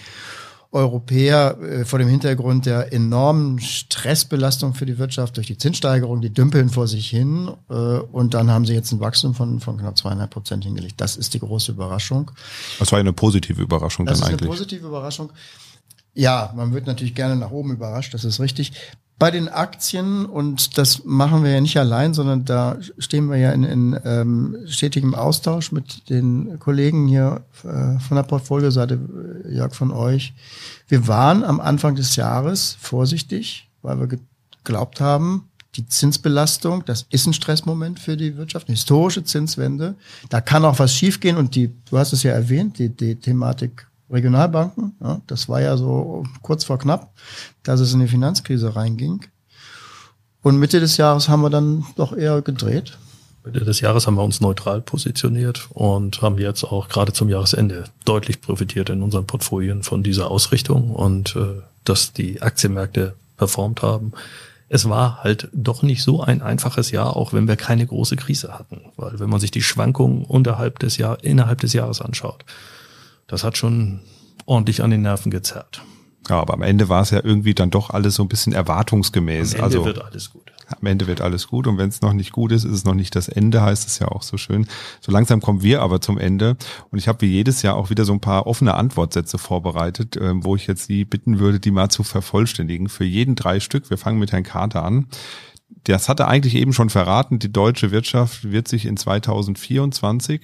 Europäer 0.77 1.59
äh, 1.61 1.85
vor 1.85 1.99
dem 1.99 2.09
Hintergrund 2.09 2.67
der 2.67 2.93
enormen 2.93 3.59
Stressbelastung 3.59 4.75
für 4.75 4.85
die 4.85 4.99
Wirtschaft 4.99 5.37
durch 5.37 5.47
die 5.47 5.57
Zinssteigerung, 5.57 6.21
die 6.21 6.33
dümpeln 6.33 6.69
vor 6.69 6.87
sich 6.87 7.09
hin 7.09 7.51
äh, 7.71 7.73
und 7.73 8.35
dann 8.35 8.51
haben 8.51 8.67
sie 8.67 8.75
jetzt 8.75 8.93
ein 8.93 9.01
Wachstum 9.01 9.35
von, 9.35 9.61
von 9.61 9.79
knapp 9.79 9.97
zweieinhalb 9.97 10.31
Prozent 10.31 10.65
hingelegt. 10.65 11.01
Das 11.01 11.17
ist 11.17 11.33
die 11.33 11.41
große 11.41 11.73
Überraschung. 11.73 12.31
Das 12.79 12.93
war 12.93 12.99
eine 12.99 13.15
positive 13.15 13.63
Überraschung 13.63 14.05
das 14.05 14.21
dann 14.21 14.29
eigentlich. 14.29 14.41
Das 14.41 14.47
ist 14.47 14.51
eine 14.51 14.59
positive 14.59 14.87
Überraschung. 14.87 15.33
Ja, 16.13 16.53
man 16.55 16.73
wird 16.73 16.87
natürlich 16.87 17.15
gerne 17.15 17.37
nach 17.37 17.51
oben 17.51 17.73
überrascht, 17.73 18.13
das 18.15 18.25
ist 18.25 18.39
richtig. 18.39 18.73
Bei 19.19 19.31
den 19.31 19.49
Aktien, 19.49 20.27
und 20.27 20.77
das 20.77 21.05
machen 21.05 21.43
wir 21.43 21.51
ja 21.51 21.61
nicht 21.63 21.79
allein, 21.79 22.13
sondern 22.13 22.45
da 22.45 22.77
stehen 22.99 23.31
wir 23.31 23.39
ja 23.39 23.53
in, 23.53 23.65
in 23.65 24.01
ähm, 24.05 24.59
stetigem 24.67 25.15
Austausch 25.15 25.73
mit 25.73 26.11
den 26.11 26.59
Kollegen 26.59 27.09
hier 27.09 27.43
äh, 27.65 27.99
von 27.99 28.17
der 28.17 28.25
Portfolioseite, 28.25 28.99
äh, 29.47 29.55
Jörg, 29.55 29.75
von 29.75 29.91
euch. 29.91 30.35
Wir 30.89 31.09
waren 31.09 31.45
am 31.45 31.61
Anfang 31.61 31.95
des 31.95 32.17
Jahres 32.17 32.77
vorsichtig, 32.79 33.71
weil 33.81 33.99
wir 33.99 34.19
geglaubt 34.63 35.01
haben, 35.01 35.49
die 35.77 35.87
Zinsbelastung, 35.87 36.85
das 36.85 37.07
ist 37.11 37.27
ein 37.27 37.33
Stressmoment 37.33 37.99
für 37.99 38.19
die 38.19 38.37
Wirtschaft, 38.37 38.69
eine 38.69 38.77
historische 38.77 39.25
Zinswende. 39.25 39.95
Da 40.29 40.43
kann 40.43 40.65
auch 40.65 40.79
was 40.79 40.93
schiefgehen 40.93 41.37
und 41.37 41.55
die, 41.55 41.73
du 41.91 41.99
hast 41.99 42.13
es 42.13 42.23
ja 42.23 42.33
erwähnt, 42.33 42.79
die, 42.79 42.91
die 42.91 43.17
Thematik 43.17 43.87
Regionalbanken. 44.11 44.97
Ja, 45.01 45.21
das 45.27 45.49
war 45.49 45.61
ja 45.61 45.77
so 45.77 46.25
kurz 46.43 46.65
vor 46.65 46.79
knapp, 46.79 47.13
dass 47.63 47.81
es 47.81 47.93
in 47.93 48.01
die 48.01 48.09
Finanzkrise 48.09 48.77
reinging. 48.77 49.25
Und 50.43 50.59
Mitte 50.59 50.79
des 50.79 50.97
Jahres 50.97 51.29
haben 51.29 51.43
wir 51.43 51.51
dann 51.51 51.85
doch 51.97 52.17
eher 52.17 52.41
gedreht. 52.43 52.99
Mitte 53.45 53.65
des 53.65 53.81
Jahres 53.81 54.07
haben 54.07 54.17
wir 54.17 54.25
uns 54.25 54.41
neutral 54.41 54.81
positioniert 54.81 55.69
und 55.71 56.21
haben 56.21 56.39
jetzt 56.39 56.65
auch 56.65 56.89
gerade 56.89 57.13
zum 57.13 57.29
Jahresende 57.29 57.85
deutlich 58.05 58.41
profitiert 58.41 58.91
in 58.91 59.03
unseren 59.03 59.27
Portfolien 59.27 59.83
von 59.83 60.03
dieser 60.03 60.31
Ausrichtung 60.31 60.91
und 60.91 61.37
äh, 61.37 61.63
dass 61.85 62.13
die 62.13 62.43
Aktienmärkte 62.43 63.15
performt 63.37 63.83
haben. 63.83 64.13
Es 64.69 64.89
war 64.89 65.23
halt 65.23 65.49
doch 65.53 65.83
nicht 65.83 66.03
so 66.03 66.21
ein 66.21 66.43
einfaches 66.43 66.91
Jahr, 66.91 67.17
auch 67.17 67.33
wenn 67.33 67.47
wir 67.47 67.55
keine 67.55 67.87
große 67.87 68.17
Krise 68.17 68.53
hatten. 68.53 68.81
Weil 68.97 69.21
wenn 69.21 69.31
man 69.31 69.39
sich 69.39 69.53
die 69.53 69.63
Schwankungen 69.63 70.25
unterhalb 70.25 70.81
des 70.81 70.97
Jahr, 70.97 71.23
innerhalb 71.23 71.61
des 71.61 71.73
Jahres 71.73 72.01
anschaut, 72.01 72.45
das 73.27 73.45
hat 73.45 73.57
schon 73.57 74.01
ordentlich 74.47 74.83
an 74.83 74.91
den 74.91 75.03
Nerven 75.03 75.31
gezerrt. 75.31 75.83
Ja, 76.29 76.41
aber 76.41 76.55
am 76.55 76.63
Ende 76.63 76.89
war 76.89 77.03
es 77.03 77.11
ja 77.11 77.21
irgendwie 77.23 77.55
dann 77.55 77.71
doch 77.71 77.91
alles 77.91 78.17
so 78.17 78.25
ein 78.25 78.29
bisschen 78.29 78.53
erwartungsgemäß. 78.53 79.55
Am 79.55 79.65
Ende 79.65 79.65
also, 79.65 79.85
wird 79.85 80.03
alles 80.03 80.31
gut. 80.31 80.53
Am 80.69 80.87
Ende 80.87 81.07
wird 81.07 81.21
alles 81.21 81.47
gut 81.47 81.69
und 81.69 81.79
wenn 81.79 81.89
es 81.89 82.01
noch 82.01 82.13
nicht 82.13 82.33
gut 82.33 82.51
ist, 82.51 82.65
ist 82.65 82.73
es 82.73 82.85
noch 82.85 82.95
nicht 82.95 83.15
das 83.15 83.29
Ende, 83.29 83.63
heißt 83.63 83.87
es 83.87 84.01
ja 84.01 84.09
auch 84.09 84.23
so 84.23 84.37
schön. 84.37 84.67
So 85.01 85.13
langsam 85.13 85.41
kommen 85.41 85.63
wir 85.63 85.81
aber 85.81 86.01
zum 86.01 86.19
Ende 86.19 86.57
und 86.91 86.99
ich 86.99 87.07
habe 87.07 87.21
wie 87.21 87.31
jedes 87.31 87.63
Jahr 87.63 87.77
auch 87.77 87.91
wieder 87.91 88.05
so 88.05 88.13
ein 88.13 88.21
paar 88.21 88.49
offene 88.49 88.75
Antwortsätze 88.75 89.39
vorbereitet, 89.39 90.17
äh, 90.17 90.33
wo 90.35 90.57
ich 90.57 90.67
jetzt 90.67 90.87
Sie 90.87 91.05
bitten 91.05 91.39
würde, 91.39 91.61
die 91.61 91.71
mal 91.71 91.89
zu 91.89 92.03
vervollständigen. 92.03 92.89
Für 92.89 93.05
jeden 93.05 93.37
drei 93.37 93.61
Stück. 93.61 93.91
Wir 93.91 93.99
fangen 93.99 94.19
mit 94.19 94.33
Herrn 94.33 94.43
Carter 94.43 94.85
an. 94.85 95.07
Das 95.85 96.09
hatte 96.09 96.27
eigentlich 96.27 96.57
eben 96.57 96.73
schon 96.73 96.91
verraten, 96.91 97.39
die 97.39 97.53
deutsche 97.53 97.93
Wirtschaft 97.93 98.51
wird 98.51 98.67
sich 98.67 98.87
in 98.87 98.97
2024 98.97 100.41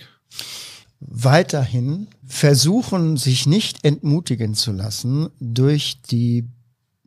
weiterhin 1.09 2.09
versuchen, 2.25 3.17
sich 3.17 3.47
nicht 3.47 3.85
entmutigen 3.85 4.55
zu 4.55 4.73
lassen 4.73 5.29
durch 5.41 6.01
die 6.03 6.45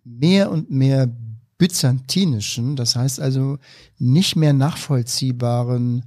mehr 0.03 0.51
und 0.51 0.69
mehr 0.69 1.09
byzantinischen, 1.57 2.75
das 2.75 2.95
heißt 2.95 3.19
also 3.19 3.57
nicht 3.97 4.35
mehr 4.35 4.53
nachvollziehbaren 4.53 6.05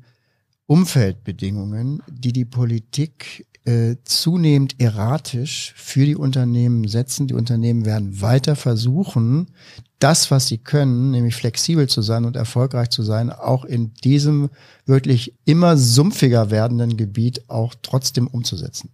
Umfeldbedingungen, 0.67 2.03
die 2.09 2.33
die 2.33 2.45
Politik 2.45 3.47
äh, 3.65 3.97
zunehmend 4.05 4.79
erratisch 4.79 5.73
für 5.77 6.05
die 6.05 6.17
Unternehmen 6.17 6.87
setzen. 6.87 7.27
Die 7.27 7.35
Unternehmen 7.35 7.87
werden 7.87 8.21
weiter 8.21 8.57
versuchen, 8.57 9.47
das, 9.99 10.31
was 10.31 10.47
sie 10.47 10.59
können, 10.59 11.11
nämlich 11.11 11.35
flexibel 11.35 11.89
zu 11.89 12.03
sein 12.03 12.25
und 12.25 12.37
erfolgreich 12.37 12.91
zu 12.91 13.03
sein, 13.03 13.31
auch 13.31 13.65
in 13.65 13.95
diesem 13.95 14.51
wirklich 14.87 15.35
immer 15.45 15.77
sumpfiger 15.77 16.51
werdenden 16.51 16.97
Gebiet 16.97 17.49
auch 17.49 17.75
trotzdem 17.83 18.27
umzusetzen. 18.27 18.91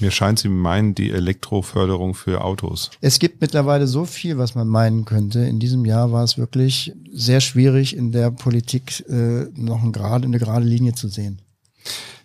Mir 0.00 0.10
scheint, 0.10 0.38
Sie 0.38 0.48
meinen 0.48 0.94
die 0.94 1.10
Elektroförderung 1.10 2.14
für 2.14 2.42
Autos. 2.42 2.90
Es 3.00 3.18
gibt 3.18 3.40
mittlerweile 3.40 3.86
so 3.86 4.04
viel, 4.04 4.38
was 4.38 4.54
man 4.54 4.68
meinen 4.68 5.04
könnte. 5.04 5.40
In 5.40 5.58
diesem 5.58 5.84
Jahr 5.84 6.12
war 6.12 6.24
es 6.24 6.38
wirklich 6.38 6.94
sehr 7.12 7.40
schwierig, 7.40 7.96
in 7.96 8.12
der 8.12 8.30
Politik 8.30 9.04
äh, 9.08 9.46
noch 9.54 9.82
ein 9.82 9.92
gerade, 9.92 10.26
eine 10.26 10.38
gerade 10.38 10.64
Linie 10.64 10.94
zu 10.94 11.08
sehen. 11.08 11.42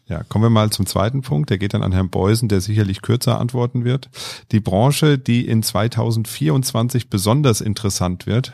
Ja, 0.08 0.24
kommen 0.24 0.44
wir 0.44 0.50
mal 0.50 0.70
zum 0.70 0.86
zweiten 0.86 1.22
Punkt. 1.22 1.50
Der 1.50 1.58
geht 1.58 1.74
dann 1.74 1.84
an 1.84 1.94
Herrn 1.94 2.10
Beusen, 2.10 2.50
der 2.50 2.62
sicherlich 2.62 3.02
kürzer 3.02 3.40
antworten 3.40 3.86
wird. 3.86 4.10
Die 4.52 4.60
Branche, 4.60 5.18
die 5.18 5.48
in 5.48 5.64
2024 5.64 7.10
besonders 7.10 7.62
interessant 7.62 8.26
wird. 8.26 8.54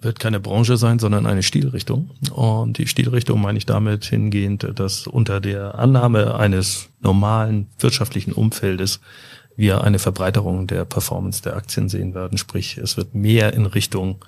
wird 0.00 0.18
keine 0.18 0.40
Branche 0.40 0.76
sein, 0.76 0.98
sondern 0.98 1.26
eine 1.26 1.42
Stilrichtung. 1.42 2.10
Und 2.32 2.78
die 2.78 2.86
Stilrichtung 2.86 3.40
meine 3.40 3.58
ich 3.58 3.66
damit 3.66 4.06
hingehend, 4.06 4.66
dass 4.74 5.06
unter 5.06 5.40
der 5.40 5.78
Annahme 5.78 6.34
eines 6.36 6.88
normalen 7.00 7.68
wirtschaftlichen 7.78 8.32
Umfeldes 8.32 9.00
wir 9.56 9.84
eine 9.84 9.98
Verbreiterung 9.98 10.66
der 10.66 10.84
Performance 10.84 11.42
der 11.42 11.56
Aktien 11.56 11.88
sehen 11.88 12.14
werden. 12.14 12.38
Sprich, 12.38 12.78
es 12.78 12.96
wird 12.96 13.14
mehr 13.14 13.52
in 13.52 13.66
Richtung 13.66 14.24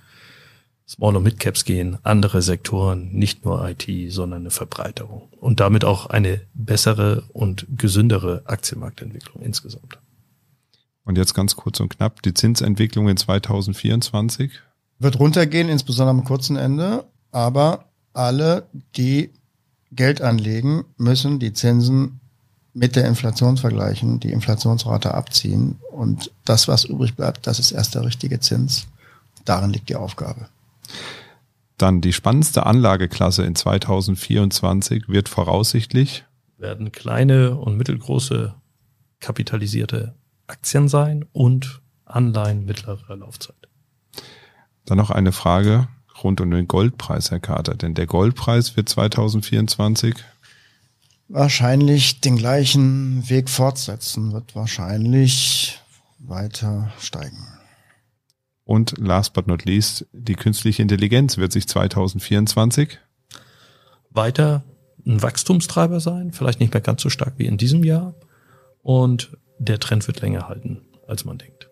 Small- 0.88 1.16
und 1.16 1.24
Mid-Caps 1.24 1.64
gehen, 1.64 1.98
andere 2.04 2.42
Sektoren, 2.42 3.10
nicht 3.12 3.44
nur 3.44 3.68
IT, 3.68 3.86
sondern 4.12 4.42
eine 4.42 4.50
Verbreiterung. 4.50 5.28
Und 5.40 5.58
damit 5.58 5.84
auch 5.84 6.06
eine 6.06 6.40
bessere 6.54 7.24
und 7.32 7.66
gesündere 7.76 8.42
Aktienmarktentwicklung 8.46 9.42
insgesamt. 9.42 9.98
Und 11.04 11.18
jetzt 11.18 11.34
ganz 11.34 11.56
kurz 11.56 11.80
und 11.80 11.88
knapp, 11.88 12.22
die 12.22 12.34
Zinsentwicklung 12.34 13.08
in 13.08 13.16
2024? 13.16 14.52
Wird 14.98 15.18
runtergehen, 15.18 15.68
insbesondere 15.68 16.16
am 16.16 16.24
kurzen 16.24 16.56
Ende, 16.56 17.04
aber 17.32 17.86
alle, 18.12 18.66
die 18.96 19.30
Geld 19.92 20.20
anlegen, 20.20 20.84
müssen 20.96 21.38
die 21.38 21.52
Zinsen 21.52 22.20
mit 22.74 22.94
der 22.94 23.06
Inflation 23.06 23.56
vergleichen, 23.56 24.20
die 24.20 24.32
Inflationsrate 24.32 25.14
abziehen 25.14 25.80
und 25.92 26.30
das, 26.44 26.68
was 26.68 26.84
übrig 26.84 27.14
bleibt, 27.14 27.46
das 27.46 27.58
ist 27.58 27.72
erst 27.72 27.94
der 27.94 28.04
richtige 28.04 28.38
Zins. 28.38 28.86
Darin 29.44 29.70
liegt 29.70 29.88
die 29.88 29.96
Aufgabe. 29.96 30.48
Dann 31.78 32.00
die 32.00 32.12
spannendste 32.12 32.64
Anlageklasse 32.66 33.44
in 33.44 33.54
2024 33.54 35.08
wird 35.08 35.28
voraussichtlich 35.28 36.24
werden 36.58 36.92
kleine 36.92 37.56
und 37.56 37.76
mittelgroße 37.76 38.54
kapitalisierte 39.20 40.14
Aktien 40.46 40.88
sein 40.88 41.24
und 41.32 41.80
Anleihen 42.04 42.64
mittlerer 42.64 43.16
Laufzeit. 43.16 43.56
Dann 44.84 44.98
noch 44.98 45.10
eine 45.10 45.32
Frage 45.32 45.88
rund 46.22 46.40
um 46.40 46.50
den 46.50 46.68
Goldpreis, 46.68 47.30
Herr 47.30 47.40
Carter, 47.40 47.74
denn 47.74 47.94
der 47.94 48.06
Goldpreis 48.06 48.76
wird 48.76 48.88
2024 48.88 50.14
wahrscheinlich 51.28 52.20
den 52.20 52.36
gleichen 52.36 53.28
Weg 53.28 53.50
fortsetzen, 53.50 54.32
wird 54.32 54.54
wahrscheinlich 54.54 55.80
weiter 56.18 56.92
steigen. 57.00 57.46
Und 58.66 58.98
last 58.98 59.32
but 59.32 59.46
not 59.46 59.64
least, 59.64 60.06
die 60.12 60.34
künstliche 60.34 60.82
Intelligenz 60.82 61.38
wird 61.38 61.52
sich 61.52 61.68
2024 61.68 62.98
weiter 64.10 64.64
ein 65.06 65.22
Wachstumstreiber 65.22 66.00
sein, 66.00 66.32
vielleicht 66.32 66.58
nicht 66.58 66.74
mehr 66.74 66.80
ganz 66.80 67.00
so 67.00 67.08
stark 67.08 67.34
wie 67.36 67.46
in 67.46 67.58
diesem 67.58 67.84
Jahr. 67.84 68.14
Und 68.82 69.36
der 69.58 69.78
Trend 69.78 70.06
wird 70.08 70.20
länger 70.20 70.48
halten, 70.48 70.82
als 71.06 71.24
man 71.24 71.38
denkt. 71.38 71.70